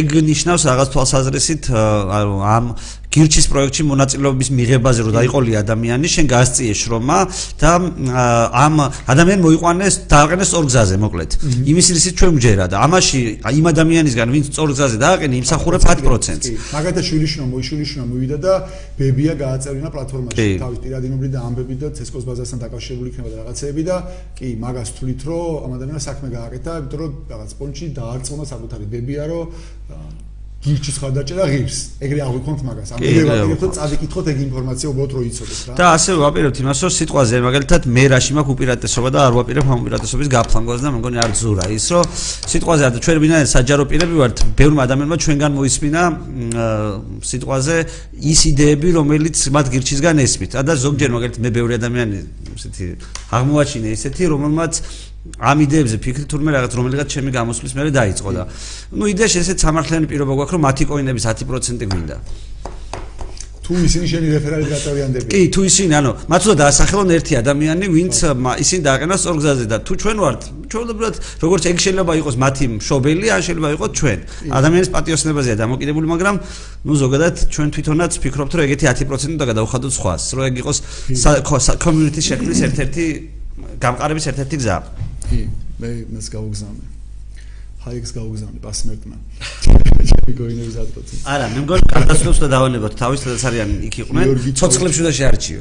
[0.00, 2.64] ეგ ნიშნავს რაღაც თვალსაზრისით ამ
[3.10, 7.18] გირჩის პროექტში მონაწილეობის მიღებაზე რომ დაიყოლი ადამიანი, შენ გასწიე შრომა
[7.58, 7.70] და
[8.54, 8.74] ამ
[9.10, 11.30] ადამიანს მოიყვანეს დააყენეს სწორ გზაზე, მოკლედ.
[11.66, 13.20] იმის რისით ჩვენ ვჯერა და ამაში
[13.50, 16.46] იმ ადამიანისგან, ვინც სწორ გზაზე დააყენე, იმსახურებ 10%-ს.
[16.70, 18.52] მაგათაც შვილიშნო მოიშვილიშნო მოვიდა და
[18.94, 23.96] ბებია გააწევინა პლატფორმაში, თავის პირადინობრი და ამბები და ცესკოს ბაზასთან დაკავშირებული იქნება და რაღაცეები და
[24.38, 28.84] კი, მაგას თulit რომ ამ ადამიანს საქმე გააკეთა, იმიტომ რომ რაღაც პონჩი დაარწმუნა საკუთარი.
[28.94, 29.44] ბებია, რომ
[30.60, 31.78] გიჩის ხარდაჭერა ღირს.
[32.04, 32.88] ეგრე აღვიქონთ მაგას.
[32.92, 35.72] ამ ვიყოთ წავიკითხოთ ეგ ინფორმაცია უბრალოდ რო იცოდეს რა.
[35.80, 39.78] და ასე ვაპირებთ იმას, რომ სიტყვაზე მაგალითად მე რაში მაქვს უპირატესობა და არ ვაპირებ ამ
[39.80, 42.04] უპირატესობის გაფლანგვას და მე მგონი არ ზურა ის, რომ
[42.52, 46.02] სიტყვაზე არ ჩვენ ვინაიდან საჯარო პირები ვართ, ბევრმა ადამიანმა ჩვენგან მოისმინა
[47.24, 47.76] სიტყვაზე
[48.20, 50.52] ის იდეები, რომელიც მათ გირჩისგან ესმით.
[50.60, 52.16] და ზოგჯერ მაგალითად მე ბევრი ადამიანი
[52.52, 52.84] ესეთი
[53.32, 54.72] აღმოაჩინე ესეთი, რომელმაც
[55.20, 58.42] ამ იდეებზე ფიქრი თურმე რაღაც რომელიღაც ჩემი გამოსვლის მერე დაიწყო და
[58.96, 62.16] ნუ იდეაში ესეც სამართლიანი პირობა გვაქვს რომ მათი კოინების 10% გვინდა.
[63.70, 68.14] თუ ისინი შენი რეფერალი გაწევიანდებიან კი თუ ისინი ანუ მათ უნდა დაასახელონ ერთი ადამიანი ვინც
[68.64, 70.40] ისინი დააყენა სწორ გზაზე და თუ ჩვენ ვართ
[70.72, 74.18] ჩვეულებრივად როგორც ეგ შეიძლება იყოს მათი მშობელი ან შეიძლება იყოს ჩვენ.
[74.58, 76.36] ადამიანის პატიოსნებაზეა დამოკიდებული მაგრამ
[76.88, 80.78] ნუ ზოგადად ჩვენ თვითონაც ფიქრობთ რომ ეგეთი 10% უნდა გადავხადოთ სხვას რომ ეგ იყოს
[81.84, 83.04] community შექმნის ერთ-ერთი
[83.84, 84.76] გამყარების ერთ-ერთი გზა
[85.30, 85.40] კი
[85.80, 86.86] მე მას გავგზავნე.
[87.80, 89.16] ჰაიქს გავგზავნე პასმერტმა.
[89.64, 94.26] ჩემი გოინებს ატყობთ არა მე მგონი კარტასლებს და დავალებოთ თავის სადაც არიან იქ იყვნენ
[94.60, 95.60] ცოცხლებში და შეარჩიო.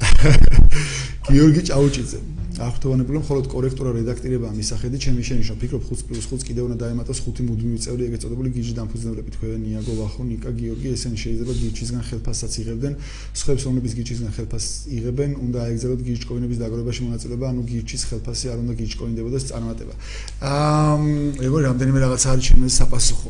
[1.30, 2.20] გიორგი ჭაუჭიძე
[2.60, 8.04] აღთოვანებული მხოლოდ კორექტურა რედაქტირება მისახედი ჩემი შენიშნო ფიქრობ 5+5 კიდევ უნდა დაემატოს 5 მუდმივი წევრი
[8.10, 12.94] ეგეც წოდებული გიჟი დამფუძნებლები თქვენ ნიაგო ვახო ნიკა გიორგი ესენ შეიძლება გიჩისგან ხელფასსაც იღებდნენ.
[13.40, 18.74] სხვებს რომლებიც გიჩისგან ხელფასს იღებენ უნდა აეგზავნოთ გიჩკოინების დაგროვებაში მონაწილეობა ანუ გიჩის ხელფასი არ უნდა
[18.80, 19.94] გიჩკოინდებოდეს წარმატება.
[20.52, 20.98] აა
[21.48, 23.30] ეგორი რამდენიმე რაღაც არის ჩემს საპასუხო.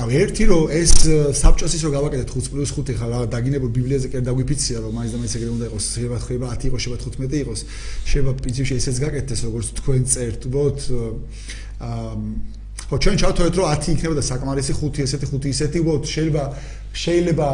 [0.00, 0.92] აი ერთი რომ ეს
[1.36, 5.50] საბჭოსის რო გავაკეთეთ 5+5 ხა დაგინებულ ბიბლიაზე კი არ დაგვიფიცია რომ მაინც და მაინც ეგრე
[5.56, 7.60] უნდა იყოს შეიძლება ხება 10 იყოს შეიძლება 15 იყოს.
[8.08, 10.02] შეიძლება პრინციპში შემთხვევაში ესეც გაკეთდეს როგორც თქვენ
[10.46, 10.78] უბრალოდ
[11.80, 12.14] აა
[12.90, 16.44] ხო ჩვენ ჩავთვალეთ რომ 10 იქნება და საკმარისი 5 ესეთი 5 ისეთი უბრალოდ შეიძლება
[16.90, 17.48] შეიძლება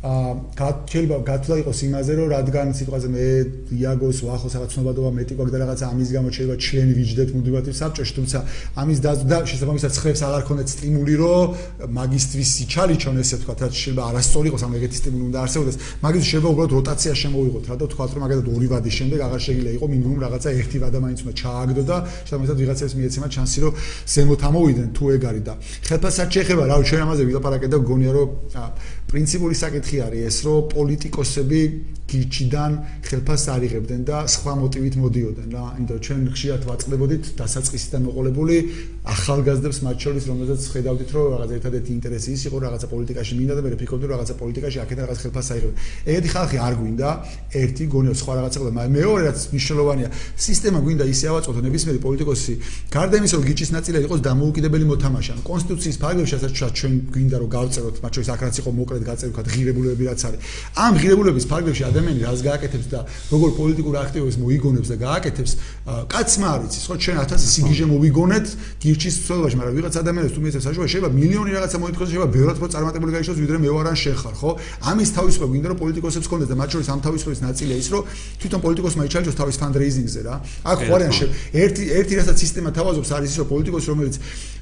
[0.00, 0.30] აა
[0.88, 3.24] შეიძლება გათვლა იყოს იმაზე რომ რადგან სიტყვაზე მე
[3.76, 8.12] იაგოს ვახოს რაღაც ცნობადობა მეტი გვაქვს და რაღაც ამის გამო შეიძლება ჩლენი ვიჯდეთ მუდმივად საბჭოში
[8.16, 8.38] თუმცა
[8.80, 9.10] ამის და
[9.50, 11.44] შესაბამისად ცხებს აღარ ქონდეთ სტიმული რომ
[12.00, 16.48] მაგისტრის სიჩალიჩონ ესე ვთქვა რაც შეიძლება არასწორი იყოს ამ ეგეთი სტიმული უნდა არსებობდეს მაგის შეიძლება
[16.54, 20.18] უბრალოდ როტაცია შემოვიღოთ რა და ვთქვა რომ მაგალითად ორი ვადის შემდეგ აღარ შეიძლება იყოს მინიმუმ
[20.24, 23.72] რაღაცა ერთი ვადა მაინც უნდა ჩააგდო და შესაბამისად ვიღაცებს მიეცემა ჩანსი რომ
[24.14, 25.54] ზემოთ ამოვიდნენ თუ ეგ არის და
[25.86, 28.28] ხელფასად შეეხება რა ჩვენ ამაზე ვილაპარაკეთ და გონია რომ
[29.10, 31.62] პრინციპული საკითხი არის ეს, რომ პოლიტიკოსები
[32.10, 32.72] გიჩიდან
[33.06, 35.64] ხელფას არიღებდნენ და სხვა მოტივით მოდიოდნენ რა.
[35.78, 38.56] იმიტომ ჩვენ ხშირად ვაწყდებოდით დასაწყისიდან მოყოლებული
[39.14, 43.62] ახალგაზრდებს მათ შორის, რომელზეც ხედავდით, რომ რაღაც ერთადერთი ინტერესი ის იყო რაღაცა პოლიტიკაში მინდა და
[43.64, 45.78] მე ფიქრობდი, რომ რაღაცა პოლიტიკაში აქეთან რაღაც ხელფას აიღებდნენ.
[46.10, 47.08] ეგეთი ხალხი არ გვინდა,
[47.62, 50.08] ერთი გონიო სხვა რაღაცა მაგრამ მეორე რაც მნიშვნელოვანია,
[50.46, 52.54] სისტემა გვინდა ისე ავაწყოთ ნებისმიერი პოლიტიკოსი,
[52.94, 57.48] გარდა იმისა, რომ გიჩის ნაწილი იყოს დამოუკიდებელი მოთამაშე, ანუ კონსტიტუციის ფარგლებში ასაც ჩვენ გვინდა რომ
[57.56, 60.40] გავწეროთ, მათ შორის აქ რაც იყო მოკლედ კარგად გაწევქათ ღირებულებები რაც არის.
[60.76, 63.00] ამ ღირებულების ფარგლებში ადამიანი რას გააკეთებს და
[63.32, 65.52] როგორ პოლიტიკურ აქტივობას მოიგონებს და გააკეთებს,
[66.10, 66.84] კაცმა არ იცის.
[66.90, 68.46] ხო ჩვენ 1000 სიგიჟე მოვიგონეთ
[68.80, 72.68] გირჩის ცვლილაში, მაგრამ ვიღაც ადამიანებს თუ მეცეს საშუალება შეიძლება მილიონი რაღაცა მოითხოვოს, შეიძლება ბევრად უფრო
[72.74, 74.50] წარმატებული გაიშოს, ვიდრე მე ვარ ან შენ ხარ, ხო?
[74.90, 78.02] ამის თავისუფლება გვინდა რომ პოლიტიკოსებს ქონდეს და მათ შორის ამ თავისუფლების ნაწილია ის, რომ
[78.40, 80.34] თვითონ პოლიტიკოსმა იჩარჯოს თავის ფანდრეიზინგზე რა.
[80.70, 81.26] აქ ხوارიან შე
[81.60, 84.14] ერთი ერთი რასაც სისტემა თავაზობს არის ის, რომ პოლიტიკოსი რომელიც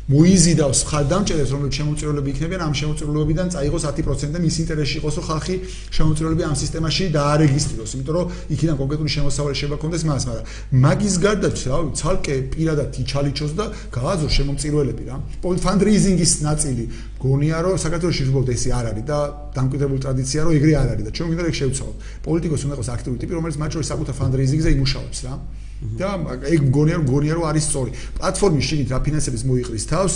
[0.08, 5.54] მოიზიდავს ხარდამჭერებს, რომელიც შემოწირულები იქნებიან, ამ შემოწირულობიდან წაიღოს 10%-ი მის ინტერესში იყოს, რომ ხალხი
[5.92, 8.26] შემოწირულები ამ სისტემაში დაარეგისტრიროს, იმიტომ რომ
[8.56, 10.44] იქიდან კონკრეტული შემოსავალი შეიძლება კონდეს მას, მაგრამ
[10.88, 15.16] მაგის გარდა, რა ვიცი, ცალკე პირადად იჩალიჩოს და გააზროს შემოწირულები რა.
[15.44, 16.84] ფანდრეიზინგის ნაწილი
[17.20, 19.18] გონია რომ საქართველოს უბრალოდ ესე არ არის და
[19.58, 21.96] დამკვიდრებული ტრადიცია რომ ეგრე არ არის და ჩვენ მინდა რომ შევცვალოთ.
[22.24, 25.32] პოლიტიკოსი უნდა იყოს აქტიური ტიპი, რომელიც მათ შორის საკუთარ ფანდრეიზინგზე იმუშავებს რა.
[25.78, 26.08] და
[26.42, 27.90] ეგ მგონია რომ მგონია რომ არის სწორი.
[28.18, 30.12] პლატფორმის შიგნით რა ფინანსების მოიყრის თავს,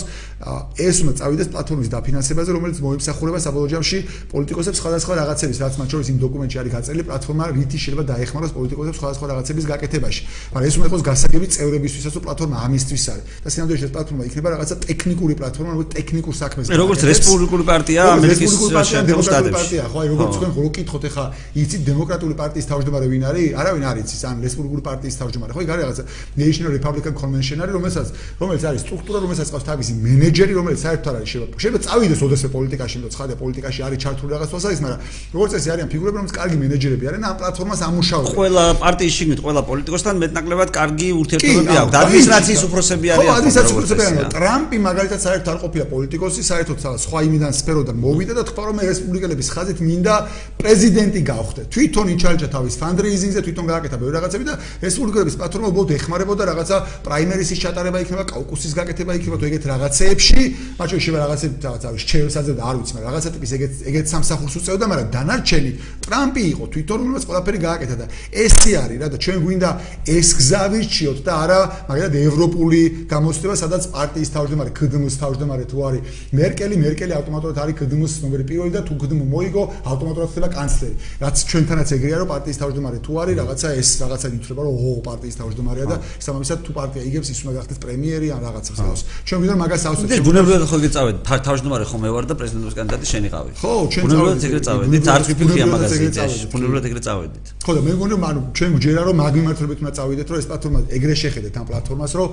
[0.75, 3.97] ეს უნდა წავიდეს პლატფორმის დაფინანსებაზე, რომელიც მოიმსახურება საბოლოო ჯამში
[4.33, 8.97] პოლიტიკოსებს სხვადასხვა რაღაცების, რაც მათ შორის იმ დოკუმენტში არის გაწერილი, პლატფორმა რითი შეიძლება დაეხმაროს პოლიტიკოსებს
[8.99, 10.21] სხვადასხვა რაღაცების გაკეთებაში.
[10.51, 13.23] მაგრამ ეს უნდა იყოს გასაგები წევრებისთვისაც, რომ პლატფორმა ამისთვის არის.
[13.43, 16.83] და სინამდვილეში ეს პლატფორმა იქნება რაღაცა ტექნიკური პლატფორმა, რომელიც ტექნიკურ საქმეს გაკეთებს.
[16.83, 18.51] როგორც რესპუბლიკური პარტია ამერიკის
[18.91, 19.75] შემოგსტატებში.
[19.91, 23.47] ხო, აი როგორც თქვენ ხოლო კითხოთ, ეხა იცით დემოკრატიული პარტიის თავმჯდომარე ვინ არის?
[23.61, 25.52] არავინ არ იცის, ან რესპუბლიკური პარტიის თავმჯდომარე.
[25.53, 26.03] ხო, იქ არის რაღაცა
[26.43, 28.07] National Republican Convention არის, რომელსაც
[28.41, 31.55] რომელიც არის სტრუქტურა, რომელსაც ყავს თავისი მენეჯერი, რომელიც საერთოდ არ არის შეიძლება.
[31.63, 34.99] შეიძლება წავიდეს ოდესმე პოლიტიკაში, იმიტომ ცხადია პოლიტიკაში არის ჩართული რაღაც თვალსაზრისით, მაგრამ
[35.37, 38.33] როგორც წესი არიან ფიგურები, რომელიც კარგი მენეჯერები არიან, ამ პლატფორმას ამუშავებენ.
[38.33, 41.93] ყველა პარტიის შიგნით ყველა პოლიტიკოსთან მეტნაკლებად კარგი ურთიერთობები აქვს.
[42.03, 43.29] ადმინისტრაციის უფროსები არიან.
[43.29, 44.27] ხო, ადმინისტრაციის უფროსები არიან.
[44.37, 49.47] ტრამპი მაგალითად საერთოდ არ ყოფილა პოლიტიკოსი, საერთოდ სხვა იმიდან სფეროდან მოვიდა და თქვა რომ რესპუბლიკელების
[49.53, 50.15] ხაზით მინდა
[50.61, 51.61] პრეზიდენტი გავხდე.
[51.73, 54.53] თვითონ იჩალჭა თავის ფანდრეიზინგზე, თვითონ გააკეთა ბევრი რაღაცები და
[54.85, 60.41] რესპუბლიკელების პლატფორმა უბრალოდ ეხმარებოდა რაღაცა პრაიმერისის ჩატარება იქნება, კაუკუსის გაკეთება იქნება თუ ეგეთ რაღაცეებში,
[60.79, 64.85] მათ შეიძლება რაღაცები რაღაცა შეევსაძე და არ ვიცი, მაგრამ რაღაცა ტიპის ეგეთ ეგეთ სამსახურს უწევდა,
[64.93, 65.71] მაგრამ დანარჩენი
[66.03, 68.05] ტრამპი იყო თვითონ რომელიც ყველაფერი გააკეთა და
[68.43, 69.69] ესე არის რა და ჩვენ გვინდა
[70.13, 71.59] ეს გზა ვირჩიოთ და არა
[71.91, 72.81] მაგალითად ევროპული
[73.11, 76.01] გამოცდილება, სადაც პარტიის თავმჯდომარე, ქდმ-ს თავმჯდომარე თუ არის
[76.39, 80.95] მერკელი, მერკელი ავტომატურად არის ქდმ-ს ნომერი პირველი და თუ ქდმ მოიგო, ავტომატურად ხდება კანცლერი.
[81.23, 85.32] რაც ჩვენთანაც ეგრეა, რომ პარტიის თავმჯდომარე თუ არის რაღაცა ეს რაღაცა ითვლება, რომ ო პარტიის
[85.39, 89.01] თავმჯდომარეა და სამამისად თუ პარტია იგებს ის უნდა გახდეს პრემიერი ან რაღაცას გავს.
[89.27, 90.09] ჩვენ ვიდრე მაგას ავსვით.
[90.13, 93.51] ეს ბუნებრივად ხო გეწავედ თავმჯდომარე ხომ მე ვარ და პრეზიდენტის კანდიდატი შენი ყავი.
[93.63, 96.43] ხო, ჩვენ ბუნებრივად ეგრე წავედით, არც ფიქრია მაგაზე იდეაში.
[96.53, 97.45] ბუნებრივად ეგრე წავედით.
[97.63, 100.79] ხო და მე მგონი ანუ ჩვენ გვჯერა რომ მაგ მიმართულებით უნდა წავიდეთ, რომ ეს პლატფორმა
[100.97, 102.29] ეგრე შეხედეთ ამ პლატფორმას, რომ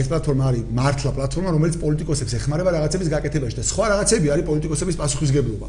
[0.00, 4.96] ეს პლატფორმა არის მართლა პლატფორმა, რომელიც პოლიტიკოსებს ეხმარება რაღაცების გაკეთებაში და სხვა რაღაცები არის პოლიტიკოსების
[5.00, 5.68] პასუხისგებლობა.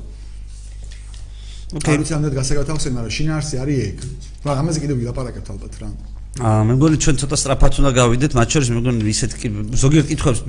[1.75, 3.97] ოკეი, ვიცი ამდენ გასაგებად მაგრამ შინაარსი არის ეგ.
[4.45, 5.89] მაგრამ ამაზე კიდევ ვილაპარაკებთ ალბათ რა.
[6.36, 9.31] აა მე მგონი ჩვენ ცოტა სტრაფად უნდა გავიდეთ, მათ შორის მე მგონი ისეთ
[9.79, 10.39] ზოგიერთ კითხვებს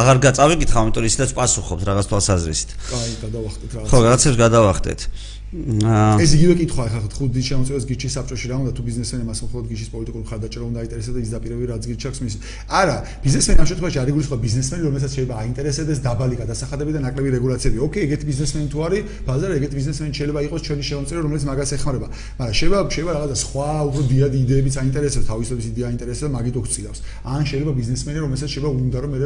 [0.00, 2.70] აღარ გაწავეკითხავ, იმიტომ რომ ისედაც პასუხობთ რაღაც თვალსაზრისით.
[2.88, 3.88] კაი, გადავახტეთ რაღაც.
[3.92, 5.00] ხო, რაღაცებს გადავახტეთ.
[5.46, 9.90] ეს იგივე კითხვა ახლა ხუთი შემოწევას გიჩის საბჭოში რა უნდა თუ ბიზნესმენი მას მხოლოდ გიჩის
[9.94, 12.34] პოლიტიკურ ხარდაჭერა უნდა აინტერესებს და ის დაპირები რაც გიჩaks მის.
[12.66, 17.78] არა ბიზნესმენი ამ შემთხვევაში არ იგულისხმება ბიზნესმენი რომელსაც შეიძლება აინტერესებდეს დაბალი გადასახადები და ნაკლები რეგულაციები.
[17.86, 22.06] ოკეი ეგეთი ბიზნესმენი თუ არის ბაზარ ეგეთი ბიზნესმენი შეიძლება იყოს ჩვენი შემოწერი რომელიც მაგას ეხმარება.
[22.38, 27.42] მაგრამ შეიძლება შეიძლება რაღაცა სხვა უფრო დიადი იდეებიც აინტერესებს თავისობის იდეა აინტერესებს მაგით უხცილავს ან
[27.46, 29.18] შეიძლება ბიზნესმენი რომელსაც შეიძლება უნდა რომ მე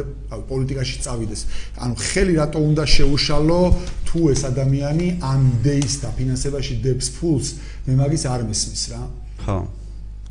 [0.51, 1.41] პოლიტიკაში წავიდეს.
[1.81, 3.61] ანუ ხელი რატო უნდა შეუშალო?
[4.11, 7.53] თუ ეს ადამიანი ამ იდეის და ფინანსებაში დებს ფულს
[7.87, 9.03] მე მაგის არ მისმის რა.
[9.45, 9.57] ხო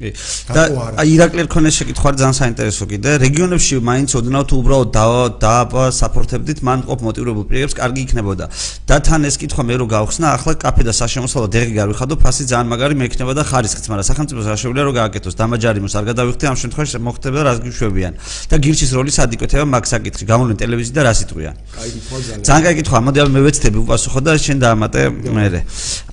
[0.00, 0.62] და
[1.00, 4.88] აი ირაკლი რქონეს შეკითხვა ძალიან საინტერესო კიდე რეგიონებში მაინც ოდნავ თუ უბრალოდ
[5.44, 5.54] და
[6.00, 8.44] საპორტებდით მან ყოფ მოტივირებულ პირებს კარგი იქნებოდა.
[8.88, 12.66] და თან ეს კითხვა მე რო გავხსნა ახლა კაფე და საშემოსავლო დეღი გავიხადო ფასი ძალიან
[12.72, 15.34] მაგარი მექნება და ხარისხიც მაგრამ სახელმწიფოს არ შეუძლია რომ გააკეთოს.
[15.40, 18.12] დამაჯარიმოს არ გადავიხდე ამ შემთხვევაში მოხდება რას გიშვებიან.
[18.50, 21.54] და გირჩის როლის ადიკვეთება მაგ საკითხი გამოვლენ ტელევიზიით და რას იტყვიან.
[21.76, 22.44] კაი კითხვა ძალიან.
[22.46, 25.00] ძალიან კაი კითხვა მოდი მე ვეცდები უპასუხო და შენ დაამატე
[25.36, 25.46] მე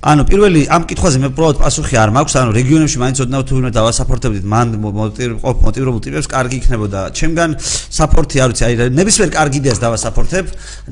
[0.02, 3.70] ანუ პირველი ამ კითხვაზე მე უბრალოდ პასუხი არ მაქვს ანუ რეგიონებში მაინც ოდნავ თუ ვინმე
[3.78, 4.66] დავასაპორტებდით მან
[5.42, 7.00] ყოფ მოტივირებულ ტიპებს კარგი იქნებოდა.
[7.14, 10.46] ჩემგან საპორტი არ ვიცი აი ნებისმიერ კარგი იდეას დავასაპორტებ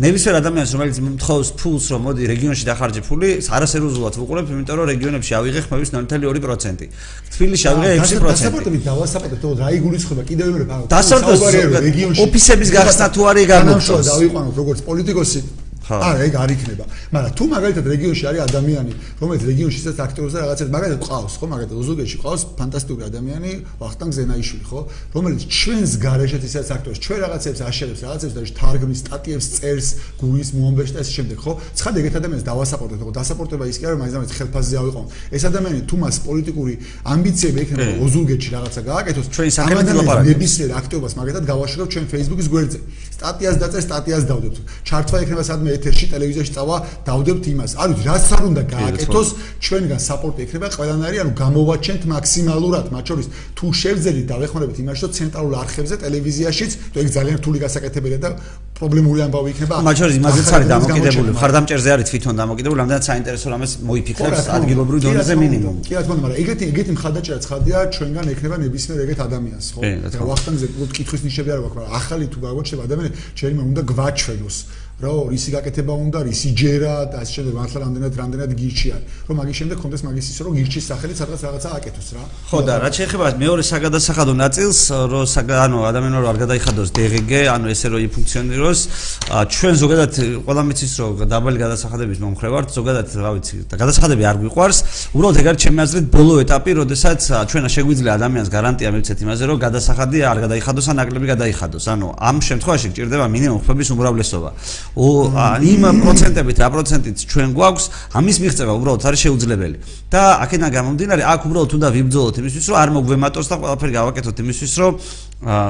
[0.05, 5.33] ნებისმიერ ადამიანს რომელიც მთხოვს ფულს რომ მოდი რეგიონში დახარჯე ფული არასერიოზულად ვუყურებ იმიტომ რომ რეგიონებში
[5.41, 6.89] ავიღე ხმების 0.2%
[7.37, 13.47] თბილისში ავიღე 6% დასაპორტები დავასაპორტებ რა იგულისხმება კიდევ მეორე დასაპორტები რეგიონში ოფისების გახსნა თუ არის
[13.53, 15.41] განუცხადა დავიყვანოთ როგორც პოლიტიკოსი
[15.87, 16.85] არა ეგ არ იქნება.
[17.15, 21.47] მაგრამ თუ მაგალითად რეგიონში არის ადამიანი რომელიც რეგიონში ისეთ აქტიურობს და რაღაცებს მაგალითად ყავს ხო?
[21.47, 24.81] მაგალითად ოზურგეთში ყავს ფანტასტიკური ადამიანი ვახტანგ ზენაიშვილი ხო?
[25.15, 29.89] რომელიც ჩვენს გარეშეც ისეთ აქტიურობს ჩვენ რაღაცებს აშენებს რაღაცებს და თარგმნის სტატიებს წერს
[30.21, 31.53] გუის მომბეშ და ეს შემდეგ ხო?
[31.79, 33.11] ცხადე ეგეთ ადამიანს დავასაპორტებ ხო?
[33.15, 35.03] დასაპორტება ის კი არა მაინც ამით ხელფასზე ავიყო
[35.37, 36.75] ეს ადამიანი თუ მას პოლიტიკური
[37.15, 40.27] ამბიციები ექნება ოზურგეთში რაღაცა გააკეთოს ჩვენ საქართველოს ლაპარაკი.
[40.27, 42.79] ნებისმიერ აქტიობას მაგალითად გავაშორებ ჩვენ Facebook-ის გვერდზე.
[43.17, 44.57] სტატიას დაწერ სტატიას დავდებთ
[44.89, 46.77] ჩართვა ექნება სადმე ეთერში ტელევიზიაში წავა
[47.09, 47.71] დავდებთ იმას.
[47.83, 49.29] არ ვიცი, რაც არ უნდა გააკეთოს,
[49.65, 55.13] ჩვენგან საპორტი ექნება ყველანაირი, ანუ გამოვაჩენთ მაქსიმალურად, მათ შორის თუ შევძელით და ვეხმარებით იმაში, რომ
[55.19, 58.31] ცენტრალურ არხებზე ტელევიზიაშიც, თუ ეგ ძალიან რთული გასაკეთებელია და
[58.77, 59.75] პრობლემური ამბავი იქნება.
[59.89, 65.35] მათ შორის იმაზეც არის დამოკიდებული, ხარდამჭერზე არის თვითონ დამოკიდებული, ამდენად საინტერესო რამეს მოიფიქრებს ადგილობრივ დონეზე
[65.41, 65.77] მინიმუმ.
[65.87, 69.81] კი რა თქმა უნდა, მაგრამ ეგეთი ეგეთი მხარდაჭერა ცხადია ჩვენგან ექნება ნებისმიერ ეგეთ ადამიანს, ხო?
[70.29, 70.67] ვახტანგზე
[70.97, 74.57] კითხვის ნიშნები არ გვაქვს, მაგრამ ახალი თუ გაგვაჩნდება ადამიანი, შეიძლება უნდა გვაჩვენოს.
[74.97, 79.37] რა რისი გაკეთება უნდა რისი ჯერა და ასე შემდეგ მართლა რამდენად რამდენად გირჩი არის რომ
[79.37, 82.23] მაგის შემდეგ კონდეს მაგის ისე რომ გირჩის სახელით სადღაც რაღაცა აკეთოს რა.
[82.49, 84.81] ხო და რა შეიძლება მეორე საგადასახადო ნაწილს
[85.13, 88.81] რომ ანუ ადამიანო არ გადაიხადოს DGG ანუ ესე რომ იფუნქციონიროს
[89.53, 90.13] ჩვენ ზოგადად
[90.49, 94.79] ყველა მიცის რომ დაბალი გადასახადების მომხრე ვართ ზოგადად რა ვიცი და გადასახადები არ გვიყვარს.
[95.13, 97.21] უბრალოდ ეგ არის ჩემი აზრით ბოლო ეტაპი როდესაც
[97.53, 101.85] ჩვენა შეგვიძლია ადამიანს გარანტია მივცეთ იმაზე რომ გადასახადი არ გადაიხადოს ან ნაკლები გადაიხადოს.
[101.85, 104.51] ანუ ამ შემთხვევაში გჭირდება მინიმუმ ხმების უმრავლესობა
[104.97, 107.85] იმ პროცენტებით რა პროცენტით ჩვენ გვაქვს
[108.17, 109.77] ამის მიღწევა უბრალოდ არის შეუძლებელი.
[110.09, 114.73] და აქედან გამომდინარე აქ უბრალოდ უნდა ვიბძოლოთ იმისთვის რომ არ მოგვემატოს და ყველაფერი გავაკეთოთ იმისთვის
[114.81, 114.93] რომ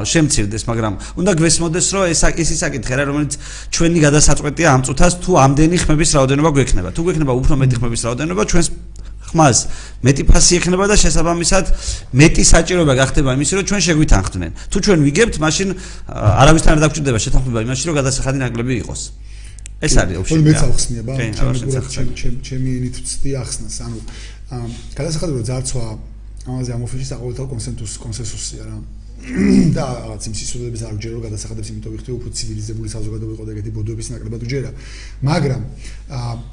[0.06, 3.32] შემცირდეს მაგრამ უნდა გვესმოდეს რომ ეს ის ისაკითხი რა რომელიც
[3.74, 6.88] ჩვენი გადასაწყვეტია ამ წუთას თუ ამდენი ხმების რაოდენობა გვექნება.
[6.94, 8.68] თუ გვექნება უფრო მეტი ხმების რაოდენობა ჩვენს
[9.30, 9.58] ხმას
[10.06, 11.64] მეტი ფასი ექნება და შესაბამისად
[12.14, 15.68] მეტი საჭიროება გახდება იმის რომ ჩვენ შეგვითანხმდნენ თუ ჩვენ ვიგებთ მაშინ
[16.42, 19.02] არავისთან არ დაგჭირდება შეთანხმება იმაში რომ გადასახადი ნაკლები იყოს
[19.76, 20.44] ეს არის ოფიციალური.
[20.48, 23.98] მე წავხსნია, ჩემი ჩემი ჩემი ინით ვწდი ახსნას, ანუ
[24.96, 25.84] გადასახადო ძარცვა
[26.48, 28.76] ამაზე ამ ოფისში საყოველთაო კონსენსუსი კონსენსუსია რა.
[29.76, 33.70] და რაღაც იმ სისულელებს არ ვჯერო გადასახადებს იმიტომ ვიხდი უფრო ცივილიზებული საზოგადოება იყო და ეგეთი
[33.76, 34.70] ბოდოების ნაკლებად ვჯერა.
[35.28, 35.62] მაგრამ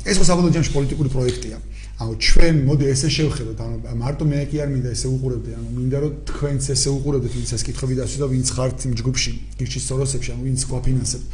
[0.10, 1.58] ეს ხო საბოლოო ჯამში პოლიტიკური პროექტია.
[2.04, 5.97] ანუ ჩვენ მოდი ესე შევხედოთ, ანუ მარტო მე კი არ მინდა ესე უყურებდი, ანუ მინდა
[6.04, 10.30] რომ თქვენც ესე უყურებდეთ, ვინც ეს კითხვები დასვით და ვინც ხართ იმ ჯგუფში, გირჩის სოროსებში,
[10.36, 11.26] ანუ ვინც გვაფინანსებთ.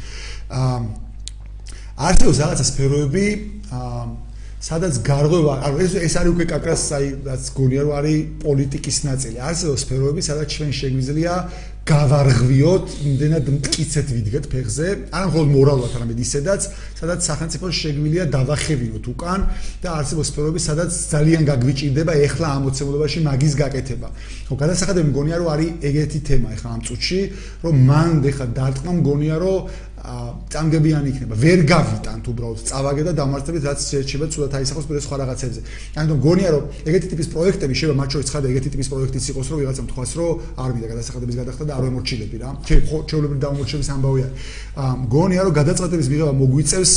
[0.50, 0.78] აა
[2.00, 3.26] არსებობს რაღაცა სფეროები
[3.76, 4.04] აა
[4.60, 9.38] სადაც გარღვევა ანუ ეს ეს არის უკვე კაკრას აი რაც გონია რომ არის პოლიტიკის ნაწილი
[9.40, 11.34] არსებობს სფეროები სადაც ჩვენ შეგვიძლია
[11.88, 14.86] გავარღვიოთ იმდენად მტკიცეთ ვიდგეთ ფეხზე.
[15.10, 16.62] არა მხოლოდ მორალურად არამედ ისედაც
[17.00, 19.40] სადაც სახელმწიფო შეგვიძლია დავახევინოთ უკან
[19.82, 24.08] და არსებობს სფეროები სადაც ძალიან გაგვიჭირდება ეხლა ამ მოცემულობაში მაგის გაკეთება.
[24.46, 27.20] ხო გადასახადები მგონია რომ არის ეგეთი თემა ეხლა ამ წუთში
[27.64, 29.58] რომ მან ეხლა დარტყმა მგონია რომ
[30.00, 31.34] წამგებიანი იქნება.
[31.44, 35.60] ვერ გავიტანთ უბრალოდ წავაგე და დამარცხებით რაც შეიძლება ცუდად აისახოს პირ სხვა რაღაცებზე.
[36.00, 39.58] ანუ გონია რომ ეგეთი ტიპის პროექტები შეიძლება მათ შორის ხარ ეგეთი ტიპის პროექტიც იყოს რომ
[39.60, 42.48] ვიღაცამ თქვას რომ არ მინდა გადასახადების გადახდა და არ ვემორჩილები რა.
[43.08, 44.28] ჩვეულებრივი დამორჩილების ამბავია.
[45.14, 46.92] გონია რომ გადაწყვეტების მიღება მოგვიწევს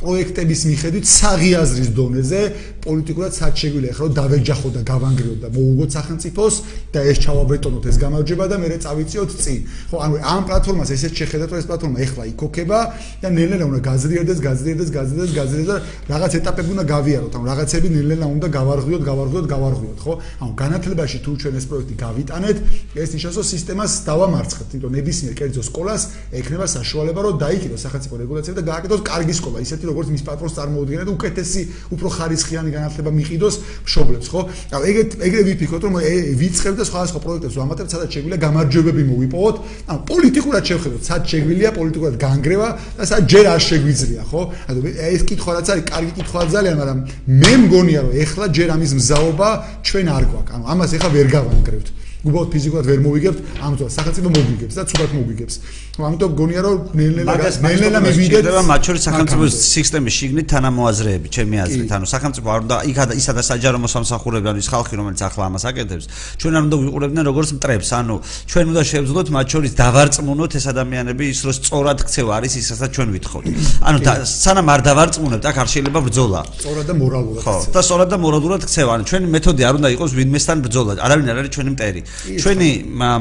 [0.00, 2.40] პროექტების მიხედვით საღიაზრის დონეზე
[2.84, 6.54] პოლიტიკურად სად შეგვიძლია ხო დავეჯახო და გავანგრიო და მოუგოთ სახელმწიფოს
[6.94, 9.60] და ეს ჩავაბეტონოთ ეს გამარჯვება და მე წავიწიოთ წინ.
[9.92, 12.78] ხო ანუ ამ პლატფორმას ესეც შეხედათ რომ ეს პლატფორმა ეხლა იქოქება
[13.20, 15.76] და ნელ-ნელა უნდა გაზრდიდეს, გაზრდიდეს, გაზრდიდეს, გაზრდიდეს და
[16.08, 17.32] რაღაც ეტაპები უნდა გავიაროთ.
[17.36, 20.12] ანუ რაღაცები ნელ-ნელა უნდა გავარღვიოთ, გავარღვიოთ, გავარღვიოთ, ხო?
[20.40, 22.56] ანუ განათლებაში თუ ჩვენ ეს პროექტი გავიტანეთ,
[22.96, 26.02] ეს ნიშნავს რომ სისტემას დავამარცხებთ, იმიტომ ნებისმიერ კერძო სკოლას
[26.40, 31.04] ექნება საშუალება რომ დაიქიდოს სახელმწიფო რეგულაციები და გააკეთოს კარგი სკოლა, ისეთი როგორც მის პატრონს წარმოუდგენია
[31.04, 31.62] და უკეთესი,
[31.94, 34.40] უფრო ხარისხიანი განათლება მიყიდოს მშობლებს, ხო?
[34.70, 35.94] ანუ ეგეთ ეგრე ვიფიქროთ რომ
[36.40, 39.56] ვიწყებთ და სხვა სხვა პროექტებს ვამატებთ, სადაც შეგვიძლია გამარჯვებები მოვიპოვოთ.
[39.90, 42.68] ანუ პოლიტიკურად შევხედოთ, სადაც შეგვიძლია პოლიტიკურად განგრევა
[42.98, 44.42] და სა ჯერ არ შეგვიძლია, ხო?
[44.70, 44.78] ანუ
[45.10, 46.98] ეს კითხვა რაც არის, კარგი კითხვა ძალიან, მაგრამ
[47.40, 49.48] მე მგონია რომ ეხლა ჯერ ამის მზაობა
[49.88, 50.52] ჩვენ არ გვაქვს.
[50.54, 51.88] ანუ ამას ეხლა ვერ გავანგრევთ.
[52.20, 55.54] უბრალოდ ფიზიკურად ვერ მოვიგებთ, ამიტომ სახელმწიფო მოგვიგებს და ცუდად მოგვიგებს.
[56.00, 57.32] ამიტომ გონია რომ ნელ-ნელა
[57.64, 62.76] ნელ-ნელა მივიდეთ და მათ შორის სახელმწიფოს სისტემის შიგნით თანამოაზრეები, ჩემი აზრით, ანუ სახელმწიფო არ უნდა
[63.08, 66.06] და ისა და საჯარო მოსამსახურები, ანუ ის ხალხი, რომელიც ახლა ამას აკეთებს,
[66.40, 68.16] ჩვენ არ უნდა ვიყურებდნენ როგორც მტრებს, ანუ
[68.50, 72.90] ჩვენ უნდა შევძლოთ მათ შორის დავარწმუნოთ ეს ადამიანები ის რომ სწორად ქცევა არის ის რასაც
[72.96, 73.44] ჩვენ ვითხოვთ.
[73.88, 73.98] ანუ
[74.28, 76.40] სანამ არ დავარწმუნებთ, აქ არ შეიძლება ბრძოლა.
[76.60, 77.42] სწორად და მორალურად.
[77.44, 78.90] ხო, და სწორად და მორალურად ქცევა.
[78.96, 80.90] ანუ ჩვენი მეთოდი არ უნდა იყოს ვინმესთან ბრძოლა.
[81.00, 82.00] არავინ არ არის ჩვენი მტერი.
[82.40, 82.70] ჩვენი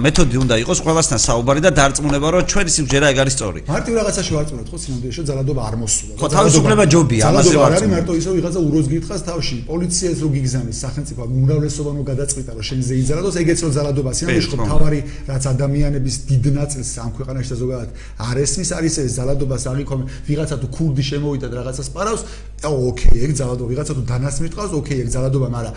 [0.06, 3.60] მეთოდი უნდა იყოს ყველასთან საუბარი და დარწმუნება, რომ ჩვენ ჩვენი სიმჯერა ეგ არის სწორი.
[3.72, 6.14] მარტივ რაღაცაში ვარწმუნოთ ხო სინამდვილეში ძალადობა არ მოსულა.
[6.20, 7.72] ხო თავისუფლება ჯობია, ამაზე ვარ.
[7.72, 9.58] არის მარტო ისო ვიღაცა უროს გითხას თავში.
[9.72, 14.58] პოლიციას რო გიგზავნის სახელმწიფო უმრავლესობა რო გადაწყვიტა რომ შენ ზეიძალადოს ეგეც რო ძალადობა სინამდვილეში ხო
[14.72, 15.00] თავარი
[15.32, 17.90] რაც ადამიანების დიდ ნაწილს ამ ქვეყანაში და ზოგადად
[18.30, 22.22] არ ესმის არის ეს ძალადობას აღიქომ ვიღაცა თუ ქურდი შემოვიდა და რაღაცას პარავს
[22.68, 25.74] ოკეი ეგ ძალადობა ვიღაცა თუ დანასმით ყავს ოკეი ეგ ძალადობა მაგრამ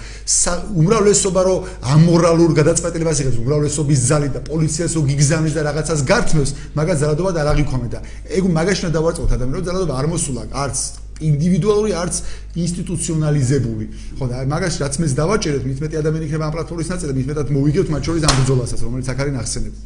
[0.83, 1.55] უმრავლესობა რო
[1.95, 7.39] ამორალურ გადაწყვეტილებას იღებს უმრავლესობის ზალი და პოლიციას რო გიგზავნის და რაღაცას გართმევს მაგას ძალადობა და
[7.43, 8.01] არ აღიქომეთ და
[8.39, 10.79] ეგ მაგაშნა დავარწმოთ ადამიანს რომ ძალადობა არ მოსულა არც
[11.23, 12.15] ინდივიდუალური არც
[12.59, 13.85] ინსტიტუციონალიზებული.
[14.19, 17.49] ხო და მაგას რაც მეც დავაჭერეთ მით მეტი ადამიანი იქნება ამ პლატფორმის ნაწილი მით მეტად
[17.55, 19.79] მოვიგებთ მათ შორის ამ ბრძოლასაც რომელიც აქ არის ნახსენები.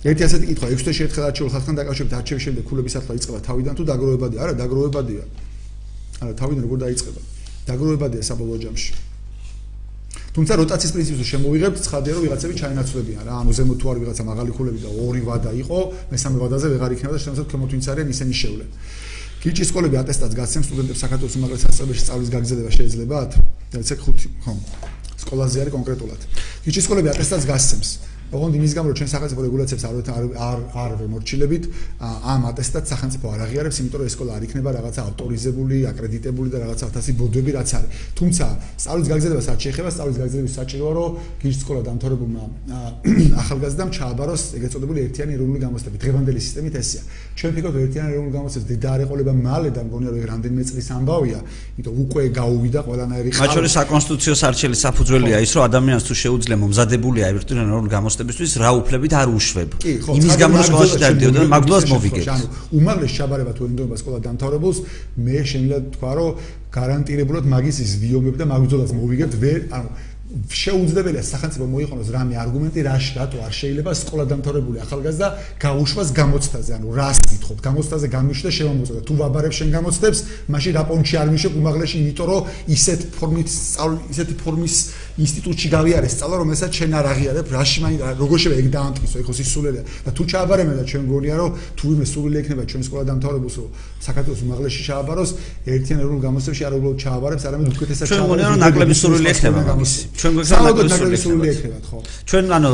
[0.00, 3.74] ერთი ასეთი კითხვა 6 თვე შეერთხელ არჩეულ ხალხთან დაკავშირებით არჩევის შემდეგ ქულების ახლა იწყება თავიდან
[3.76, 4.38] თუ დაგროვებადია?
[4.44, 5.22] არა დაგროვებადია
[6.20, 7.20] თავიდან როგორ დაიწყება
[7.70, 8.92] დაგროვებადია საბოლოო ჯამში
[10.30, 14.50] თუმცა როტაციის პრინციპზე შემოვიღებთ, ცხადია რომ ვიღაცები ჩაინაცვლებიან რა, ანუ ზემოთ თუ არ ვიღაცა მაღალი
[14.54, 15.78] ქულები და ორი ვადა იყო,
[16.12, 18.70] მესამე ვადაზე ვეღარ იქნება და შემოსად ქემოთ ვინც არიან ისინი შევლენ.
[19.42, 23.30] გიჩის სკოლები ატესტატს გასცემს სტუდენტებს საქართველოს უმაღლეს სასწავლებელში სწავლის გაგრძელება შეიძლებათ?
[23.72, 24.52] და ეს ხუთი, ხო.
[25.18, 26.20] სკოლაზე არის კონკრეტულად.
[26.64, 27.90] გიჩის სკოლები ატესტატს გასცემს.
[28.30, 31.64] ოღონდ იმის გამო რომ ჩვენ სახელმწიფო რეგულაციებს არ არ არ არ ვემორჩილებით
[32.00, 36.58] ამ ატესტატს სახელმწიფო არ აღიარებს იმიტომ რომ ეს სკოლა არ იქნება რაღაცა ავტორიზებული, აკრედიტებული და
[36.60, 37.90] რაღაცა ათასი ბოდები რაც არის.
[38.20, 38.44] თუმცა
[38.82, 41.10] სწავლის გაგრძელებას არ შეეხება, სწავლის გაგრძელების საჭიროა რომ
[41.40, 42.42] გიჟ სკოლა დამთავრებულმა
[43.42, 45.96] ახალგაზრდამ ჩააბაროს ეგრეთ წოდებული ერთიანი ეროვნული გამოცდები.
[46.04, 47.02] დღევანდელი სისტემით ესეა.
[47.40, 51.38] ჩვენ ფიქრობთ ერთიანი ეროვნული გამოცდების დედარეყოლება მალე და მგონია რომ რამდენიმე წლის ამბავია,
[51.80, 53.40] იმიტომ უკვე გაუვიდა ყველანაირი ხალხი.
[53.40, 58.52] მათ შორის საკონსტიტუციო სარჩელი საფუძველია ის რომ ადამიანს თუ შეუძლია მომზადებულია ერთიანი ეროვნული გამოცდები გამოცდებისთვის
[58.60, 59.70] რა უფლებით არ უშვებ.
[59.80, 62.24] იმის გამო რომ სკოლაში დავდიოდ და მაგდულას მოვიგებ.
[62.28, 62.46] ანუ
[62.76, 64.78] უმაღლეს შაბარება თუ ენდობა სკოლა დამთავრებულს,
[65.24, 66.30] მე შემიძლია თქვა რომ
[66.70, 69.88] გარანტირებულად მაგისის ვიომებ და მაგდულას მოვიგებ, ვერ ანუ
[70.30, 75.28] შეუძლებელია სახელმწიფო მოიყონოს რამე არგუმენტი რაში რატო არ შეიძლება სკოლა დამთავრებული ახალგაზრდა
[75.64, 80.18] გაუშვას გამოცდაზე ანუ რას გითხოთ გამოცდაზე გამიშვა შემომოწოდა თუ ვაბარებ შენ გამოცდებს
[80.54, 82.42] მაშინ რა პონჩი არ მიშვებ უმაღლეში იმიტომ რომ
[82.76, 84.74] ისეთ ფორმით სწავლ ისეთი ფორმის
[85.20, 87.46] ინსტიტუტში გავიარე სწავლა რომელსაც შენ არ აღიარებ.
[87.50, 89.16] რაში მაინ როგორ შეიძლება ეგ დაამტკიცო?
[89.20, 93.04] ეხო სისულელია და თუ ჩააბარემ და ჩვენ გონია რომ თუ იმე სულელი ექნება ჩვენ სკოლა
[93.10, 93.68] დამთავრებულს რომ
[94.00, 95.30] საქართველოს უმაღლეში ჩააბაროს
[95.74, 99.60] ერთიან ეროვნულ გამოცდებში არ უბრალოდ ჩააბარებს არამედ უკეთესად ჩააბარებს ჩვენ გონია რომ ნაკლები სულელი ექნება
[100.20, 101.98] ჩვენ გვექნება ნაკლები სულელი ექნება ხო?
[102.28, 102.70] ჩვენ ანუ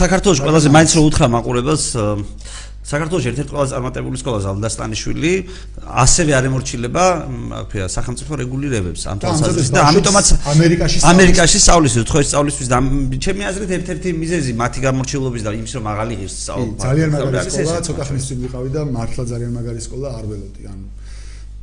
[0.00, 1.84] საქართველოს ყველაზე მაინც რო უთხრა მაყურებელს
[2.90, 5.32] საქართველოს ერთ-ერთი ყველაზე წარმატებული სკოლა ზალდასტანიშვილი
[6.02, 7.04] ასევე არ ემორჩილება,
[7.70, 9.74] რა სახელმწიფო რეგულირებებს ამ თვალსაზრისით.
[9.76, 12.78] და ამიტომაც ამერიკაში ამერიკაში სწავლის უცხოეს სწავლისთვის და
[13.24, 17.80] ჩემი აზრით ერთ-ერთი მიზეზი მათი გამორჩილობის და იმის რომ მაღალი ღირს სწავლა ძალიან მაგარი სკოლა
[17.86, 20.86] ცოტა ხნის წინ ვიყავი და მართლა ძალიან მაგარი სკოლა არ ველოდი ანუ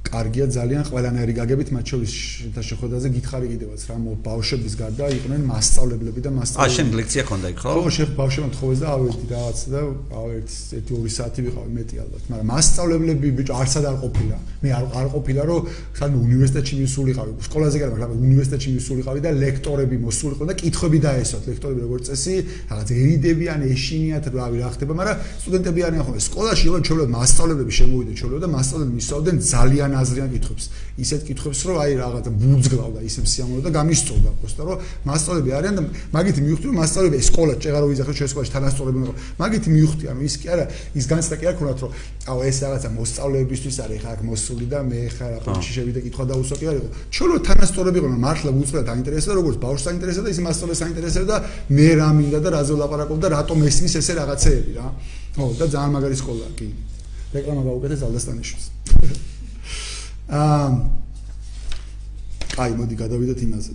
[0.08, 2.14] კარგია ძალიან ყველანაირი გაგებით მათ შორის
[2.56, 3.96] და შეხვედრაზე გითხარი კიდევაც რა
[4.28, 6.64] ბავშვების გარდა იყვნენ მასწავლებლები და მასწავლებლები.
[6.64, 7.72] აა შენ ლექცია ქონდა იქ ხო?
[7.76, 9.80] ხო, შეხ ბავშვებმა თხოვეს და ავედი რაღაც და
[10.18, 14.38] აუ ერთი 1-2 საათი ვიყავი მეტი ალბათ, მაგრამ მასწავლებლები ბიჭო არცად არ ყოფილა.
[14.64, 15.62] მე არ არ ყოფილა რომ
[15.98, 21.82] სანუ უნივერსიტეტში მისულიყავი, სკოლაზე კი მაგრამ უნივერსიტეტში მისულიყავი და ლექტორები მოსულიყო და კითხები დაესვათ ლექტორები
[21.88, 22.36] როგორც წესი,
[22.72, 28.16] რაღაც ერიდებიან, ეშინიათ რავი რა ხდება, მაგრამ სტუდენტები არიან ხოლმე სკოლაში იყო ჩვეულებრივ მასწავლებლები შემოვიდნენ
[28.18, 30.66] ჩვეულებრივ და მასწავლებლები მისვავდნენ ძალიან აზრიან კითხვებს.
[30.98, 35.82] ისეთ კითხვებს, რომ აი რაღაცა ბუძგლავდა ისე სიამოვნო და გამისწორდა პოსტა, რომ მასწავლებლები არიან და
[36.16, 39.14] მაგით მივხვდი, რომ მასწავლებლები სკოლა ჭეღარო ვიზახო ჩვენ სკოლაში თანასწორები მიყო.
[39.38, 40.66] მაგით მივხვდი, ანუ ის კი არა,
[40.98, 41.92] ის განცდა კი არ ქონათ, რომ
[42.28, 46.24] აუ ეს რაღაცა მოსწავლეებისთვის არის ხა აქ მოსული და მე ხა რა პონჩი შევიდე კითხვა
[46.28, 46.90] დაუსვა კი არ იყო.
[47.14, 51.24] ჩვენ რომ თანასწორები ყო, მართლა უცხო და დაინტერესდა, როგორც ბავშვს დაინტერესდა და ის მასწავლეს დაინტერესდა
[51.30, 51.38] და
[51.78, 54.88] მე რა მინდა და რაზე ვლაპარაკობ და რატომ ესმის ესე რაღაცეები რა.
[55.38, 56.68] ო და ძალიან მაგარი სკოლა კი.
[57.36, 58.66] რეკლამა გავუკეთე ზალდასტანიშვილს.
[60.28, 60.68] აა
[62.58, 63.74] აი მოდი გადავიდეთ იმაზე.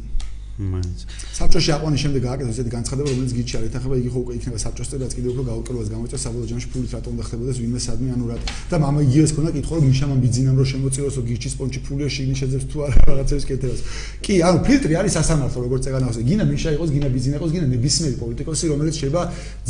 [0.61, 0.98] მაინც.
[1.32, 4.88] საბჭოში აყვანის შემდეგ გააკეთეს ესეთი განცხადება, რომელიც გიჩი არ ეთახება, იგი ხო უკვე იქნება საბჭოს
[4.92, 8.36] წევრად კიდევ უფრო გაურკვევლობას გამოიწვევს საბოლოო ჯამში ფულით რატომ დახდებოდეს ვინმე სადმე ანუ რა.
[8.68, 12.64] და მამა იგივეს ქონა კითხო რომ მიშამან ბიძინამ რომ შემოწიროსო გიჩის პონჩი ფულია შიგნი შეძებს
[12.68, 13.80] თუ არა რაღაცებს კეთებას.
[14.20, 16.16] კი, ანუ ფილტრი არის სასამართლო როგორც ეგანავს.
[16.28, 19.22] გინა მიშა იყოს, გინა ბიძინა იყოს, გინა ნებისმიერი პოლიტიკოსი რომელიც შეიძლება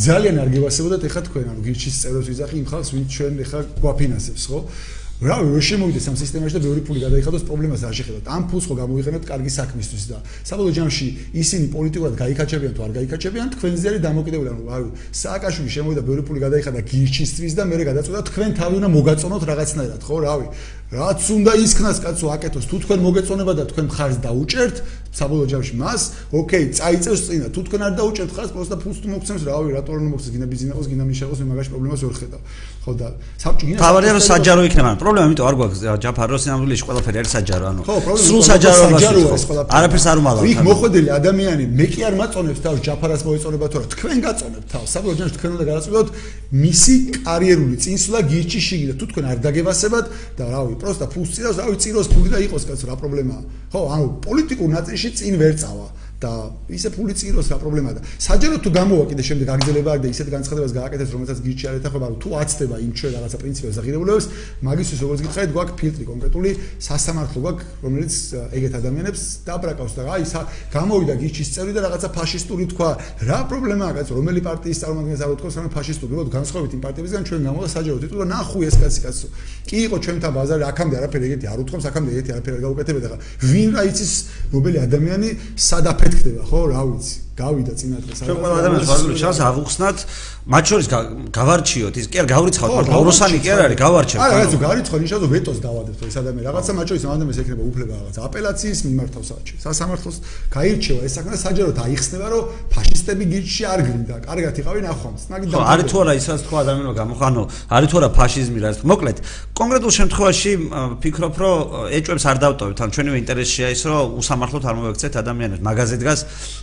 [0.03, 4.45] ძალიან არ გევასებოდეთ ეხა თქვენ ანუ გიჩის წევრებს ვიზახი იმ ხალხს ვინც ჩვენ ეხა გვაფინანსებს,
[4.51, 4.59] ხო?
[5.23, 8.25] რა შემოვიდეს ამ სისტემაში და ბევრი ფული გადაიხადოს პრობლემას არ შეხედოთ.
[8.27, 10.19] ამ ფულს ხო გამოიყენებთ კარგი საქმისთვის და
[10.51, 11.07] საბოლოო ჯამში
[11.43, 14.49] ისინი პოლიტიკურად გაიქაჩებიან თუ არ გაიქაჩებიან, თქვენზე არის დამოკიდებული.
[14.51, 14.83] ანუ აი
[15.23, 20.17] სააკაშვილი შემოვიდა ბევრი ფული გადაიხადა გირჩისთვის და მე გადაწყვეტა თქვენ თავი უნდა მოგაწონოთ რაღაცნაირად, ხო,
[20.27, 20.47] რავი.
[20.93, 24.77] რაც უნდა ისქნას კაცო აკეთოს თუ თქვენ მოგეწონება და თქვენ ხარს დაუჭერთ
[25.13, 26.03] საბოლოო ჯამში მას
[26.33, 27.47] ოკეი წაიწევს წინა.
[27.53, 30.87] თუ თქვენ არ დაუჭერთ ხარს პროსტა ფულს თუ მოგცემს რავი რატო არ მოგცემს გინა ბიზნესს
[30.89, 32.41] გინა მიშაღოს მე მაგაში პრობლემას ვერ ხედავ.
[32.83, 33.09] ხო და
[33.43, 37.65] საბჭო გინა თავარია რომ საჯარო იქნება პრობლემა იმიტომ არ გვაქვს ჯაფარო სინამდვილეში ყველაფერი არის საჯარო
[37.73, 37.81] ანუ
[38.27, 38.89] სრულ საჯაროა
[39.79, 43.87] არაფერს არ უმალავ იქ მოხვედილი ადამიანი მე კი არ მაწონებს თავს ჯაფარას მოეწონება თუ რა
[43.93, 44.89] თქვენ გაწონებთ თავს.
[44.93, 46.09] საბოლოო ჯამში თქვენ უნდა გადაწყვეტოთ
[46.53, 46.95] მისი
[47.27, 48.97] კარიერული წინსვლა გირჩი შიგნით.
[49.01, 50.07] თუ თქვენ არ დაგებასებათ
[50.37, 53.43] და რავი პროსტა ფულს წირავს, რავი, წიროს ფული და იყოს კაცო, რა პრობლემაა?
[53.73, 55.89] ხო, ანუ პოლიტიკურ ნაწილში წინ ვერ წავა.
[56.23, 56.33] და
[56.79, 60.73] ისე ფული წიროს რა პრობლემაა და საჯარო თუ გამოვა კიდე შემდეგ აგრძელება და ისეთ განცხადებას
[60.79, 64.25] გააკეთებს რომელსაც გიჩი არ ეთახება რომ თუ აცდება იმ ჩვენ რაღაცა პრინციპებს აღირებულებს
[64.63, 66.51] მაგისთვის როგორც გითხარით გვაქვს ფილტრი კონკრეტული
[66.89, 68.15] სასამართლო გვაქვს რომელიც
[68.53, 70.25] ეგეთ ადამიანებს დაბრაკავს და აი
[70.73, 72.91] გამოვიდა გიჩის წევრი და რაღაცა ფაშისტური თქვა.
[73.29, 76.13] რა პრობლემაა კაცო რომელი პარტიის წარმომადგენელს არ უთქოს რომ ფაშისტური?
[76.17, 79.27] რომ განსხვავებით იმ პარტიებისგან ჩვენ გამოვა საჯარო თვითონ და ნახუ ეს კაცი კაცო
[79.69, 83.19] კი იყო ჩვენთან ბაზარი აქამდე არაფერი ეგეთი არ უთქოს აქამდე ეგეთი არაფერი არ გაუკეთებდა ხა
[83.53, 84.13] ვინ რა იცის
[84.53, 85.29] ნობელი ადამიანი
[85.69, 86.61] სადაფეთ ხდება ხო?
[86.73, 89.99] რა ვიცი გავიდა წინა დღეს ჩვენ ყველა ადამიანს ვარგული შანს აღუხსნათ
[90.53, 90.87] მათ შორის
[91.33, 95.31] გავარჩიოთ ის კი არ გავრიცხავთ მაგრამ ოროსანი კი არ არის გავარჩევთ არა რაც გავარიცხავ ნიშნავს
[95.33, 100.17] ვეტოს დავადებთ ეს ადამიანი რაღაცა მათ შორის ადამიანს ექნება უფლება რაღაც აპელაციის მიმართავს საჩი სასამართლოს
[100.57, 102.43] გაირჩევა ეს საქმე საჯაროდ აიხსნება რომ
[102.75, 106.93] ფაშისტები გიჩში არ გინდა კარგად იყავი ნახვამს მაგით და არის თუ არა ისაც თქვა ადამიანო
[107.01, 107.43] გამოხანო
[107.77, 109.19] არის თუ არა ფაშიზმი რაც მოკლედ
[109.63, 110.53] კონკრეტულ შემთხვევაში
[111.03, 111.57] ფიქრობ რომ
[111.97, 116.21] ეჭვებს არ დავტოვებთ ან ჩვენივე ინტერესია ის რომ უსამართლოდ არ მოვექცეთ ადამიანებს მაგაზე დგას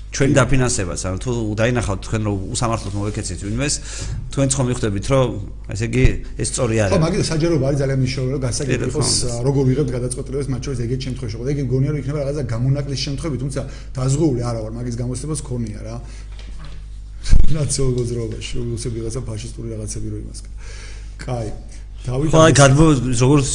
[0.10, 3.74] ჩვენი დაფინანსებაც ან თუ დაინახავთ თქვენ რომ უსამართლოდ მოვექცეთ ვინმეს
[4.34, 5.28] თქვენ ხო მიხვდებით რომ
[5.70, 6.06] ესე იგი
[6.42, 6.94] ეს სწორი არის.
[6.98, 9.10] ხო მაგით საჯაროა არის ძალიან მნიშვნელოვანი რომ გასაგები იყოს
[9.46, 13.38] როგორ ვიღებთ გადაწყვეტილებას მათ შორის ეგეთ შემთხვევაში ხო ეგ გონია რომ იქნება რაღაცა გამონაკლის შემთხვევები
[13.44, 13.62] თუმცა
[13.98, 15.96] დაზღვეული არა ვარ მაგის გამოცდილებას ქონია რა.
[17.60, 20.40] ნაციონალურ გზრობაში ისე ვიღაცა ფაშისტური რაღაცები რო იმას
[21.22, 21.50] კაი
[22.06, 22.86] დავით ხო აი გადმო
[23.20, 23.50] როგორც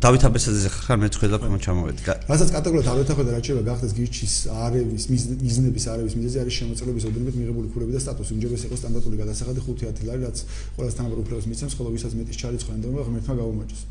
[0.00, 2.00] დავით აბესაძეზე ხარ მე და კომ ჩამოვედი
[2.32, 7.04] რასაც კატეგორიულად არ ვეთახო და რაც შეიძლება გახდეს გიჩის არევის მიზნების არევის მიზეზი არის შემოწელების
[7.12, 8.30] ოდენობით მიღებული ქულები და სტატუსი.
[8.40, 10.38] უმჯობეს იყო სტანდარტული გადასახადი 5 10 ლარი რაც
[10.80, 13.82] ყველას თანაბარ უფლებას მიცემს ხოლო ვისაც მეტის ჩარიცხვა ენდომა ღმერთმა გაუმაჯოს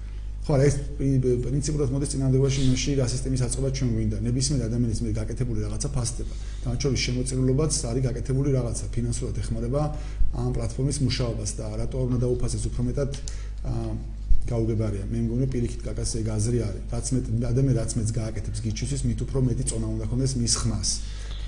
[0.43, 4.17] ხო ეს პრინციპულად მოდის წინანდევაში ნაში რა სისტემის აწყობა ჩვენ გვინდა.
[4.27, 6.33] ნებისმიერ ადამიანის მე გაკეთებული რაღაცა ფასდება.
[6.35, 8.85] და მათ შორის შემოწირულობაც არის გაკეთებული რაღაცა.
[8.91, 9.81] ფინანსურად ეხმარება
[10.35, 13.11] ამ პლატფორმის მუშაობას და რატო უნდა დაუფასოს უფრო მეტად
[14.43, 15.05] გაუგებარია.
[15.07, 16.83] მე მგონი პირიქით კაკას ეგ აზრი არის.
[16.91, 17.19] რაც მე
[17.51, 20.89] ადამიანი რაც მეც გააკეთებს გიჩვისთვის, მით უფრო მეტი წონა უნდა ქონდეს მის ხმას.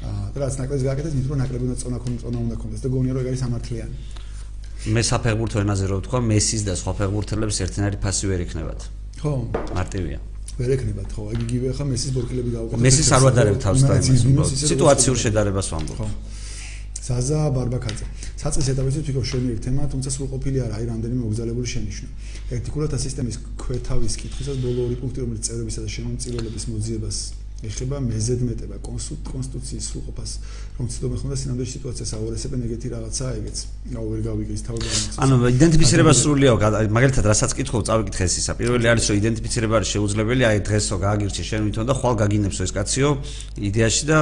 [0.06, 2.90] აა და რაც ნაკლებს გააკეთებს, მით უფრო ნაკლები უნდა წონა ქონდეს, წონა უნდა ქონდეს და
[2.96, 3.96] გონია რომ ეგ არის სამართლიანი.
[4.96, 8.82] მე საფეხბურთო ენაზე რო ვთქვა, მესის და სხვა ფეხბურთელებს ერთნაირი ფასი ვერ იქნებათ.
[9.22, 9.32] ხო,
[9.76, 10.20] მარტივია.
[10.56, 12.84] ვერ ექნებათ ხო, აი იგივე ხა მესის ბორკილები გაუკეთეთ.
[12.86, 13.96] მესის არ ვადარებ თავს და
[14.72, 15.98] სიტუაციურ შედარებას ვამბობ.
[16.00, 16.08] ხო.
[17.06, 18.06] ზაზა ბარბაკაძე.
[18.42, 22.10] საწეს ეტაპზე თვითონ შენიერ თემა, თუმცა სრულყოფილი არ არის რამდენიმე მოგზალებული შენიშვნა.
[22.56, 27.18] ერთი კულათა სისტემის ქვეთავის კითხვისას ბოლო ორი პუნქტი, რომელიც წევრებისა და შემომწირველების მოძიებას
[27.64, 30.32] ეხება მეზედმეტება კონსტიტუციის სრულყოფას
[30.76, 33.58] რომ ცდომე ხონდა სინამდვილე სიტუაციას აუარესებენ ეგეთი რაღაცა ეგეც
[33.96, 34.92] აუ ვერ გავიგე ის თავი
[35.24, 36.58] ანუ იდენტიფიცირება სრულიაო
[36.98, 41.44] მაგალითად რასაც კითხო წავიკითხე ეს ისა პირველი არის რომ იდენტიფიცირება არის შეუძლებელი აი დღესო გააგირჩი
[41.50, 43.10] შენ ვითომ და ხვალ გაგინებსო ეს კაციო
[43.72, 44.20] იდეაში და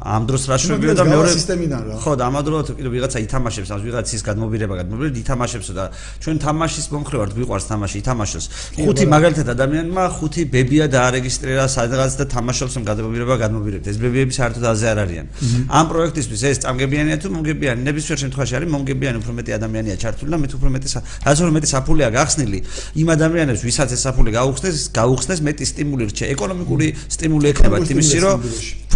[0.00, 1.94] ამ დროს რა შვებიო და მეორე სისტემიდან რა.
[2.00, 5.84] ხო და ამავდროულად კიდე ვიღაცა ითამაშებს ამ ვიღაცის გადმობირება გადმობირება ითამაშებსო და
[6.24, 8.44] ჩვენ თამაშის მომხრევართ გვიყვარს თამაში ითამაშოს.
[8.80, 13.84] ხუთი მაგალითად ადამიანმა ხუთი ბებია დაარეგისტრირა სადღაც და თამაშობს ამ გადმობირება გადმობირებთ.
[13.92, 15.26] ეს ბებიები საერთოდ აზე არ არიან.
[15.68, 17.80] ამ პროექტისთვის ეს წამგებიანია თუ მომგებიანი?
[17.84, 20.88] ნებისმიერ შემთხვევაში არის მომგებიანი უფრო მეტი ადამიანია ჩართული და მე თუ უფრო მეტი
[21.26, 22.58] რაც უფრო მეტი საფულია გახსნილი
[23.02, 26.86] იმ ადამიანებს ვისაც ეს საფული გაუხსნეს გაუხსნეს მეტი სტიმული რჩე ეკონომიკური
[27.16, 28.38] სტიმული ექნება იმისი რომ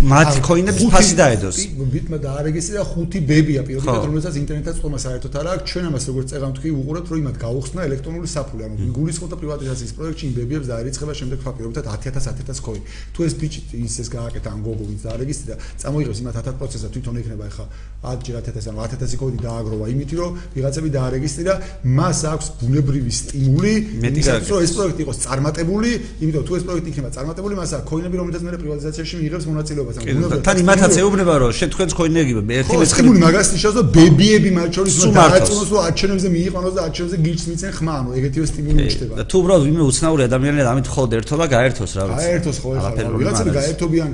[0.03, 1.57] მათი კოინების ფასი დაედოს.
[1.95, 5.65] ბიტმა დაარეგისტრირა ხუთი ბებია პირველად რომელსაც ინტერნეტად წომა საერთოდ არ აქვს.
[5.71, 8.63] ჩვენ ამას როგორც წეგავ თქვი უყურებთ რომ იმათ გაუხსნა ელექტრონული საფული.
[8.67, 12.83] ანუ გულისხმობდა პრივატიზაციის პროექტში იმ ბებიებს დაარიცხება შემდეგ ფაქტობრივად 10000 10000 კოინი.
[13.15, 17.15] თუ ეს ბიჭი ის ეს გააკეთა ან გოგო ვინც დაარეგისტრირა, წამოიღებს იმათ 1000 პროცესად თვითონ
[17.23, 17.67] ექნება ახლა
[18.05, 21.55] 1000 ანუ 10000 კოინი დააგროვა იმითი რომ ვიღაცები დაარეგისტრირა,
[21.99, 23.75] მას აქვს ბუნებრივი სტიმული,
[24.05, 25.91] იმისათვის რომ ეს პროექტი იყოს წარმატებული,
[26.25, 29.84] იმიტომ თუ ეს პროექტი იქნება წარმატებული, მას აქვს კოინები რომელთაც მე პრივატიზაციაში მიიღებს მონაწილეობას.
[29.85, 33.87] ან ბუნებრივად თან იმათაც ეუბნება რომ შენ თქვენს კოინები ერთი მეცხრე ხო მაგას ნიშნავს რომ
[33.97, 38.79] ბებიები მათ შორის დააწუნოს რომ არჩევნებზე მიიყვანოს და არჩევნებზე გიჩს მიცენ ხმა ანუ ეგეთივე სტიმული
[38.89, 42.25] უჩდება და თუ უბრალოდ ვიმე უცნაური ადამიანია ამით ხოლმე ერთო და გაერთოს რა ვიცი.
[42.25, 44.11] გაერთოს ხო ეხლა ვიღაცები გაერთობიან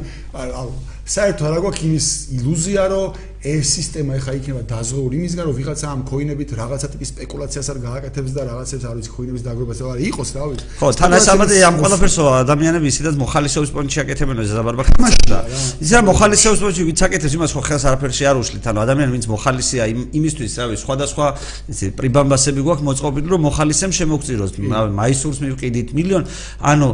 [1.10, 2.06] საერთოდ რა გვაქვს იმის
[2.38, 3.06] ილუზია რომ
[3.40, 8.32] ეს სისტემა ეხა იქნება დაზღვეული იმისგან რომ ვიღაცა ამ კოინებით რაღაცა ტიპის სპეკულაციას არ გააკეთებს
[8.36, 10.64] და რაღაცებს არ ვიცი კოინების დაგროვებას არ იყოს რა ვიცი.
[10.76, 15.38] ხო თან ეს ამაზე ამ ყველაფერსო ადამიანები ისედაც მოხალისეობის პონჩი აკეთებენ ეს ზაბარბა ხმაშა
[15.80, 19.24] ის რა მოხალისეობის პონჩი ვიც აკეთებს იმას ხო ხელს არაფერში არ უშლით ანუ ადამიანი ვინც
[19.32, 19.84] მოხალისეა
[20.20, 21.26] იმისთვის რა ვიცი სხვადასხვა
[21.72, 24.52] ისე პრიბამბასები გვაქვს მოწყობილი რომ მოხალისემ შემოგწიროს
[25.00, 26.24] მაისურს მივყიდით მილიონ
[26.60, 26.88] ანუ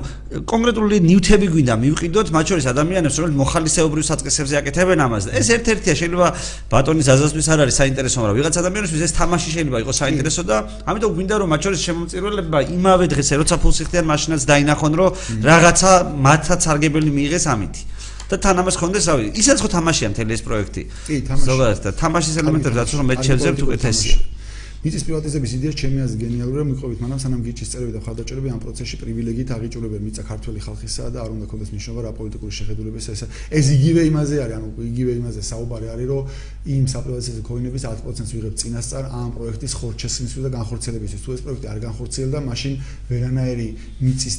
[0.47, 5.25] კონკრეტული ნიუთები გვინდა მივყიდოთ მათ შორის ადამიანებს რომ მოხალისეობრივ საწყისებზე აკეთებენ ამას.
[5.33, 6.36] ეს ერთ-ერთია შეიძლება
[6.73, 10.57] ბატონი ზაზასთვის არ არის საინტერესო, მაგრამ ვიღაც ადამიანისთვის ეს თამაში შეიძლება იყოს საინტერესო და
[10.91, 15.11] ამიტომ გვინდა რომ მათ შორის შემომწირველება იმავე დღეს როცა ფულს იხდიან მაშინაც დაინახონ რომ
[15.51, 15.93] რაღაცა
[16.27, 17.83] მათაც არგებელი მიიღეს ამითი.
[18.27, 20.83] და თან ამას ხონდეს რავი, ისაც ხო თამაშია მთელი ეს პროექტი.
[21.07, 21.47] კი, თამაში.
[21.47, 24.17] ზოგადად, თამაშის ელემენტები რაც რომ მე შევძებ უკეთესია.
[24.85, 28.97] მიწის პრივატიზების იდეა ჩემი აზრით გენიალურია მიყვებით მაგრამ სანამ გიჩის წერები და ხალხაჭერები ამ პროცესში
[29.03, 33.21] პრივილეგიით აღიჭულებენ მიწა ქართველი ხალხისა და არ უნდა კონდეს ნიშნობა რა პოლიტიკური შეხედულების ეს
[33.57, 36.23] ეს იგივე იმაზე არის ანუ იგივე იმაზე საუბარი არის რომ
[36.77, 41.21] იმ საპრივატიზაციო კოინების 10%-ს ვიღებ წინასწარ ამ პროექტის ხორჩესმისთვის და განხორციელებისთვის.
[41.25, 42.73] თუ ეს პროექტი არ განხორციელდა მაშინ
[43.11, 43.69] ვერანაირი
[44.03, 44.35] მიწის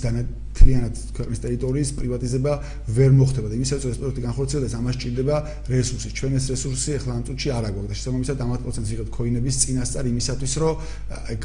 [0.57, 2.53] მთლიანად ქვეყნის ტერიტორიის პრივატიზება
[2.97, 5.35] ვერ მოხდება და იმისაც ეს პროექტი განხორციელდეს ამას ჭირდება
[5.69, 6.09] რესურსი.
[6.17, 7.87] ჩვენ ეს რესურსი ახლა ამ წუთში არ აგვაქვს.
[7.87, 10.73] და შესაბამისად ამ 10%-ს ვიღებთ კოინების წინასწარ იმისათვის რომ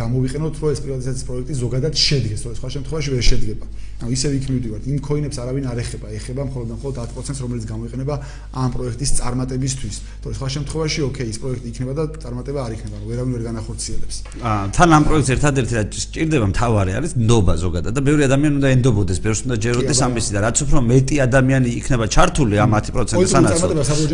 [0.00, 3.66] გამოვიყენოთ რომ ეს პრივატიზაციის პროექტი ზოგადად შედგეს რომ სხვა შემთხვევაში ვერ შედგება.
[4.02, 4.82] ანუ ისე იქ მივდივართ.
[4.90, 6.06] იმ კოინებს არავინ არ ეხება.
[6.18, 8.14] ეხება მხოლოდ და მხოლოდ 10%-ს რომელიც გამოიყენება
[8.62, 9.96] ამ პროექტის წარმატებისთვის.
[10.22, 14.16] თორე სხვა შემთხვევაში ოკეი ეს პროექტი იქნება და წარმატება არ იქნება ანუ ვერავინ ვერ განახორციელებს.
[14.74, 18.68] თან ამ პროექტს ერთადერთი რაც ჭირდება მთავარი არის ნდობა ზოგადად და ბევრი ადამიანი უნდა
[19.02, 23.72] ენდობოდეს ბევრს უნდა ჯეროდეს ამისი და რაც უფრო მეტი ადამიანი იქნება ჩართული ამ 10%-ს სანაცვლოდ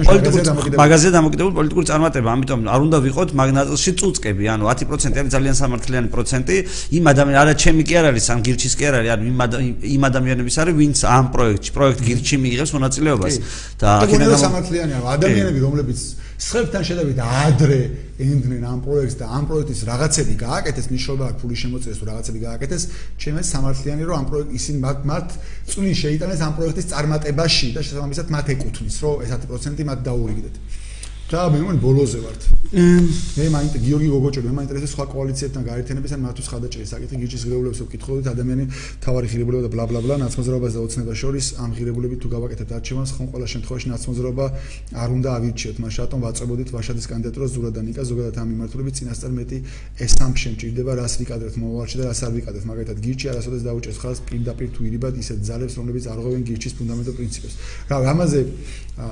[0.09, 1.55] პოლიტიკური მაგაზე დამოკიდებული.
[1.59, 6.57] პოლიტიკური წარმატება ამიტომ არ უნდა ვიყოთ მაგნატში წუწკები ანუ 10% არის ძალიან სამართლიანი პროცენტი
[6.99, 9.23] იმ ადამიანს არა ჩემი კი არ არის ან გირჩის კი არ არის ანუ
[9.97, 13.35] იმ ადამიანების არის ვინც ამ პროექტში პროექტ გირჩი მიიღებს მონაწილეობას.
[13.81, 16.01] და აქედან სამართლიანი ადამიანები რომლებიც
[16.39, 17.79] სხებთან შედავით ადრე
[18.23, 22.83] ენდნენ ამ პროექტს და ამ პროექტის რაღაცები გააკეთეს, მნიშვნელობა აქვს ფული შემოწეს, თუ რაღაცები გააკეთეს,
[23.19, 25.27] ჩემს სამართლიანი რომ ამ პროექტ ისინი მათ მათ
[25.71, 30.55] წვლილი შეიტანეს ამ პროექტის წარმატებაში და შესაბამისად მათ ეკუთვნის, რომ ეს 10% მათ დაურიგდეთ.
[31.29, 32.43] და მე მგონი ბოლოზე ვართ.
[32.69, 37.81] მე მაინტერესებს გიორგი გოგოჭო, მე მაინტერესებს სხვა კოალიციებთან გაერთიანებას ან მათთვის ხადაჭერი საკითხი გიჩის ღირებულებს
[37.85, 38.65] ვკითხულობთ ადამიანი
[39.05, 43.11] თავარი ღირებულება და ბლა ბლა ბლა ნაცმოძრაობას და ოცნება შორის ამ ღირებულებით თუ გავაკეთებთ არჩევანს,
[43.13, 44.47] ხომ ყველა შემთხვევაში ნაცმოძრაობა
[45.03, 49.33] არ უნდა ავირჩიოთ, მას რატომ ვაწებოდით ვაშადის კანდიდატურას ზურა და ნიკა ზოგადად ამ მიმართულებით წინასწარ
[49.37, 49.59] მეტი
[50.05, 54.69] ესამპშენ ჭირდება რას ვიკადრებთ მომავალში და რას არ ვიკადრებთ, მაგალითად გიჩი არასოდეს დაუჭერს ხალხს პირდაპირ
[54.73, 57.55] თუ ირიბად ისეთ ძალებს, რომლებიც არღვევენ გიჩის ფუნდამენტურ პრინციპებს.
[57.89, 58.41] რა, ამაზე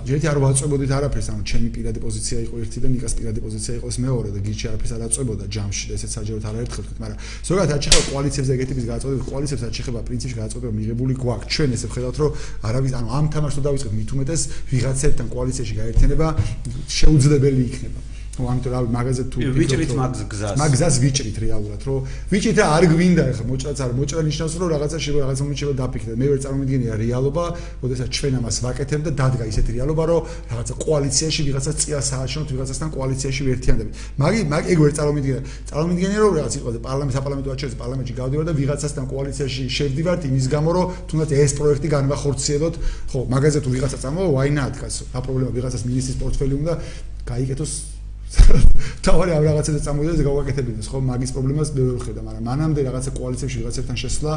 [0.07, 3.87] ჯერეთი არ ვაწებოდით არაფერს, ანუ ჩემი პირადი პოზიცია იყო ერთი და ნიკას პირადი პოზიცია იყო
[3.93, 7.19] ეს მეორე და გიჩი არაფერს არ აწვებოდა ჯამში და ესეც საჯაროდ არაერთხელ თქვით, მაგრამ
[7.51, 11.47] ზოგადად არ შეიძლება კოალიციებზე ეგეთი ტიპის გადაწყვეტილება, კოალიციებს არ შეიძლება პრინციპში გადაწყვეტილება მიღებული გვაქვს.
[11.57, 12.31] ჩვენ ესე ვხედავთ, რომ
[12.67, 14.43] არავის ანუ ამ თამაშს თუ დავიწყებთ მით უმეტეს
[14.73, 16.27] ვიღაცებთან კოალიციაში გაერთიანება
[16.99, 18.16] შეუძლებელი იქნება.
[18.37, 21.99] Ну ამიტომ რავი მაგაზე თუ ვიჭრით მაგზას მაგზას ვიჭრით რეალურად რომ
[22.33, 25.81] ვიჭრით რა არ გვინდა ახლა მოჭრაც არ მოჭრა ნიშნავს რომ რაღაცა შეიძლება რაღაცა მომენტში შეიძლება
[25.81, 27.45] დაფიქრდე მე ვერ წარმოვიდგენია რეალობა
[27.87, 30.21] ოდესაც ჩვენ ამას ვაკეთებ და დადგა ისეთი რეალობა რომ
[30.53, 36.33] რაღაცა კოალიციაში ვიღაცა წია სააშენოთ ვიღაცასთან კოალიციაში ვერთიანდები მაგი მაგ ეგ ვერ წარმოვიდგენია წარმოვიდგენია რომ
[36.37, 40.87] რაღაც იყო და პარლამენტ საპარლამენტო არჩევნებში პარლამენტში გავდივარ და ვიღაცასთან კოალიციაში შევდივართ იმის გამო რომ
[41.09, 42.75] თუნდაც ეს პროექტი განვახორციელოთ
[43.11, 46.75] ხო მაგაზე თუ ვიღაცა წამოვა why not კაცო რა პრობლემა ვიღაცას მინისტრის პორტფელი უნდა
[47.27, 47.96] გაიგეთოს
[49.07, 50.99] თავარი ამ რაღაცაზე წამოვიდა და გავაკეთებინეს ხო?
[51.11, 54.33] მაგის პრობლემას მე ვერ ხედა მაგრამ მანამდე რაღაცა კოალიციებში რაღაცებთან შესვლა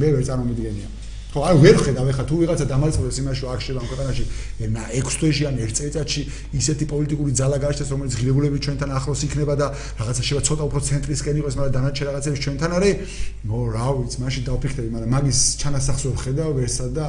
[0.00, 0.88] მე ვერ წარმომიდგენია
[1.30, 4.24] ხო არ ვერ ხედავ ეხა თუ ვიღაცა დამალწმდეს იმაში აქ შევა ქვეყანაში
[4.66, 6.22] ენა 6 თვეში ან 1 წელიწადში
[6.58, 9.66] ისეთი პოლიტიკური ძალა გაჩნდეს რომელიც ღირებულები ჩვენთან ახლოს იქნება და
[10.00, 12.94] რაღაცა შევა ცოტა უფრო ცენტრისკენ იყოს მაგრამ დანარჩენ რაღაცები ჩვენთან არის
[13.46, 17.04] ნო რა ვიცი მაშინ დავფიქრები მაგრამ მაგის ჩანასახს ვერ ხედავ ვერსა და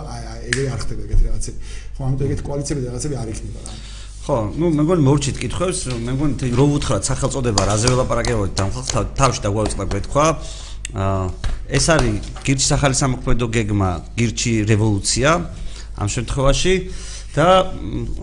[0.53, 1.57] ეგრე არ ხდება ეგეთი რაღაცები.
[1.97, 3.90] ხო ამიტომ ეგეთი კოალიციები და რაღაცები არ იქნება რა
[4.21, 8.91] ხო, ну, მე მგონი მორჩით კითხავს, მე მგონი რო უთხრათ სახელწოდება რაზე ველაპარაკებოდი და ხალხს
[9.17, 10.25] თავში დაგვაუწყდა გეთქვა.
[10.93, 11.25] აა
[11.71, 15.29] ეს არის გირჩი სახალი სამოქმედო გეგმა, გირჩი რევოლუცია
[15.97, 16.73] ამ შემთხვევაში
[17.33, 17.47] და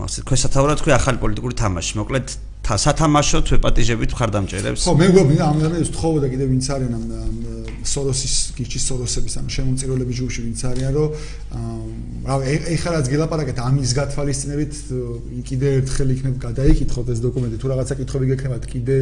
[0.05, 1.93] ასე თქვენ სათავრად თქვი ახალი პოლიტიკური თამაში.
[1.99, 2.27] მოკლედ
[2.77, 4.81] სათამაშო თვეპატიჟებით მხარდამჭერებს.
[4.85, 7.05] ხო, მე მგონი ამ ადამიანებს თხოვოდა კიდე ვინც არიან ამ
[7.83, 11.09] სოროსის გიჩის სოროსების ანუ შემოწირულების ჯგუფში ვინც არიან რომ
[12.27, 12.35] რა
[12.75, 14.73] ეხლა რაც გელაპარაკეთ ამის გათვალისწინებით
[15.47, 18.97] კიდე ერთხელ იქნებ გადაიკითხოთ ეს დოკუმენტი თუ რაღაცა კითხვები გექნებათ კიდე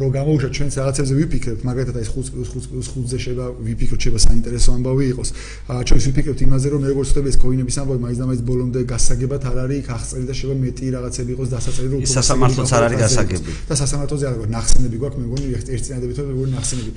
[0.00, 5.28] რო გამოუშვათ ჩვენს რაღაცებზე ვიფიქრებთ მაგალითად აი 5+5+5-ზე შევა ვიფიქროთ შევა საინტერესო ამბავი იყოს
[5.84, 9.58] ჩვენ ვიფიქრებთ იმაზე რომ როგორც ხდება ეს კოინების ამბავი მაინც და მაინც ბოლომდე გასაგებად არ
[9.64, 13.50] არის ხახწელი და შევა მეტი რაღაცები იყოს დასაწერი რომ უფრო სასამართლოც არ არის გასაგები.
[13.68, 16.90] და სასამართლოზე არ ნახსენები გვაქვს მე მგონი ერთ წინადებით მგონი ნახსენები.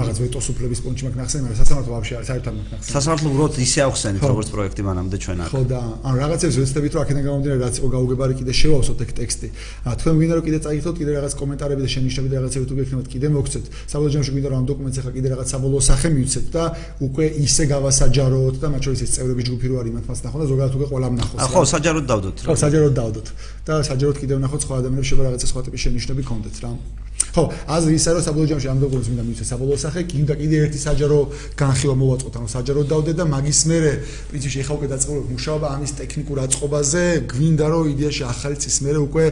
[0.00, 2.94] რაღაც ვეტოს უფლების პონჩი მაქვს ნახსენები მაგრამ სასამართლო ვაფშე არ საერთოდ მაქვს ნახსენები.
[2.96, 5.48] სასამართლო უბრალოდ ისე ახსენებს როგორც პროექტი მანამდე ჩვენ აქ.
[5.50, 9.48] ხო და ანუ რაღაცებს ვეცდებით რომ აქედან გამომდინარე რაც იყო გაუგებარი კიდე შევავსოთ ეგ ტექსტი.
[10.00, 13.26] თქვენ გვინდა რომ კიდე წაიკითხოთ კიდე რაღაც კომენტარები და შენიშნები და რაღაცები თუ გექნებათ კიდე
[13.36, 13.64] მოგცეთ.
[13.90, 16.64] საბოლოო ჯამში გვინდა რომ ამ დოკუმენტს ახლა კიდე რაღაც საბოლოო სახე მივცეთ და
[17.06, 20.74] უკვე ისე გავასაჯაროთ და მათ შორის ეს წევრების ჯგუფი რო არის მათმაც ნახო და ზოგადად
[20.78, 21.38] უკვე ყველა ნახოს.
[21.50, 22.36] ხო საჯაროდ დავდოთ.
[22.48, 23.26] ხო საჯაროდ დავდოთ
[23.70, 26.70] და საჯაროდ კიდევ ნახოთ სხვა ადამიანებს შეიძლება რაღაცა სხვა ტიპის შენიშნები კონდეთ რა
[27.30, 30.78] ხო, აზრი ისა რომ საბოლოო ჯამში ამ დოკუმენტს მინდა მივცე საბოლოო სახე, კიდე კიდე ერთი
[30.82, 31.18] საჯარო
[31.60, 33.92] განხილვა მოვაწყოთ, ანუ საჯარო დავდე და მაგის მერე
[34.30, 39.24] პრინციპში ეხა უკვე დაწყობილ მუშაობა ამის ტექნიკურ აწყობაზე, გვინდა რომ იდეაში ახალი წის მერე უკვე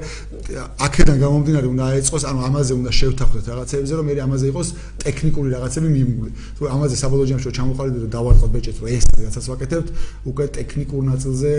[0.86, 4.68] აქედან გამომდინარე უნდა აეწყოს, ანუ ამაზე უნდა შევთანხმდეთ რაღაცებზე, რომ მე ამაზე იყოს
[5.03, 6.30] ტექნიკური რაღაცები მიმული.
[6.59, 9.88] თუ ამაზე საბოლოო ჯამში რომ ჩამოყალიბდეთ და დავარყოთ ბეჭედს, რომ ეს რაღაცას ვაკეთებთ,
[10.30, 11.51] უკვე ტექნიკურ ნაწილზე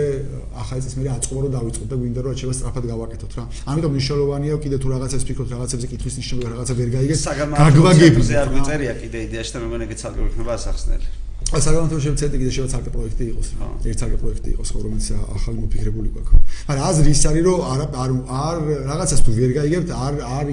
[0.62, 3.44] ახალი წის მერე აწყობა რომ დავიწყოთ და გვინდა რომ შეიძლება სწრაფად გავაკეთოთ რა.
[3.70, 7.20] ამიტომ მნიშვნელოვანია კიდე თუ რაღაცას ვფიქრობთ, რაღაცებზე კითხვის ნიშნები რაღაცა ვერ გაიგეს.
[7.58, 11.06] გაგვაგებიზე არ მიწერია კიდე იდეაში და მე მგონი ეგეც ალგორითმება ასახსნელი.
[11.50, 13.66] საგამოთმო შევცეთ კიდე შევა ცალკე პროექტი იყოს რა.
[13.90, 16.38] ერთ ცალკე პროექტი იყოს ხო რომელიც ახალი მოფიქრებული გვაქვს.
[16.68, 18.10] მაგრამ აზრი ის არის რომ არ არ
[18.46, 18.56] არ
[18.90, 20.46] რაღაცას თუ ვერ გაიგებთ არ არ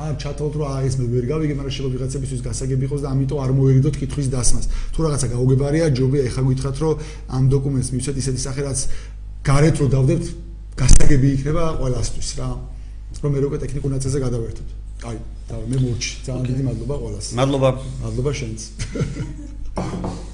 [0.00, 3.38] არ ჩათვალოთ რომ აი ეს მე ვერ გავიგებ მაგრამ შეიძლება ვიღაცებისთვის გასაგები იყოს და ამიტომ
[3.44, 4.64] არ მოერიდოთ კითხვის დასმას.
[4.96, 6.94] თუ რაღაცა გაუგებარია ჯობია ეხა გითხრათ რომ
[7.36, 8.78] ამ დოკუმენტს მივცეთ ისეთი სახე რაც
[9.44, 10.24] გარეთ რო დავდებთ
[10.80, 12.48] გასაგები იქნება ყველასთვის რა.
[13.20, 14.79] რომ მე როგორ ტექნიკურ ნაწილზე გადავერთოთ.
[15.08, 15.16] აი,
[15.48, 16.10] და მე მორჩი.
[16.26, 17.26] ძალიან დიდი მადლობა ყველას.
[17.40, 17.70] მადლობა.
[18.04, 18.58] მადლობა შენც.